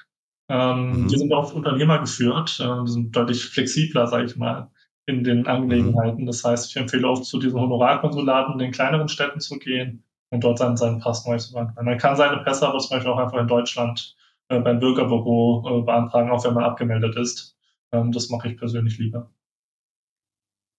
Ähm, 0.49 1.05
Mhm. 1.05 1.09
Die 1.09 1.17
sind 1.19 1.33
oft 1.33 1.55
Unternehmer 1.55 1.99
geführt, 2.01 2.61
äh, 2.61 2.85
die 2.85 2.91
sind 2.93 3.17
deutlich 3.17 3.45
flexibler, 3.45 4.07
sage 4.07 4.27
ich 4.27 4.37
mal, 4.37 4.71
in 5.07 5.25
den 5.25 5.41
Mhm. 5.41 5.47
Angelegenheiten. 5.47 6.27
Das 6.27 6.45
heißt, 6.45 6.71
ich 6.71 6.77
empfehle 6.77 7.09
oft 7.09 7.25
zu 7.25 7.39
diesen 7.39 7.61
Honorarkonsulaten 7.61 8.55
in 8.55 8.59
den 8.59 8.73
kleineren 8.73 9.09
Städten 9.09 9.41
zu 9.41 9.59
gehen 9.59 10.05
und 10.31 10.45
dort 10.45 10.61
dann 10.61 10.77
seinen 10.77 11.01
Pass 11.01 11.27
neu 11.27 11.39
zu 11.39 11.53
beantragen. 11.53 11.87
Man 11.87 11.99
kann 11.99 12.17
seine 12.17 12.43
Pässe 12.43 12.69
aber 12.69 12.79
zum 12.79 12.97
Beispiel 12.97 13.13
auch 13.13 13.19
einfach 13.19 13.39
in 13.41 13.49
Deutschland 13.49 14.17
äh, 14.49 14.61
beim 14.61 14.81
Bürgerbüro 14.81 15.81
äh, 15.81 15.83
beantragen, 15.85 16.31
auch 16.31 16.45
wenn 16.45 16.55
man 16.55 16.65
abgemeldet 16.65 17.17
ist. 17.17 17.57
Ähm, 17.93 18.13
das 18.13 18.29
mache 18.31 18.49
ich 18.49 18.57
persönlich 18.59 18.99
lieber. 18.99 19.31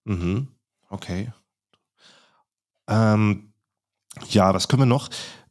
Mhm. 0.05 0.47
Okay. 0.89 1.31
Ähm, 2.87 3.53
ja, 4.29 4.53
was 4.53 4.67
können 4.67 4.83
wir 4.83 4.85
noch 4.85 5.09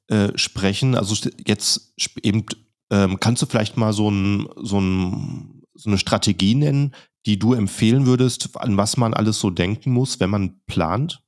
äh, 0.08 0.36
sprechen? 0.36 0.94
Also 0.94 1.28
jetzt 1.46 1.92
eben, 2.22 2.46
ähm, 2.90 3.18
kannst 3.20 3.42
du 3.42 3.46
vielleicht 3.46 3.76
mal 3.76 3.92
so, 3.92 4.10
ein, 4.10 4.48
so, 4.56 4.80
ein, 4.80 5.62
so 5.74 5.90
eine 5.90 5.98
Strategie 5.98 6.54
nennen, 6.54 6.94
die 7.26 7.38
du 7.38 7.54
empfehlen 7.54 8.06
würdest, 8.06 8.56
an 8.56 8.76
was 8.76 8.96
man 8.96 9.14
alles 9.14 9.40
so 9.40 9.50
denken 9.50 9.92
muss, 9.92 10.20
wenn 10.20 10.30
man 10.30 10.60
plant, 10.66 11.22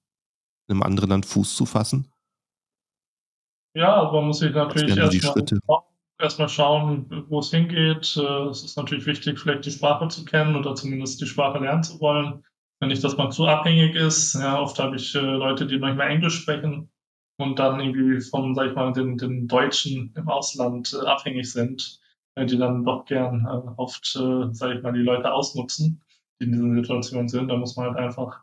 in 0.69 0.75
einem 0.75 0.83
anderen 0.83 1.11
Land 1.11 1.27
Fuß 1.27 1.57
zu 1.57 1.65
fassen? 1.65 2.13
Ja, 3.75 4.01
also 4.01 4.13
man 4.17 4.27
muss 4.27 4.39
sich 4.39 4.55
natürlich 4.55 4.97
erstmal 4.97 5.83
erstmal 6.19 6.49
schauen, 6.49 7.27
wo 7.29 7.41
es 7.41 7.51
hingeht. 7.51 8.17
Äh, 8.17 8.49
Es 8.49 8.65
ist 8.65 8.77
natürlich 8.77 9.07
wichtig, 9.07 9.39
vielleicht 9.39 9.67
die 9.67 9.71
Sprache 9.71 10.09
zu 10.09 10.25
kennen 10.25 10.57
oder 10.57 10.75
zumindest 10.75 11.21
die 11.21 11.27
Sprache 11.27 11.59
lernen 11.59 11.83
zu 11.83 12.01
wollen. 12.01 12.43
Wenn 12.81 12.89
nicht, 12.89 13.05
dass 13.05 13.17
man 13.17 13.33
zu 13.33 13.47
abhängig 13.47 13.95
ist. 13.95 14.35
Ja, 14.35 14.61
oft 14.61 14.79
habe 14.79 14.97
ich 14.97 15.15
äh, 15.15 15.19
Leute, 15.19 15.67
die 15.67 15.79
mehr 15.79 15.99
Englisch 16.01 16.41
sprechen 16.41 16.91
und 17.39 17.59
dann 17.59 17.81
irgendwie 17.81 18.21
von, 18.21 18.55
sag 18.55 18.69
ich 18.69 18.75
mal, 18.75 18.93
den, 18.93 19.19
den 19.19 19.47
Deutschen 19.49 20.13
im 20.17 20.29
Ausland 20.29 20.95
äh, 20.95 21.07
abhängig 21.07 21.51
sind, 21.53 22.01
äh, 22.35 22.47
die 22.47 22.59
dann 22.59 22.85
doch 22.85 23.05
gern 23.05 23.47
äh, 23.47 23.71
oft, 23.77 24.17
äh, 24.17 24.53
sag 24.53 24.77
ich 24.77 24.83
mal, 24.83 24.93
die 24.93 25.03
Leute 25.03 25.33
ausnutzen, 25.33 26.03
die 26.41 26.45
in 26.47 26.53
dieser 26.53 26.75
Situation 26.75 27.29
sind. 27.29 27.49
Da 27.49 27.57
muss 27.57 27.77
man 27.77 27.87
halt 27.87 27.99
einfach 27.99 28.43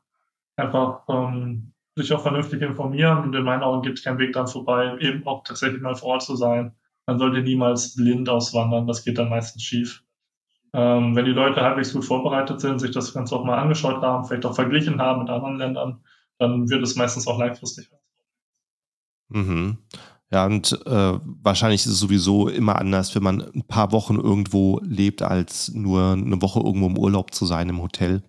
einfach 0.56 1.04
ähm, 1.10 1.74
sich 1.96 2.12
auch 2.14 2.22
vernünftig 2.22 2.62
informieren 2.62 3.24
und 3.24 3.36
in 3.36 3.44
meinen 3.44 3.64
Augen 3.64 3.82
gibt 3.84 4.00
es 4.00 4.04
keinen 4.04 4.20
Weg 4.20 4.34
dran 4.34 4.48
vorbei, 4.48 4.98
eben 5.00 5.26
auch 5.28 5.44
tatsächlich 5.44 5.82
mal 5.82 5.96
vor 5.96 6.10
Ort 6.10 6.24
zu 6.24 6.36
sein. 6.36 6.74
Man 7.06 7.20
sollte 7.20 7.42
niemals 7.42 7.96
blind 7.96 8.30
auswandern, 8.30 8.88
das 8.88 9.04
geht 9.04 9.18
dann 9.18 9.30
meistens 9.30 9.64
schief. 9.64 10.04
Ähm, 10.74 11.16
wenn 11.16 11.26
die 11.26 11.32
Leute 11.32 11.62
halbwegs 11.62 11.94
gut 11.94 12.06
vorbereitet 12.06 12.60
sind, 12.62 12.80
sich 12.80 12.92
das 12.92 13.14
Ganze 13.14 13.36
auch 13.36 13.44
mal 13.44 13.60
angeschaut 13.60 14.02
haben, 14.02 14.26
vielleicht 14.26 14.46
auch 14.46 14.56
verglichen 14.56 15.00
haben 15.00 15.22
mit 15.22 15.30
anderen 15.30 15.58
Ländern, 15.58 16.04
dann 16.40 16.70
wird 16.70 16.82
es 16.82 16.96
meistens 16.96 17.28
auch 17.28 17.38
langfristig. 17.38 17.90
Mhm. 19.34 19.78
Ja, 20.32 20.46
und 20.48 20.80
äh, 20.88 21.20
wahrscheinlich 21.44 21.86
ist 21.86 21.92
es 21.92 22.00
sowieso 22.00 22.48
immer 22.48 22.80
anders, 22.80 23.14
wenn 23.14 23.22
man 23.22 23.42
ein 23.42 23.68
paar 23.68 23.92
Wochen 23.92 24.16
irgendwo 24.16 24.80
lebt, 24.84 25.22
als 25.22 25.72
nur 25.74 26.14
eine 26.14 26.42
Woche 26.42 26.60
irgendwo 26.60 26.88
im 26.88 26.98
Urlaub 26.98 27.34
zu 27.34 27.46
sein 27.46 27.70
im 27.70 27.82
Hotel. 27.82 28.24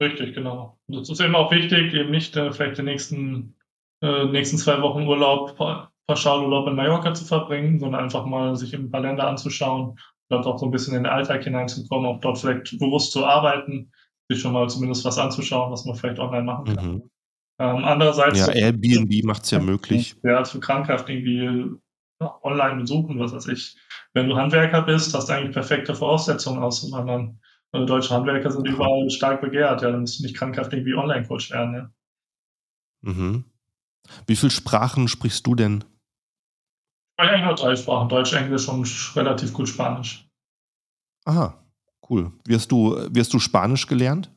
Richtig, 0.00 0.34
genau. 0.34 0.78
Und 0.86 0.96
Das 0.96 1.10
ist 1.10 1.20
eben 1.20 1.34
auch 1.34 1.50
wichtig, 1.50 1.92
eben 1.92 2.10
nicht 2.10 2.34
äh, 2.36 2.50
vielleicht 2.52 2.78
die 2.78 2.82
nächsten, 2.82 3.56
äh, 4.02 4.24
nächsten 4.24 4.56
zwei 4.56 4.80
Wochen 4.80 5.06
Urlaub, 5.06 5.56
Pa- 5.56 5.90
Pauschalurlaub 6.06 6.68
in 6.68 6.76
Mallorca 6.76 7.14
zu 7.14 7.24
verbringen, 7.24 7.78
sondern 7.78 8.02
einfach 8.02 8.24
mal 8.24 8.56
sich 8.56 8.74
ein 8.74 8.90
paar 8.90 9.00
Länder 9.02 9.26
anzuschauen, 9.26 9.98
dort 10.30 10.46
auch 10.46 10.58
so 10.58 10.66
ein 10.66 10.70
bisschen 10.70 10.94
in 10.96 11.04
den 11.04 11.12
Alltag 11.12 11.44
hineinzukommen, 11.44 12.06
auch 12.06 12.20
dort 12.20 12.38
vielleicht 12.38 12.78
bewusst 12.78 13.12
zu 13.12 13.24
arbeiten, 13.24 13.92
sich 14.30 14.40
schon 14.40 14.52
mal 14.52 14.68
zumindest 14.68 15.04
was 15.04 15.18
anzuschauen, 15.18 15.70
was 15.70 15.84
man 15.84 15.94
vielleicht 15.94 16.18
online 16.18 16.44
machen 16.44 16.64
kann. 16.76 16.92
Mhm. 16.92 17.10
Ähm, 17.58 17.84
andererseits 17.84 18.40
Ja, 18.40 18.52
Airbnb 18.52 19.24
macht 19.24 19.44
es 19.44 19.50
ja 19.52 19.60
möglich. 19.60 20.16
ja, 20.22 20.44
für 20.44 20.60
krankhaft 20.60 21.08
irgendwie 21.08 21.70
online 22.42 22.80
besuchen, 22.80 23.18
was 23.18 23.32
weiß 23.32 23.48
ich. 23.48 23.76
Wenn 24.12 24.28
du 24.28 24.36
Handwerker 24.36 24.82
bist, 24.82 25.14
hast 25.14 25.28
du 25.28 25.32
eigentlich 25.34 25.52
perfekte 25.52 25.94
Voraussetzungen 25.94 26.62
auszuwandern. 26.62 27.40
Äh, 27.72 27.86
Deutsche 27.86 28.14
Handwerker 28.14 28.50
sind 28.50 28.66
Aha. 28.68 28.74
überall 28.74 29.10
stark 29.10 29.40
begehrt, 29.40 29.82
ja, 29.82 29.90
dann 29.90 30.00
musst 30.00 30.18
du 30.18 30.24
nicht 30.24 30.36
krankhaft 30.36 30.72
irgendwie 30.72 30.94
Online-Coach 30.94 31.50
werden, 31.50 31.74
ja. 31.74 31.90
Mhm. 33.02 33.44
Wie 34.26 34.36
viele 34.36 34.50
Sprachen 34.50 35.08
sprichst 35.08 35.46
du 35.46 35.54
denn? 35.54 35.84
Ich 35.84 37.24
spreche 37.24 37.34
eigentlich 37.34 37.46
nur 37.46 37.54
drei 37.54 37.76
Sprachen, 37.76 38.08
Deutsch, 38.08 38.32
Englisch 38.32 38.68
und 38.68 39.12
relativ 39.16 39.52
gut 39.52 39.68
Spanisch. 39.68 40.28
Aha, 41.24 41.62
cool. 42.10 42.32
Wie 42.46 42.54
hast 42.54 42.72
du, 42.72 42.96
wie 43.10 43.20
hast 43.20 43.32
du 43.32 43.38
Spanisch 43.38 43.86
gelernt? 43.86 44.30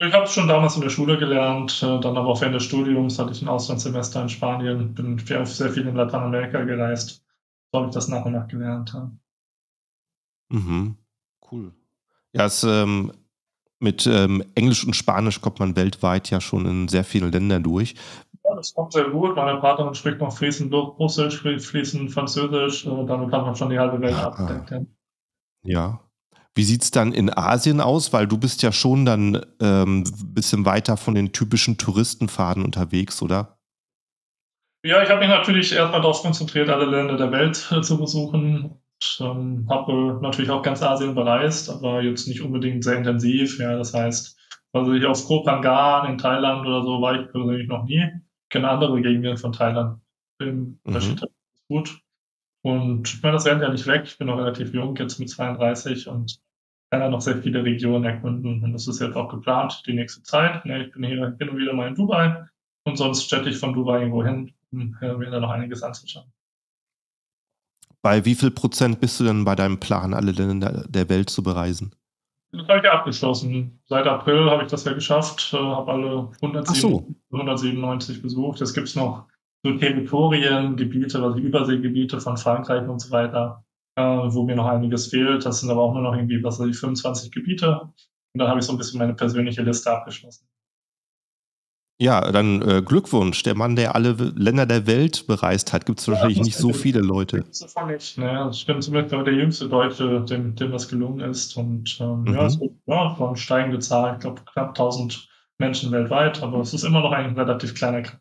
Ich 0.00 0.12
habe 0.12 0.24
es 0.24 0.32
schon 0.32 0.46
damals 0.46 0.76
in 0.76 0.82
der 0.82 0.90
Schule 0.90 1.18
gelernt, 1.18 1.82
äh, 1.82 1.98
dann 2.00 2.16
aber 2.16 2.28
auch 2.28 2.40
während 2.40 2.54
des 2.54 2.62
Studiums 2.64 3.18
hatte 3.18 3.32
ich 3.32 3.42
ein 3.42 3.48
Auslandssemester 3.48 4.22
in 4.22 4.28
Spanien, 4.28 4.94
bin 4.94 5.18
sehr 5.18 5.44
sehr 5.44 5.70
viel 5.70 5.86
in 5.88 5.96
Lateinamerika 5.96 6.62
gereist. 6.62 7.24
So 7.72 7.78
habe 7.78 7.88
ich 7.88 7.94
das 7.94 8.08
nach 8.08 8.24
und 8.24 8.32
nach 8.32 8.46
gelernt. 8.46 8.94
Mhm. 10.50 10.96
Cool. 11.50 11.72
Ja, 12.32 12.46
es, 12.46 12.62
ähm, 12.62 13.12
mit 13.80 14.06
ähm, 14.06 14.44
Englisch 14.54 14.84
und 14.86 14.94
Spanisch 14.94 15.40
kommt 15.40 15.60
man 15.60 15.76
weltweit 15.76 16.30
ja 16.30 16.40
schon 16.40 16.66
in 16.66 16.88
sehr 16.88 17.04
viele 17.04 17.28
Länder 17.28 17.60
durch. 17.60 17.94
Ja, 18.44 18.54
das 18.54 18.74
kommt 18.74 18.92
sehr 18.92 19.10
gut. 19.10 19.36
Meine 19.36 19.60
Partnerin 19.60 19.94
spricht 19.94 20.20
noch 20.20 20.36
fließend 20.36 20.72
Russisch, 20.72 21.36
spricht 21.38 21.64
fließend 21.64 22.12
Französisch. 22.12 22.84
Damit 22.84 23.32
hat 23.32 23.42
man 23.44 23.56
schon 23.56 23.70
die 23.70 23.78
halbe 23.78 24.00
Welt 24.00 24.14
Ah. 24.14 24.28
abgedeckt. 24.28 24.86
Ja. 25.62 26.00
Wie 26.58 26.64
sieht 26.64 26.82
es 26.82 26.90
dann 26.90 27.12
in 27.12 27.32
Asien 27.32 27.80
aus? 27.80 28.12
Weil 28.12 28.26
du 28.26 28.36
bist 28.36 28.64
ja 28.64 28.72
schon 28.72 29.04
dann 29.04 29.46
ähm, 29.60 30.02
ein 30.02 30.34
bisschen 30.34 30.64
weiter 30.64 30.96
von 30.96 31.14
den 31.14 31.30
typischen 31.30 31.78
Touristenfaden 31.78 32.64
unterwegs, 32.64 33.22
oder? 33.22 33.60
Ja, 34.84 35.00
ich 35.00 35.08
habe 35.08 35.20
mich 35.20 35.28
natürlich 35.28 35.72
erstmal 35.72 36.00
darauf 36.00 36.20
konzentriert, 36.20 36.68
alle 36.68 36.86
Länder 36.86 37.16
der 37.16 37.30
Welt 37.30 37.70
äh, 37.70 37.80
zu 37.80 37.96
besuchen. 37.96 38.72
Und, 38.72 39.18
ähm, 39.20 39.68
habe 39.70 40.18
natürlich 40.20 40.50
auch 40.50 40.62
ganz 40.64 40.82
Asien 40.82 41.14
bereist, 41.14 41.70
aber 41.70 42.02
jetzt 42.02 42.26
nicht 42.26 42.42
unbedingt 42.42 42.82
sehr 42.82 42.96
intensiv. 42.96 43.60
Ja, 43.60 43.76
das 43.76 43.94
heißt, 43.94 44.36
also 44.72 44.92
ich 44.94 45.06
auf 45.06 45.24
Koh 45.26 45.44
Phangan 45.44 46.10
in 46.10 46.18
Thailand 46.18 46.66
oder 46.66 46.82
so 46.82 47.00
war 47.00 47.20
ich 47.20 47.30
persönlich 47.30 47.68
noch 47.68 47.84
nie. 47.84 48.02
Ich 48.02 48.48
kenne 48.48 48.68
andere 48.68 49.00
Gegenden 49.00 49.36
von 49.36 49.52
Thailand. 49.52 50.00
Mhm. 50.40 50.80
Gut. 51.68 52.00
Und 52.62 53.06
ich 53.06 53.22
meine, 53.22 53.34
das 53.34 53.46
rennt 53.46 53.62
ja 53.62 53.68
nicht 53.68 53.86
weg. 53.86 54.02
Ich 54.06 54.18
bin 54.18 54.26
noch 54.26 54.38
relativ 54.38 54.74
jung, 54.74 54.96
jetzt 54.96 55.20
mit 55.20 55.30
32 55.30 56.08
und 56.08 56.40
kann 56.90 57.00
ja 57.00 57.08
noch 57.08 57.20
sehr 57.20 57.42
viele 57.42 57.64
Regionen 57.64 58.04
erkunden. 58.04 58.62
Und 58.62 58.72
das 58.72 58.88
ist 58.88 59.00
jetzt 59.00 59.16
auch 59.16 59.28
geplant, 59.28 59.82
die 59.86 59.94
nächste 59.94 60.22
Zeit. 60.22 60.64
Ja, 60.64 60.78
ich 60.78 60.92
bin 60.92 61.04
hier 61.04 61.36
hin 61.38 61.48
und 61.48 61.58
wieder 61.58 61.74
mal 61.74 61.88
in 61.88 61.94
Dubai 61.94 62.44
und 62.84 62.96
sonst 62.96 63.32
ich 63.32 63.56
von 63.58 63.74
Dubai 63.74 64.00
irgendwo 64.00 64.24
hin. 64.24 64.52
hm, 65.00 65.18
mir 65.18 65.30
da 65.30 65.40
noch 65.40 65.50
einiges 65.50 65.82
anzuschauen. 65.82 66.30
Bei 68.02 68.24
wie 68.24 68.34
viel 68.34 68.50
Prozent 68.50 69.00
bist 69.00 69.18
du 69.18 69.24
denn 69.24 69.44
bei 69.44 69.54
deinem 69.54 69.80
Plan, 69.80 70.14
alle 70.14 70.32
Länder 70.32 70.84
der 70.88 71.08
Welt 71.08 71.30
zu 71.30 71.42
bereisen? 71.42 71.94
Das 72.52 72.66
habe 72.68 72.78
ich 72.78 72.84
ja 72.84 72.92
abgeschlossen. 72.92 73.80
Seit 73.86 74.06
April 74.06 74.50
habe 74.50 74.62
ich 74.62 74.70
das 74.70 74.84
ja 74.84 74.92
geschafft, 74.92 75.52
äh, 75.52 75.58
habe 75.58 75.92
alle 75.92 76.30
107, 76.40 76.74
so. 76.74 77.06
197 77.30 78.22
besucht. 78.22 78.60
Jetzt 78.60 78.72
gibt 78.72 78.88
es 78.88 78.96
noch 78.96 79.26
so 79.62 79.72
Territorien, 79.76 80.76
Gebiete, 80.76 81.22
also 81.22 81.38
Überseegebiete 81.38 82.20
von 82.20 82.36
Frankreich 82.36 82.88
und 82.88 83.00
so 83.00 83.10
weiter, 83.10 83.64
äh, 83.98 84.34
wo 84.34 84.44
mir 84.44 84.54
noch 84.56 84.66
einiges 84.66 85.08
fehlt. 85.08 85.44
Das 85.44 85.60
sind 85.60 85.70
aber 85.70 85.82
auch 85.82 85.92
nur 85.92 86.02
noch 86.02 86.14
irgendwie, 86.14 86.42
was 86.42 86.60
weiß 86.60 86.68
ich, 86.68 86.78
25 86.78 87.32
Gebiete. 87.32 87.80
Und 87.80 88.38
dann 88.40 88.48
habe 88.48 88.60
ich 88.60 88.66
so 88.66 88.72
ein 88.72 88.78
bisschen 88.78 88.98
meine 88.98 89.14
persönliche 89.14 89.62
Liste 89.62 89.90
abgeschlossen. 89.90 90.46
Ja, 92.00 92.30
dann 92.30 92.62
äh, 92.62 92.80
Glückwunsch. 92.80 93.42
Der 93.42 93.56
Mann, 93.56 93.74
der 93.74 93.96
alle 93.96 94.12
Länder 94.12 94.66
der 94.66 94.86
Welt 94.86 95.26
bereist 95.26 95.72
hat, 95.72 95.84
gibt 95.84 95.98
es 95.98 96.06
wahrscheinlich 96.06 96.40
nicht 96.40 96.56
so 96.56 96.72
viele 96.72 97.00
Leute. 97.00 97.38
Nicht. 97.38 98.18
Ne? 98.18 98.32
Das 98.46 98.60
stimmt 98.60 98.84
zumindest 98.84 99.12
der 99.12 99.34
jüngste 99.34 99.68
Deutsche, 99.68 100.20
dem, 100.24 100.54
dem 100.54 100.70
das 100.70 100.88
gelungen 100.88 101.18
ist. 101.28 101.56
Und 101.56 101.98
ähm, 102.00 102.22
Mhm. 102.22 102.34
ja, 102.34 102.46
es 102.46 102.60
wird 102.60 102.70
ja, 102.86 103.18
war 103.18 103.28
eine 103.28 103.36
steigende 103.36 103.80
Zahl. 103.80 104.14
Ich 104.14 104.20
glaube, 104.20 104.42
knapp 104.52 104.68
1000 104.68 105.28
Menschen 105.58 105.90
weltweit. 105.90 106.40
Aber 106.40 106.60
es 106.60 106.72
ist 106.72 106.84
immer 106.84 107.00
noch 107.00 107.10
ein 107.10 107.34
relativ 107.36 107.74
kleiner 107.74 108.02
Kreis. 108.02 108.20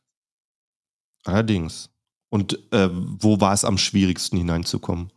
Allerdings. 1.26 1.92
Und 2.30 2.58
äh, 2.74 2.90
wo 2.92 3.40
war 3.40 3.54
es 3.54 3.64
am 3.64 3.78
schwierigsten 3.78 4.38
hineinzukommen? 4.38 5.12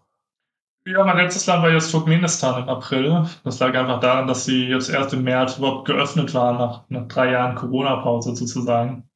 Ja, 0.86 1.04
mein 1.04 1.18
letztes 1.18 1.46
Land 1.46 1.62
war 1.62 1.70
jetzt 1.70 1.90
Turkmenistan 1.90 2.62
im 2.62 2.68
April. 2.68 3.24
Das 3.44 3.58
lag 3.60 3.74
einfach 3.74 4.00
daran, 4.00 4.26
dass 4.26 4.44
sie 4.46 4.64
jetzt 4.66 4.88
erst 4.88 5.12
im 5.12 5.24
März 5.24 5.58
überhaupt 5.58 5.86
geöffnet 5.86 6.32
waren, 6.34 6.56
nach, 6.58 6.84
nach 6.88 7.06
drei 7.06 7.30
Jahren 7.32 7.54
Corona-Pause 7.54 8.34
sozusagen. 8.34 9.08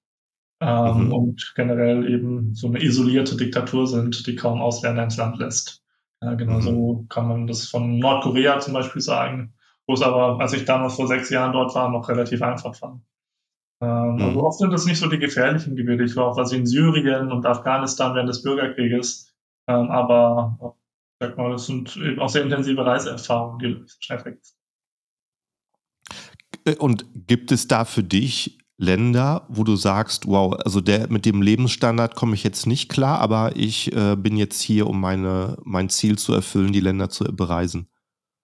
Ähm, 0.60 1.06
Mhm. 1.08 1.12
Und 1.12 1.52
generell 1.56 2.08
eben 2.10 2.54
so 2.54 2.68
eine 2.68 2.82
isolierte 2.82 3.36
Diktatur 3.36 3.86
sind, 3.88 4.26
die 4.26 4.36
kaum 4.36 4.62
Ausländer 4.62 5.04
ins 5.04 5.16
Land 5.18 5.38
lässt. 5.38 5.82
Ja, 6.22 6.34
genau 6.34 6.56
Mhm. 6.56 6.62
so 6.62 7.06
kann 7.10 7.28
man 7.28 7.46
das 7.48 7.68
von 7.68 7.98
Nordkorea 7.98 8.60
zum 8.60 8.74
Beispiel 8.74 9.02
sagen, 9.02 9.54
wo 9.86 9.94
es 9.94 10.02
aber, 10.02 10.40
als 10.40 10.52
ich 10.54 10.64
damals 10.66 10.96
vor 10.96 11.08
sechs 11.08 11.30
Jahren 11.30 11.52
dort 11.52 11.74
war, 11.74 11.90
noch 11.90 12.08
relativ 12.08 12.42
einfach 12.42 12.80
war. 12.82 13.00
Ähm, 13.82 14.16
Mhm. 14.16 14.22
Also 14.22 14.44
oft 14.46 14.58
sind 14.58 14.72
das 14.72 14.86
nicht 14.86 14.98
so 14.98 15.08
die 15.08 15.18
gefährlichen 15.18 15.76
Gebiete. 15.76 16.04
Ich 16.04 16.16
war 16.16 16.26
auch 16.28 16.36
was 16.36 16.52
in 16.52 16.66
Syrien 16.66 17.32
und 17.32 17.46
Afghanistan 17.46 18.14
während 18.14 18.28
des 18.30 18.42
Bürgerkrieges. 18.42 19.34
Ähm, 19.68 19.90
aber 19.90 20.76
sag 21.20 21.36
mal, 21.36 21.52
das 21.52 21.66
sind 21.66 21.96
eben 21.96 22.20
auch 22.20 22.28
sehr 22.28 22.42
intensive 22.42 22.84
Reiseerfahrungen, 22.84 23.58
die 23.58 23.84
schnell 24.00 24.18
vergisst. 24.18 24.56
Äh, 26.64 26.76
Und 26.76 27.06
gibt 27.26 27.52
es 27.52 27.68
da 27.68 27.84
für 27.84 28.02
dich 28.02 28.58
Länder, 28.76 29.46
wo 29.48 29.62
du 29.62 29.76
sagst, 29.76 30.26
wow, 30.26 30.54
also 30.64 30.80
der 30.80 31.08
mit 31.08 31.26
dem 31.26 31.42
Lebensstandard 31.42 32.16
komme 32.16 32.34
ich 32.34 32.42
jetzt 32.42 32.66
nicht 32.66 32.90
klar, 32.90 33.20
aber 33.20 33.52
ich 33.54 33.94
äh, 33.94 34.16
bin 34.16 34.36
jetzt 34.36 34.60
hier, 34.60 34.88
um 34.88 35.00
meine, 35.00 35.56
mein 35.62 35.88
Ziel 35.88 36.18
zu 36.18 36.34
erfüllen, 36.34 36.72
die 36.72 36.80
Länder 36.80 37.08
zu 37.08 37.24
bereisen? 37.24 37.88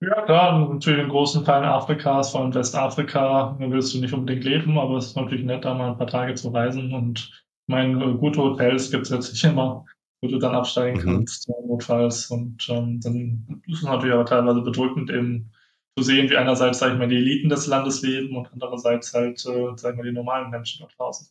Ja, 0.03 0.23
klar, 0.23 0.69
natürlich 0.73 1.03
in 1.03 1.11
großen 1.11 1.45
Teilen 1.45 1.65
Afrikas, 1.65 2.31
vor 2.31 2.41
allem 2.41 2.55
Westafrika, 2.55 3.57
da 3.61 3.71
willst 3.71 3.93
du 3.93 4.01
nicht 4.01 4.15
unbedingt 4.15 4.45
leben, 4.45 4.79
aber 4.79 4.97
es 4.97 5.09
ist 5.09 5.17
natürlich 5.17 5.45
nett, 5.45 5.65
da 5.65 5.75
mal 5.75 5.91
ein 5.91 5.99
paar 5.99 6.07
Tage 6.07 6.35
zu 6.35 6.49
reisen. 6.49 6.95
Und 6.95 7.45
meine, 7.67 8.15
gute 8.15 8.41
Hotels 8.41 8.91
gibt 8.91 9.05
es 9.05 9.11
letztlich 9.11 9.45
immer, 9.45 9.85
wo 10.23 10.29
du 10.29 10.39
dann 10.39 10.55
absteigen 10.55 10.99
Mhm. 10.99 11.05
kannst, 11.05 11.49
notfalls. 11.49 12.27
Und 12.31 12.69
ähm, 12.69 13.01
dann 13.01 13.63
ist 13.67 13.79
es 13.79 13.83
natürlich 13.85 14.15
aber 14.15 14.27
teilweise 14.27 14.61
bedrückend, 14.63 15.11
eben 15.11 15.51
zu 15.97 16.05
sehen, 16.05 16.31
wie 16.31 16.37
einerseits, 16.37 16.79
sag 16.79 16.93
ich 16.93 16.99
mal, 16.99 17.09
die 17.09 17.17
Eliten 17.17 17.49
des 17.49 17.67
Landes 17.67 18.03
leben 18.03 18.37
und 18.37 18.53
andererseits 18.53 19.13
halt, 19.15 19.45
äh, 19.47 19.73
sag 19.77 19.93
ich 19.93 19.97
mal, 19.99 20.05
die 20.05 20.13
normalen 20.13 20.51
Menschen 20.51 20.81
dort 20.81 20.95
draußen. 20.99 21.29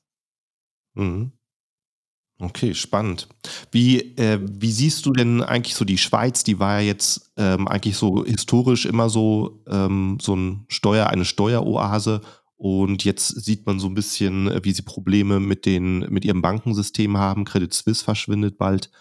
Mhm. 0.96 1.32
Okay, 2.42 2.74
spannend. 2.74 3.28
Wie, 3.72 4.16
äh, 4.18 4.40
wie 4.42 4.72
siehst 4.72 5.06
du 5.06 5.12
denn 5.12 5.44
eigentlich 5.44 5.76
so 5.76 5.84
die 5.84 5.98
Schweiz? 5.98 6.44
Die 6.46 6.58
war 6.58 6.80
ja 6.80 6.88
jetzt 6.88 7.34
ähm, 7.36 7.68
eigentlich 7.68 7.98
so 7.98 8.24
historisch 8.24 8.86
immer 8.86 9.10
so, 9.10 9.62
ähm, 9.68 10.18
so 10.22 10.36
ein 10.38 10.64
Steuer, 10.70 11.08
eine 11.08 11.26
Steueroase. 11.26 12.22
Und 12.60 13.06
jetzt 13.06 13.46
sieht 13.46 13.66
man 13.66 13.80
so 13.80 13.88
ein 13.88 13.94
bisschen, 13.94 14.52
äh, 14.52 14.60
wie 14.64 14.74
sie 14.74 14.82
Probleme 14.82 15.40
mit, 15.40 15.66
den, 15.66 16.00
mit 16.10 16.26
ihrem 16.26 16.42
Bankensystem 16.42 17.18
haben. 17.18 17.46
Credit 17.46 17.74
Suisse 17.74 18.04
verschwindet 18.04 18.58
bald. 18.58 18.92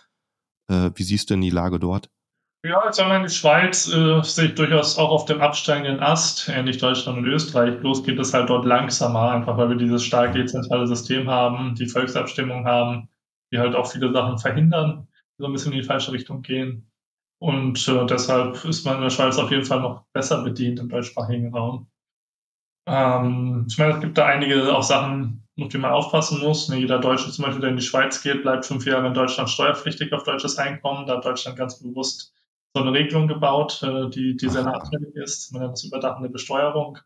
Äh, 0.71 0.91
wie 0.95 1.03
siehst 1.03 1.29
du 1.29 1.35
denn 1.35 1.41
die 1.41 1.51
Lage 1.51 1.81
dort? 1.81 2.09
Ja, 2.65 2.85
jetzt 2.85 2.97
sagen 2.97 3.11
wir, 3.11 3.27
die 3.27 3.35
Schweiz 3.35 3.93
äh, 3.93 4.21
ich 4.21 4.55
durchaus 4.55 4.97
auch 4.97 5.11
auf 5.11 5.25
dem 5.25 5.41
absteigenden 5.41 6.01
Ast, 6.01 6.49
ähnlich 6.49 6.79
Deutschland 6.79 7.19
und 7.19 7.27
Österreich. 7.27 7.81
Bloß 7.81 8.05
geht 8.05 8.21
es 8.21 8.33
halt 8.33 8.49
dort 8.49 8.65
langsamer, 8.65 9.33
einfach 9.33 9.57
weil 9.57 9.71
wir 9.71 9.77
dieses 9.77 10.05
stark 10.05 10.35
dezentrale 10.35 10.87
System 10.87 11.29
haben, 11.29 11.75
die 11.75 11.87
Volksabstimmung 11.87 12.65
haben, 12.65 13.09
die 13.53 13.59
halt 13.59 13.75
auch 13.75 13.91
viele 13.91 14.13
Sachen 14.13 14.39
verhindern, 14.39 15.09
die 15.37 15.43
so 15.43 15.47
ein 15.47 15.53
bisschen 15.53 15.73
in 15.73 15.81
die 15.81 15.85
falsche 15.85 16.13
Richtung 16.13 16.43
gehen. 16.43 16.93
Und 17.41 17.89
äh, 17.89 18.07
deshalb 18.07 18.65
ist 18.65 18.85
man 18.85 18.97
in 18.97 19.03
der 19.03 19.11
Schweiz 19.11 19.37
auf 19.37 19.51
jeden 19.51 19.65
Fall 19.65 19.81
noch 19.81 20.05
besser 20.13 20.45
bedient 20.45 20.79
im 20.79 20.89
deutschsprachigen 20.89 21.53
Raum. 21.53 21.89
Ähm, 22.89 23.67
ich 23.69 23.77
meine, 23.77 23.95
es 23.95 24.01
gibt 24.01 24.17
da 24.17 24.27
einige 24.27 24.75
auch 24.75 24.83
Sachen, 24.83 25.47
auf 25.61 25.69
die 25.69 25.79
man 25.79 25.93
aufpassen 25.93 26.41
muss. 26.41 26.69
Ne, 26.69 26.77
jeder 26.77 26.99
Deutsche 26.99 27.31
zum 27.31 27.45
Beispiel, 27.45 27.61
der 27.61 27.71
in 27.71 27.77
die 27.77 27.83
Schweiz 27.83 28.23
geht, 28.23 28.43
bleibt 28.43 28.65
fünf 28.65 28.87
Jahre 28.87 29.07
in 29.07 29.15
Deutschland 29.15 29.51
steuerpflichtig 29.51 30.13
auf 30.13 30.23
deutsches 30.25 30.57
Einkommen. 30.59 31.07
Da 31.07 31.17
hat 31.17 31.25
Deutschland 31.25 31.59
ganz 31.59 31.81
bewusst 31.81 32.33
so 32.75 32.83
eine 32.83 32.93
Regelung 32.93 33.29
gebaut, 33.29 33.83
äh, 33.83 34.09
die, 34.09 34.37
die 34.37 34.49
sehr 34.49 34.63
nachteilig 34.63 35.15
ist. 35.15 35.53
Man 35.53 35.63
nennt 35.63 35.75
das 35.75 35.85
überdachende 35.85 36.31
Besteuerung. 36.31 36.99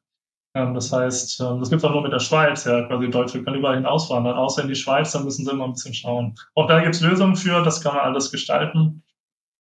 Ähm, 0.55 0.75
das 0.75 0.93
heißt, 0.93 1.41
ähm, 1.41 1.59
das 1.61 1.71
gibt 1.71 1.83
es 1.83 1.85
auch 1.85 1.93
nur 1.93 2.03
mit 2.03 2.13
der 2.13 2.21
Schweiz. 2.21 2.65
Ja, 2.65 2.83
quasi 2.87 3.11
Deutsche 3.11 3.43
können 3.43 3.59
überall 3.59 3.77
hinauswandern, 3.77 4.37
außer 4.37 4.63
in 4.63 4.69
die 4.69 4.77
Schweiz, 4.77 5.13
da 5.13 5.21
müssen 5.21 5.45
sie 5.45 5.51
immer 5.51 5.65
ein 5.65 5.73
bisschen 5.73 5.95
schauen. 5.95 6.37
Auch 6.55 6.69
da 6.69 6.81
gibt 6.81 6.95
es 6.95 7.01
Lösungen 7.01 7.37
für, 7.37 7.63
das 7.63 7.81
kann 7.81 7.95
man 7.95 8.05
alles 8.05 8.31
gestalten. 8.31 9.03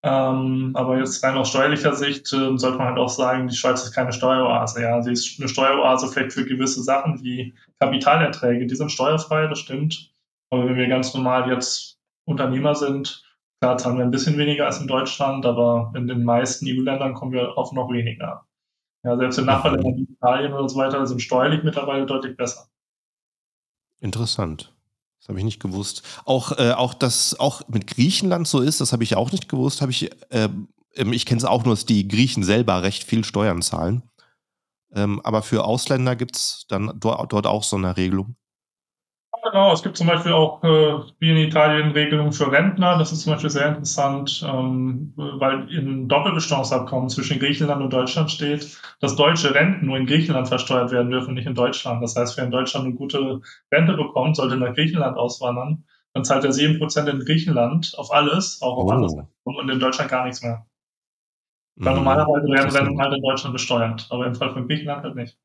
Ähm, 0.05 0.73
aber 0.75 0.99
jetzt 0.99 1.23
rein 1.23 1.37
aus 1.37 1.51
steuerlicher 1.51 1.95
Sicht 1.95 2.33
äh, 2.33 2.59
sollte 2.59 2.79
man 2.79 2.89
halt 2.89 2.99
auch 2.99 3.09
sagen, 3.09 3.47
die 3.47 3.55
Schweiz 3.55 3.85
ist 3.85 3.93
keine 3.93 4.13
Steueroase. 4.13 4.83
Ja, 4.83 5.01
sie 5.01 5.13
ist 5.13 5.39
eine 5.39 5.49
Steueroase 5.49 6.09
vielleicht 6.09 6.33
für 6.33 6.45
gewisse 6.45 6.83
Sachen 6.83 7.23
wie 7.23 7.55
Kapitalerträge, 7.79 8.67
die 8.67 8.75
sind 8.75 8.91
steuerfrei, 8.91 9.47
das 9.47 9.61
stimmt. 9.61 10.13
Aber 10.51 10.67
wenn 10.67 10.77
wir 10.77 10.89
ganz 10.89 11.15
normal 11.15 11.49
jetzt 11.49 12.01
Unternehmer 12.25 12.75
sind, 12.75 13.23
klar 13.61 13.79
zahlen 13.79 13.99
wir 13.99 14.05
ein 14.05 14.11
bisschen 14.11 14.39
weniger 14.39 14.67
als 14.67 14.81
in 14.81 14.89
Deutschland, 14.89 15.47
aber 15.47 15.93
in 15.95 16.09
den 16.09 16.25
meisten 16.25 16.67
EU-Ländern 16.67 17.15
kommen 17.15 17.33
wir 17.33 17.57
auf 17.57 17.73
noch 17.73 17.91
weniger. 17.91 18.45
Ja, 19.05 19.17
selbst 19.17 19.39
in 19.39 19.47
Nachbarländern 19.47 19.97
wie 19.97 20.13
Italien 20.13 20.53
oder 20.53 20.69
so 20.69 20.77
weiter 20.77 21.07
sind 21.07 21.23
steuerlich 21.23 21.63
mittlerweile 21.63 22.07
deutlich 22.07 22.37
besser. 22.37 22.69
Interessant. 24.01 24.73
Das 25.23 25.29
habe 25.29 25.39
ich 25.39 25.45
nicht 25.45 25.61
gewusst. 25.61 26.03
Auch, 26.25 26.59
äh, 26.59 26.73
auch 26.73 26.95
dass 26.95 27.39
auch 27.39 27.63
mit 27.69 27.87
Griechenland 27.87 28.49
so 28.49 28.59
ist, 28.59 28.81
das 28.81 28.93
habe 28.93 29.05
ich 29.05 29.15
auch 29.15 29.31
nicht 29.31 29.49
gewusst. 29.49 29.81
Habe 29.81 29.93
ich, 29.93 30.11
ähm, 30.31 30.67
ich 30.97 31.27
kenne 31.27 31.39
es 31.39 31.45
auch 31.45 31.65
nur, 31.65 31.75
dass 31.75 31.87
die 31.87 32.09
Griechen 32.09 32.43
selber 32.43 32.83
recht 32.83 33.05
viel 33.05 33.23
Steuern 33.23 33.63
zahlen. 33.63 34.03
Ähm, 34.93 35.21
aber 35.23 35.43
für 35.43 35.65
Ausländer 35.65 36.17
gibt 36.17 36.35
es 36.37 36.65
dann 36.69 36.93
dort, 36.99 37.33
dort 37.33 37.47
auch 37.47 37.63
so 37.63 37.77
eine 37.77 37.97
Regelung. 37.97 38.35
Genau, 39.45 39.73
es 39.73 39.83
gibt 39.83 39.97
zum 39.97 40.07
Beispiel 40.07 40.33
auch 40.33 40.63
äh, 40.63 41.03
wie 41.19 41.31
in 41.31 41.37
Italien 41.37 41.91
Regelungen 41.91 42.33
für 42.33 42.53
Rentner. 42.53 42.97
Das 42.97 43.11
ist 43.11 43.23
zum 43.23 43.33
Beispiel 43.33 43.51
sehr 43.51 43.69
interessant, 43.71 44.41
ähm, 44.49 45.13
weil 45.17 45.69
im 45.75 46.07
Doppelbesteuerungsabkommen 46.07 47.09
zwischen 47.09 47.41
Griechenland 47.41 47.83
und 47.83 47.93
Deutschland 47.93 48.31
steht, 48.31 48.79
dass 49.01 49.17
deutsche 49.17 49.53
Renten 49.53 49.87
nur 49.87 49.97
in 49.97 50.07
Griechenland 50.07 50.47
versteuert 50.47 50.93
werden 50.93 51.11
dürfen, 51.11 51.35
nicht 51.35 51.47
in 51.47 51.57
Deutschland. 51.57 52.01
Das 52.05 52.15
heißt, 52.15 52.37
wer 52.37 52.45
in 52.45 52.53
Deutschland 52.53 52.87
eine 52.87 52.95
gute 52.95 53.41
Rente 53.73 53.95
bekommt, 53.95 54.37
sollte 54.37 54.57
nach 54.57 54.75
Griechenland 54.75 55.17
auswandern. 55.19 55.85
Dann 56.15 56.25
zahlt 56.25 56.45
er 56.45 56.53
7% 56.53 57.09
in 57.09 57.19
Griechenland 57.25 57.95
auf 57.99 58.13
alles, 58.13 58.63
auch 58.63 58.77
auf 58.79 58.87
Oh. 58.87 58.93
alles 58.93 59.17
und 59.45 59.69
in 59.69 59.81
Deutschland 59.81 60.09
gar 60.11 60.25
nichts 60.25 60.43
mehr. 60.43 60.67
Weil 61.85 61.93
Mhm, 61.93 61.97
normalerweise 61.97 62.49
werden. 62.49 62.71
Renten 62.77 62.99
halt 63.01 63.15
in 63.15 63.23
Deutschland 63.23 63.53
besteuert, 63.53 64.07
aber 64.11 64.27
im 64.27 64.35
Fall 64.35 64.53
von 64.55 64.67
Griechenland 64.69 65.05
halt 65.05 65.17
nicht. 65.17 65.39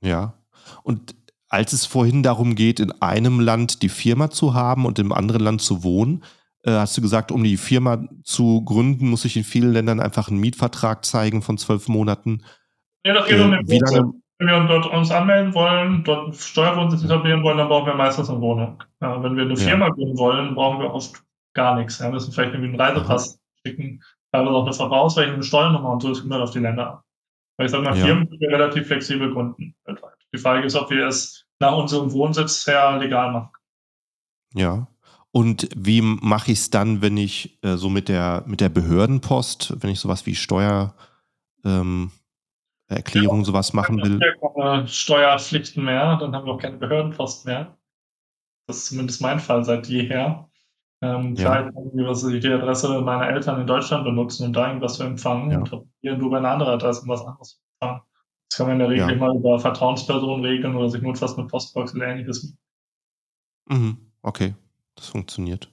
Ja. 0.00 0.34
Und 0.82 1.14
als 1.48 1.72
es 1.72 1.86
vorhin 1.86 2.22
darum 2.22 2.54
geht, 2.54 2.80
in 2.80 2.92
einem 3.00 3.40
Land 3.40 3.82
die 3.82 3.88
Firma 3.88 4.30
zu 4.30 4.54
haben 4.54 4.84
und 4.86 4.98
im 4.98 5.12
anderen 5.12 5.42
Land 5.42 5.62
zu 5.62 5.82
wohnen, 5.82 6.22
äh, 6.64 6.72
hast 6.72 6.96
du 6.96 7.00
gesagt, 7.00 7.32
um 7.32 7.42
die 7.44 7.56
Firma 7.56 8.04
zu 8.24 8.62
gründen, 8.64 9.08
muss 9.08 9.24
ich 9.24 9.36
in 9.36 9.44
vielen 9.44 9.72
Ländern 9.72 10.00
einfach 10.00 10.28
einen 10.28 10.40
Mietvertrag 10.40 11.04
zeigen 11.04 11.40
von 11.42 11.56
zwölf 11.58 11.88
Monaten. 11.88 12.42
Ja, 13.04 13.14
das 13.14 13.26
geht 13.28 13.38
Äh, 13.38 13.42
um 13.42 13.50
den 13.52 13.68
wie 13.68 13.78
lange- 13.78 14.12
Wenn 14.40 14.46
wir 14.46 14.64
dort 14.68 14.86
uns 14.92 15.10
anmelden 15.10 15.52
wollen, 15.54 16.04
dort 16.04 16.26
einen 16.26 16.32
Steuerwohnsitz 16.34 17.02
etablieren 17.02 17.42
wollen, 17.42 17.58
dann 17.58 17.66
brauchen 17.68 17.86
wir 17.86 17.94
meistens 17.94 18.30
eine 18.30 18.40
Wohnung. 18.40 18.80
Ja, 19.00 19.20
wenn 19.20 19.34
wir 19.34 19.42
eine 19.42 19.54
Ja. 19.54 19.58
Firma 19.58 19.88
gründen 19.88 20.16
wollen, 20.16 20.54
brauchen 20.54 20.78
wir 20.80 20.92
oft 20.94 21.24
gar 21.54 21.76
nichts. 21.76 21.98
Ja, 21.98 22.06
wir 22.06 22.12
müssen 22.12 22.30
vielleicht 22.32 22.52
irgendwie 22.52 22.68
einen 22.70 22.80
Reisepass 22.80 23.40
schicken, 23.66 24.00
teilweise 24.30 24.54
auch 24.54 24.64
eine 24.64 24.72
Verbrauchsrechnung, 24.74 25.34
eine 25.36 25.42
Steuernummer 25.42 25.90
und 25.90 26.02
so, 26.02 26.10
das 26.10 26.20
kommt 26.20 26.32
halt 26.32 26.42
auf 26.44 26.52
die 26.52 26.60
Länder 26.60 26.88
an. 26.92 26.98
Weil 27.56 27.66
ich 27.66 27.72
sage 27.72 27.82
mal, 27.82 27.98
Ja. 27.98 28.04
Firmen 28.04 28.28
können 28.28 28.40
wir 28.40 28.48
relativ 28.50 28.86
flexibel 28.86 29.32
gründen 29.32 29.74
weltweit. 29.86 30.12
Die 30.34 30.38
Frage 30.38 30.66
ist, 30.66 30.74
ob 30.76 30.90
wir 30.90 31.06
es 31.06 31.44
nach 31.60 31.76
unserem 31.76 32.12
Wohnsitz 32.12 32.66
her 32.66 32.98
legal 32.98 33.32
machen. 33.32 33.50
Ja. 34.54 34.88
Und 35.30 35.68
wie 35.76 36.00
mache 36.00 36.52
ich 36.52 36.58
es 36.58 36.70
dann, 36.70 37.02
wenn 37.02 37.16
ich 37.16 37.62
äh, 37.62 37.76
so 37.76 37.90
mit 37.90 38.08
der, 38.08 38.44
mit 38.46 38.60
der 38.60 38.70
Behördenpost, 38.70 39.82
wenn 39.82 39.90
ich 39.90 40.00
sowas 40.00 40.24
wie 40.26 40.34
Steuer, 40.34 40.94
ähm, 41.64 42.10
Erklärung, 42.88 43.44
sowas 43.44 43.74
machen 43.74 44.02
will? 44.02 44.18
Keine 44.54 44.88
Steuerpflichten 44.88 45.84
mehr, 45.84 46.16
dann 46.16 46.34
haben 46.34 46.46
wir 46.46 46.54
auch 46.54 46.60
keine 46.60 46.78
Behördenpost 46.78 47.44
mehr. 47.44 47.76
Das 48.66 48.78
ist 48.78 48.86
zumindest 48.86 49.20
mein 49.20 49.38
Fall 49.38 49.64
seit 49.64 49.86
jeher. 49.88 50.48
Ähm, 51.00 51.36
Ja. 51.36 51.70
was 51.74 52.24
ich 52.24 52.40
die 52.42 52.48
Adresse 52.48 53.00
meiner 53.02 53.28
Eltern 53.28 53.60
in 53.60 53.66
Deutschland 53.66 54.04
benutzen, 54.04 54.46
um 54.46 54.52
da 54.52 54.66
irgendwas 54.66 54.94
zu 54.94 55.04
empfangen 55.04 55.50
Ja. 55.50 55.58
und 55.58 55.88
hier 56.00 56.16
nur 56.16 56.30
bei 56.30 56.38
einer 56.38 56.50
anderen 56.50 56.72
Adresse 56.74 57.06
was 57.06 57.24
anderes 57.24 57.50
zu 57.50 57.60
empfangen. 57.80 58.02
Das 58.50 58.56
kann 58.56 58.66
man 58.66 58.74
in 58.74 58.78
der 58.80 58.88
Regel 58.88 59.08
Ja. 59.08 59.10
immer 59.14 59.34
über 59.34 59.58
Vertrauenspersonen 59.58 60.44
regeln 60.44 60.74
oder 60.74 60.88
sich 60.88 61.02
notfalls 61.02 61.36
mit 61.36 61.48
Postbox 61.48 61.94
oder 61.94 62.06
Ähnliches. 62.06 62.54
Mhm. 63.68 63.98
Okay, 64.22 64.54
das 64.96 65.08
funktioniert. 65.08 65.70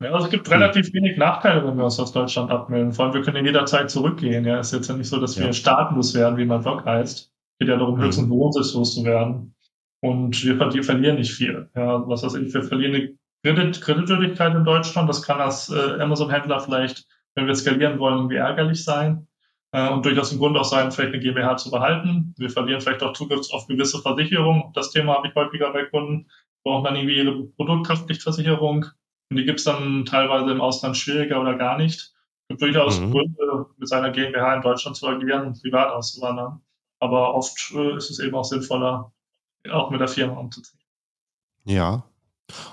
Ja, 0.00 0.12
also 0.12 0.26
es 0.26 0.30
gibt 0.30 0.48
relativ 0.50 0.92
wenig 0.92 1.16
Nachteile, 1.18 1.66
wenn 1.66 1.76
wir 1.76 1.84
uns 1.84 1.98
aus 1.98 2.12
Deutschland 2.12 2.50
abmelden. 2.52 2.92
Vor 2.92 3.06
allem, 3.06 3.14
wir 3.14 3.22
können 3.22 3.38
ja 3.38 3.42
jederzeit 3.44 3.90
zurückgehen. 3.90 4.44
Ja, 4.44 4.60
ist 4.60 4.72
jetzt 4.72 4.88
ja 4.88 4.96
nicht 4.96 5.08
so, 5.08 5.18
dass 5.20 5.36
Ja. 5.36 5.46
wir 5.46 5.52
staatenlos 5.52 6.14
werden, 6.14 6.36
wie 6.36 6.44
mein 6.44 6.62
Blog 6.62 6.84
heißt. 6.84 7.32
Geht 7.58 7.68
ja 7.68 7.76
darum, 7.76 7.98
Mhm. 7.98 8.02
höchstens 8.04 8.28
wohnsichtslos 8.30 8.94
zu 8.94 9.04
werden. 9.04 9.54
Und 10.00 10.40
wir 10.44 10.84
verlieren 10.84 11.16
nicht 11.16 11.32
viel. 11.32 11.68
Ja, 11.74 12.06
was 12.06 12.22
weiß 12.22 12.34
ich, 12.34 12.54
wir 12.54 12.62
verlieren 12.62 12.94
eine 12.94 13.14
Kredit 13.42 13.80
Kreditwürdigkeit 13.80 14.54
in 14.54 14.64
Deutschland. 14.64 15.08
Das 15.08 15.22
kann 15.22 15.40
als 15.40 15.68
äh, 15.70 16.00
Amazon-Händler 16.00 16.60
vielleicht, 16.60 17.06
wenn 17.34 17.46
wir 17.48 17.54
skalieren 17.56 17.98
wollen, 17.98 18.18
irgendwie 18.18 18.36
ärgerlich 18.36 18.84
sein. 18.84 19.26
Äh, 19.72 19.90
und 19.90 20.04
durchaus 20.04 20.32
ein 20.32 20.38
Grund 20.38 20.56
auch 20.56 20.64
sein, 20.64 20.90
vielleicht 20.90 21.12
eine 21.14 21.22
GmbH 21.22 21.56
zu 21.56 21.70
behalten. 21.70 22.34
Wir 22.38 22.50
verlieren 22.50 22.80
vielleicht 22.80 23.02
auch 23.02 23.12
Zugriff 23.12 23.52
auf 23.52 23.66
gewisse 23.66 24.00
Versicherungen. 24.00 24.72
Das 24.74 24.90
Thema 24.90 25.14
habe 25.14 25.28
ich 25.28 25.34
häufiger 25.34 25.72
bei 25.72 25.84
Kunden. 25.84 26.28
Brauchen 26.64 26.84
dann 26.84 26.96
irgendwie 26.96 27.18
ihre 27.18 27.44
Produkthaftpflichtversicherung. 27.56 28.86
Und 29.30 29.36
die 29.36 29.44
gibt 29.44 29.58
es 29.58 29.64
dann 29.64 30.04
teilweise 30.06 30.50
im 30.50 30.60
Ausland 30.60 30.96
schwieriger 30.96 31.40
oder 31.40 31.56
gar 31.56 31.76
nicht. 31.76 32.00
Es 32.00 32.48
gibt 32.48 32.62
durchaus 32.62 32.98
Mhm. 33.00 33.10
Gründe, 33.12 33.66
mit 33.76 33.88
seiner 33.88 34.10
GmbH 34.10 34.54
in 34.54 34.62
Deutschland 34.62 34.96
zu 34.96 35.06
agieren 35.06 35.48
und 35.48 35.60
privat 35.60 35.90
auszuwandern. 35.92 36.62
Aber 37.00 37.34
oft 37.34 37.72
äh, 37.74 37.96
ist 37.96 38.10
es 38.10 38.18
eben 38.20 38.34
auch 38.34 38.44
sinnvoller, 38.44 39.12
auch 39.70 39.90
mit 39.90 40.00
der 40.00 40.08
Firma 40.08 40.38
umzuziehen. 40.38 40.80
Ja. 41.64 42.04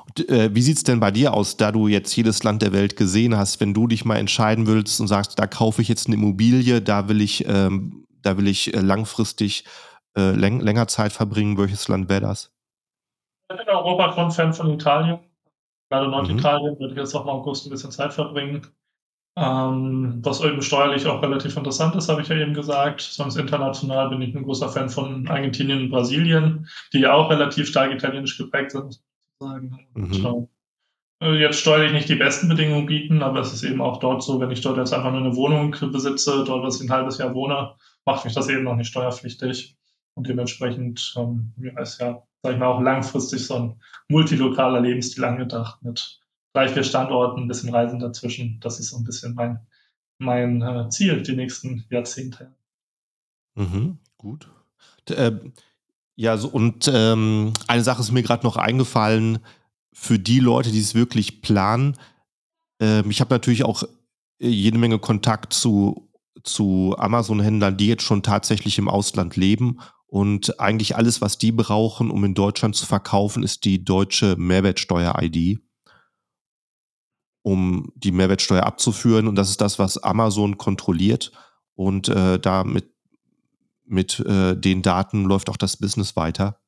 Und, 0.08 0.30
äh, 0.30 0.54
wie 0.54 0.62
sieht 0.62 0.78
es 0.78 0.84
denn 0.84 1.00
bei 1.00 1.12
dir 1.12 1.34
aus, 1.34 1.58
da 1.58 1.72
du 1.72 1.88
jetzt 1.88 2.16
jedes 2.16 2.44
Land 2.44 2.62
der 2.62 2.74
Welt 2.74 2.96
gesehen 2.96 3.38
hast, 3.38 3.60
wenn 3.60 3.74
du 3.74 3.88
dich 3.88 4.06
mal 4.06 4.18
entscheiden 4.18 4.68
willst 4.68 5.00
und 5.02 5.08
sagst, 5.08 5.38
da 5.38 5.48
kaufe 5.48 5.82
ich 5.82 5.88
jetzt 5.88 6.08
eine 6.08 6.16
Immobilie, 6.16 6.82
da 6.82 7.08
will 7.10 7.22
ich, 7.22 7.46
ähm, 7.48 8.06
da 8.22 8.38
will 8.38 8.48
ich 8.48 8.74
äh, 8.74 8.80
langfristig 8.80 9.66
äh, 10.18 10.32
läng 10.32 10.62
länger 10.62 10.88
Zeit 10.88 11.12
verbringen, 11.12 11.58
welches 11.58 11.88
Land 11.88 12.10
wäre 12.10 12.22
das? 12.22 12.52
Ich 13.50 13.56
bin 13.56 13.66
in 13.66 13.74
Europa 13.74 14.14
schon 14.14 14.32
Fan 14.32 14.54
von 14.54 14.70
Italien. 14.74 15.20
Gerade 15.90 16.08
Mhm. 16.08 16.12
Norditalien 16.12 16.80
würde 16.80 16.94
ich 16.94 17.00
jetzt 17.00 17.16
auch 17.16 17.24
im 17.24 17.30
August 17.30 17.66
ein 17.66 17.70
bisschen 17.70 17.92
Zeit 17.92 18.14
verbringen. 18.14 18.66
Ähm, 19.38 20.22
was 20.24 20.42
eben 20.42 20.62
steuerlich 20.62 21.06
auch 21.08 21.22
relativ 21.22 21.58
interessant 21.58 21.94
ist, 21.96 22.08
habe 22.08 22.22
ich 22.22 22.30
ja 22.30 22.38
eben 22.38 22.54
gesagt. 22.54 23.02
Sonst 23.02 23.36
international 23.36 24.10
bin 24.10 24.22
ich 24.22 24.34
ein 24.34 24.44
großer 24.44 24.70
Fan 24.70 24.90
von 24.90 25.28
Argentinien 25.28 25.82
und 25.82 25.90
Brasilien, 25.90 26.70
die 26.94 27.00
ja 27.00 27.14
auch 27.14 27.30
relativ 27.30 27.68
stark 27.68 27.92
italienisch 27.92 28.38
geprägt 28.38 28.72
sind, 28.72 29.02
sozusagen. 29.40 29.88
Mhm. 29.94 30.48
äh, 31.22 31.40
jetzt 31.40 31.60
steuerlich 31.60 31.94
nicht 31.94 32.10
die 32.10 32.16
besten 32.16 32.48
Bedingungen 32.48 32.86
bieten, 32.86 33.22
aber 33.22 33.40
es 33.40 33.54
ist 33.54 33.64
eben 33.64 33.82
auch 33.82 34.00
dort 34.00 34.24
so, 34.24 34.40
wenn 34.40 34.52
ich 34.52 34.62
dort 34.62 34.78
jetzt 34.78 34.94
einfach 34.94 35.12
nur 35.12 35.22
eine 35.22 35.36
Wohnung 35.36 35.76
besitze, 35.92 36.44
dort 36.46 36.64
was 36.64 36.82
ich 36.82 36.88
ein 36.88 36.94
halbes 36.94 37.18
Jahr 37.18 37.34
wohne, 37.34 37.76
macht 38.06 38.26
mich 38.26 38.34
das 38.34 38.50
eben 38.50 38.64
noch 38.64 38.76
nicht 38.76 38.90
steuerpflichtig. 38.90 39.78
Und 40.18 40.28
dementsprechend 40.28 41.14
ähm, 41.18 41.54
ist 41.82 42.00
ja, 42.00 42.24
sag 42.42 42.54
ich 42.54 42.60
mal, 42.60 42.68
auch 42.68 42.82
langfristig 42.82 43.46
so 43.46 43.56
ein 43.56 43.82
multilokaler 44.08 44.80
Lebensstil 44.80 45.26
angedacht 45.26 45.84
mit 45.84 46.22
drei, 46.54 46.70
vier 46.70 46.84
Standorten, 46.84 47.44
ein 47.44 47.48
bisschen 47.50 47.74
Reisen 47.74 48.00
dazwischen. 48.00 48.60
Das 48.62 48.80
ist 48.80 48.92
so 48.92 48.98
ein 48.98 49.04
bisschen 49.04 49.36
mein, 49.36 49.60
mein 50.20 50.62
äh, 50.62 50.90
Ziel 50.90 51.22
die 51.22 51.36
nächsten 51.36 51.86
Jahrzehnte. 51.90 52.56
Mhm. 53.56 54.00
Gut. 54.18 54.50
D 55.10 55.16
äh, 55.16 55.38
ja, 56.16 56.38
so 56.38 56.48
und 56.48 56.90
ähm, 56.94 57.54
eine 57.68 57.84
Sache 57.84 58.02
ist 58.02 58.12
mir 58.12 58.24
gerade 58.24 58.46
noch 58.46 58.58
eingefallen, 58.58 59.40
für 59.94 60.20
die 60.20 60.40
Leute, 60.40 60.72
die 60.72 60.80
es 60.80 60.94
wirklich 60.94 61.42
planen. 61.42 61.98
Ähm, 62.80 63.10
ich 63.10 63.22
habe 63.22 63.34
natürlich 63.34 63.64
auch 63.64 63.84
äh, 63.84 64.48
jede 64.48 64.78
Menge 64.78 65.00
Kontakt 65.00 65.54
zu, 65.54 66.10
zu 66.44 66.96
Amazon-Händlern, 66.98 67.78
die 67.78 67.88
jetzt 67.88 68.04
schon 68.04 68.22
tatsächlich 68.22 68.78
im 68.78 68.90
Ausland 68.90 69.38
leben. 69.38 69.80
Und 70.08 70.60
eigentlich 70.60 70.96
alles, 70.98 71.22
was 71.22 71.38
die 71.38 71.52
brauchen, 71.52 72.12
um 72.12 72.24
in 72.26 72.34
Deutschland 72.34 72.76
zu 72.76 72.86
verkaufen, 72.86 73.42
ist 73.42 73.66
die 73.66 73.84
deutsche 73.84 74.36
Mehrwertsteuer-ID, 74.38 75.60
um 77.42 77.92
die 77.96 78.12
Mehrwertsteuer 78.12 78.64
abzuführen. 78.64 79.28
Und 79.28 79.36
das 79.36 79.50
ist 79.50 79.62
das, 79.62 79.80
was 79.80 79.98
Amazon 79.98 80.58
kontrolliert. 80.58 81.32
Und 81.74 82.10
äh, 82.10 82.38
da 82.40 82.66
mit, 83.86 84.20
äh, 84.20 84.56
den 84.56 84.82
Daten 84.82 85.26
läuft 85.26 85.50
auch 85.50 85.58
das 85.58 85.78
Business 85.78 86.16
weiter. 86.16 86.60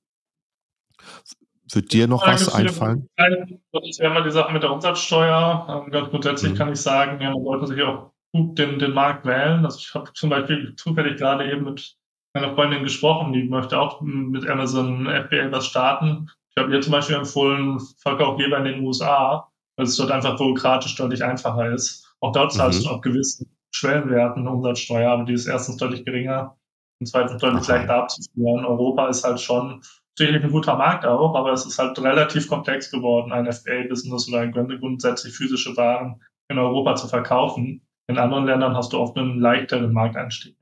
Wird 1.72 1.92
dir 1.92 2.08
noch 2.08 2.24
Da 2.24 2.34
was 2.34 2.54
einfallen? 2.54 3.10
Das 3.18 3.98
ja 3.98 4.10
immer 4.10 4.24
die 4.24 4.32
Sache 4.32 4.54
mit 4.54 4.64
der 4.64 4.72
Umsatzsteuer. 4.72 5.84
Ähm, 5.86 5.92
ganz 5.92 6.10
grundsätzlich 6.10 6.54
Mhm. 6.54 6.58
kann 6.58 6.72
ich 6.72 6.80
sagen, 6.82 7.22
ja, 7.22 7.32
man 7.32 7.44
sollte 7.44 7.68
sich 7.68 7.82
auch 7.82 8.12
gut 8.34 8.58
den, 8.58 8.80
den 8.80 8.94
Markt 8.94 9.26
wählen. 9.26 9.66
Also 9.66 9.80
ich 9.80 9.94
habe 9.94 10.12
zum 10.14 10.30
Beispiel 10.30 10.76
zufällig 10.78 11.18
gerade 11.18 11.52
eben 11.52 11.66
mit 11.66 11.96
meiner 12.34 12.56
Freundin 12.56 12.84
gesprochen, 12.84 13.34
die 13.34 13.44
möchte 13.44 13.80
auch 13.80 14.02
mit 14.02 14.48
Amazon 14.48 15.08
FBA 15.08 15.52
was 15.52 15.66
starten. 15.66 16.30
Ich 16.56 16.62
habe 16.62 16.74
ihr 16.74 16.82
zum 16.82 16.92
Beispiel 16.92 17.16
empfohlen, 17.16 17.80
verkauf 17.98 18.40
lieber 18.40 18.58
in 18.60 18.66
den 18.66 18.84
USA, 18.84 19.52
weil 19.76 19.86
es 19.86 19.96
dort 19.96 20.12
einfach 20.12 20.38
bürokratisch 20.38 20.96
deutlich 20.96 21.24
einfacher 21.24 21.74
ist. 21.74 22.16
Auch 22.20 22.32
dort 22.32 22.54
zahlst 22.54 22.82
Mhm. 22.82 22.84
du 22.86 22.90
auf 22.92 23.02
gewissen 23.02 23.58
Schwellenwerten 23.72 24.48
Umsatzsteuer, 24.48 25.12
aber 25.12 25.26
die 25.26 25.34
ist 25.34 25.48
erstens 25.48 25.78
deutlich 25.78 26.06
geringer 26.06 26.57
und 27.00 27.08
zweitens 27.08 27.42
deutlich 27.42 27.68
leichter 27.68 27.96
abzuführen. 27.96 28.66
Europa 28.66 29.08
ist 29.08 29.24
halt 29.24 29.40
schon 29.40 29.82
sicherlich 30.18 30.44
ein 30.44 30.52
guter 30.52 30.76
Markt 30.76 31.06
auch, 31.06 31.36
aber 31.36 31.52
es 31.52 31.66
ist 31.66 31.78
halt 31.78 31.98
relativ 32.00 32.48
komplex 32.48 32.90
geworden, 32.90 33.32
ein 33.32 33.46
FBA-Business 33.46 34.28
oder 34.30 34.40
ein 34.40 34.52
grund- 34.52 34.80
grundsätzlich 34.80 35.34
physische 35.34 35.78
Waren 35.78 36.22
in 36.50 36.58
Europa 36.58 36.96
zu 36.96 37.08
verkaufen. 37.08 37.82
In 38.08 38.18
anderen 38.18 38.46
Ländern 38.46 38.76
hast 38.76 38.94
du 38.94 39.00
oft 39.00 39.18
einen 39.18 39.40
leichteren 39.40 39.92
Markteinstieg. 39.94 40.56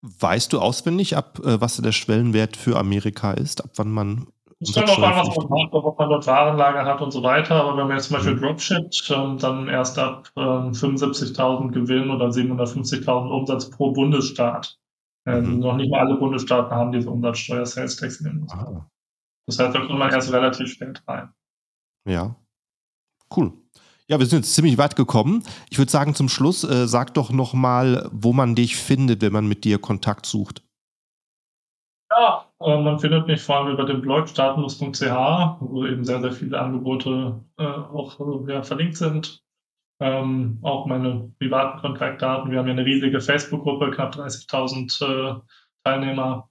Weißt 0.00 0.52
du 0.52 0.60
auswendig 0.60 1.16
ab, 1.16 1.38
äh, 1.44 1.60
was 1.60 1.76
der 1.78 1.92
Schwellenwert 1.92 2.56
für 2.56 2.78
Amerika 2.78 3.32
ist, 3.32 3.64
ab 3.64 3.70
wann 3.76 3.90
man 3.90 4.26
Es 4.60 4.72
kommt 4.72 4.88
auch 4.90 5.02
an, 5.02 5.16
was 5.26 5.36
man 5.36 5.48
macht, 5.48 5.72
ob 5.72 5.98
man 5.98 6.08
dort 6.10 6.26
Warenlager 6.26 6.84
hat 6.84 7.00
und 7.02 7.10
so 7.10 7.22
weiter. 7.22 7.56
Aber 7.56 7.76
wenn 7.76 7.88
man 7.88 7.96
jetzt 7.96 8.08
zum 8.08 8.16
Beispiel 8.16 8.36
Mhm. 8.36 8.40
Dropshippt, 8.40 9.10
ähm, 9.14 9.38
dann 9.38 9.68
erst 9.68 9.98
ab 9.98 10.30
ähm, 10.36 10.72
75.000 10.72 11.72
Gewinn 11.72 12.10
oder 12.10 12.30
750.000 12.30 13.30
Umsatz 13.30 13.70
pro 13.70 13.92
Bundesstaat. 13.92 14.78
Äh, 15.26 15.40
Mhm. 15.40 15.58
Noch 15.60 15.76
nicht 15.76 15.90
mal 15.90 16.00
alle 16.00 16.16
Bundesstaaten 16.16 16.70
haben 16.70 16.92
diese 16.92 17.10
Umsatzsteuer, 17.10 17.64
Sales 17.66 17.96
Tax 17.96 18.20
in 18.20 18.26
den 18.26 18.42
USA. 18.42 18.58
Ah, 18.58 18.90
Das 19.46 19.58
heißt, 19.58 19.74
da 19.74 19.80
kommt 19.80 19.98
man 19.98 20.10
erst 20.10 20.32
relativ 20.32 20.68
spät 20.68 21.02
rein. 21.08 21.32
ja. 22.06 22.36
Cool. 23.34 23.52
Ja, 24.06 24.18
wir 24.18 24.26
sind 24.26 24.40
jetzt 24.44 24.54
ziemlich 24.54 24.76
weit 24.78 24.96
gekommen. 24.96 25.42
Ich 25.70 25.78
würde 25.78 25.90
sagen, 25.90 26.14
zum 26.14 26.28
Schluss, 26.28 26.62
äh, 26.62 26.86
sag 26.86 27.14
doch 27.14 27.30
noch 27.30 27.54
mal, 27.54 28.08
wo 28.12 28.32
man 28.34 28.54
dich 28.54 28.76
findet, 28.76 29.22
wenn 29.22 29.32
man 29.32 29.48
mit 29.48 29.64
dir 29.64 29.78
Kontakt 29.78 30.26
sucht. 30.26 30.62
Ja, 32.10 32.44
äh, 32.60 32.80
man 32.82 32.98
findet 33.00 33.26
mich 33.26 33.40
vor 33.42 33.56
allem 33.56 33.72
über 33.72 33.86
den 33.86 34.02
Blog 34.02 34.28
startenlos.ch, 34.28 35.00
wo 35.60 35.86
eben 35.86 36.04
sehr, 36.04 36.20
sehr 36.20 36.32
viele 36.32 36.60
Angebote 36.60 37.40
äh, 37.56 37.64
auch 37.64 38.20
äh, 38.20 38.52
ja, 38.52 38.62
verlinkt 38.62 38.96
sind. 38.98 39.42
Ähm, 40.00 40.58
auch 40.62 40.86
meine 40.86 41.32
privaten 41.38 41.80
Kontaktdaten. 41.80 42.50
Wir 42.50 42.58
haben 42.58 42.66
ja 42.66 42.72
eine 42.72 42.84
riesige 42.84 43.20
Facebook-Gruppe, 43.20 43.90
knapp 43.92 44.14
30.000 44.16 45.04
äh, 45.04 45.40
Teilnehmer, 45.84 46.50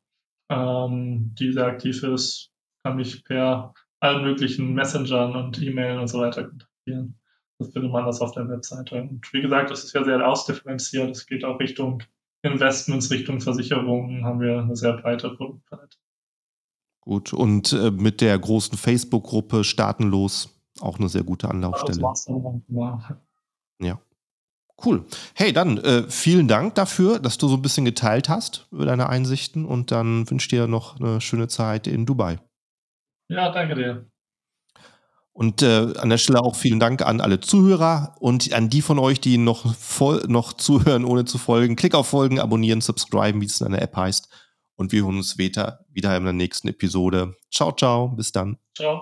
ähm, 0.49 1.35
die 1.37 1.51
sehr 1.51 1.65
aktiv 1.65 2.01
ist. 2.03 2.51
Kann 2.83 2.95
mich 2.95 3.23
per 3.25 3.73
allen 3.99 4.23
möglichen 4.23 4.73
Messengern 4.73 5.35
und 5.35 5.61
E-Mail 5.61 5.99
und 5.99 6.07
so 6.07 6.19
weiter 6.19 6.45
kontaktieren. 6.45 7.19
Das 7.59 7.71
findet 7.71 7.91
man 7.91 8.05
das 8.05 8.21
auf 8.21 8.31
der 8.31 8.47
Webseite. 8.49 9.01
Und 9.01 9.31
wie 9.33 9.41
gesagt, 9.41 9.71
das 9.71 9.83
ist 9.83 9.93
ja 9.93 10.03
sehr 10.03 10.27
ausdifferenziert. 10.27 11.11
Es 11.11 11.25
geht 11.25 11.45
auch 11.45 11.59
Richtung 11.59 12.03
Investments, 12.43 13.09
Richtung 13.11 13.39
Versicherungen, 13.39 14.25
haben 14.25 14.41
wir 14.41 14.59
eine 14.59 14.75
sehr 14.75 14.93
breite 14.93 15.29
Produktpalette. 15.29 15.97
Gut. 17.01 17.33
Und 17.33 17.73
äh, 17.73 17.91
mit 17.91 18.21
der 18.21 18.37
großen 18.37 18.77
Facebook-Gruppe 18.77 19.63
Staatenlos 19.63 20.49
auch 20.81 20.99
eine 20.99 21.09
sehr 21.09 21.23
gute 21.23 21.47
Das 21.47 21.51
Anlaufstelle. 21.51 22.01
war's 22.01 22.25
dann 22.25 22.35
auch 22.35 22.61
mal. 22.67 23.21
Ja. 23.83 23.99
Cool. 24.83 25.05
Hey, 25.35 25.53
dann 25.53 25.77
äh, 25.77 26.09
vielen 26.09 26.47
Dank 26.47 26.75
dafür, 26.75 27.19
dass 27.19 27.37
du 27.37 27.47
so 27.47 27.55
ein 27.55 27.61
bisschen 27.61 27.85
geteilt 27.85 28.27
hast 28.27 28.67
über 28.71 28.85
deine 28.85 29.07
Einsichten 29.07 29.65
und 29.65 29.91
dann 29.91 30.29
wünsche 30.29 30.45
ich 30.45 30.49
dir 30.49 30.67
noch 30.67 30.99
eine 30.99 31.21
schöne 31.21 31.47
Zeit 31.47 31.87
in 31.87 32.05
Dubai. 32.05 32.39
Ja, 33.29 33.51
danke 33.51 33.75
dir. 33.75 34.05
Und 35.31 35.63
äh, 35.63 35.93
an 35.97 36.09
der 36.09 36.19
Stelle 36.19 36.41
auch 36.41 36.55
vielen 36.55 36.79
Dank 36.79 37.01
an 37.01 37.19
alle 37.19 37.39
Zuhörer 37.39 38.15
und 38.19 38.53
an 38.53 38.69
die 38.69 38.83
von 38.83 38.99
euch, 38.99 39.19
die 39.19 39.39
noch 39.39 39.73
voll 39.75 40.23
noch 40.27 40.53
zuhören, 40.53 41.05
ohne 41.05 41.25
zu 41.25 41.39
folgen. 41.39 41.75
Klick 41.75 41.95
auf 41.95 42.07
Folgen, 42.07 42.39
abonnieren, 42.39 42.81
subscriben, 42.81 43.41
wie 43.41 43.47
es 43.47 43.59
in 43.59 43.71
der 43.71 43.81
App 43.81 43.95
heißt. 43.95 44.29
Und 44.75 44.91
wir 44.91 45.03
hören 45.03 45.17
uns 45.17 45.39
wieder, 45.39 45.85
wieder 45.89 46.15
in 46.15 46.23
der 46.23 46.33
nächsten 46.33 46.67
Episode. 46.67 47.35
Ciao, 47.51 47.71
ciao, 47.71 48.09
bis 48.09 48.31
dann. 48.31 48.57
Ciao. 48.75 49.01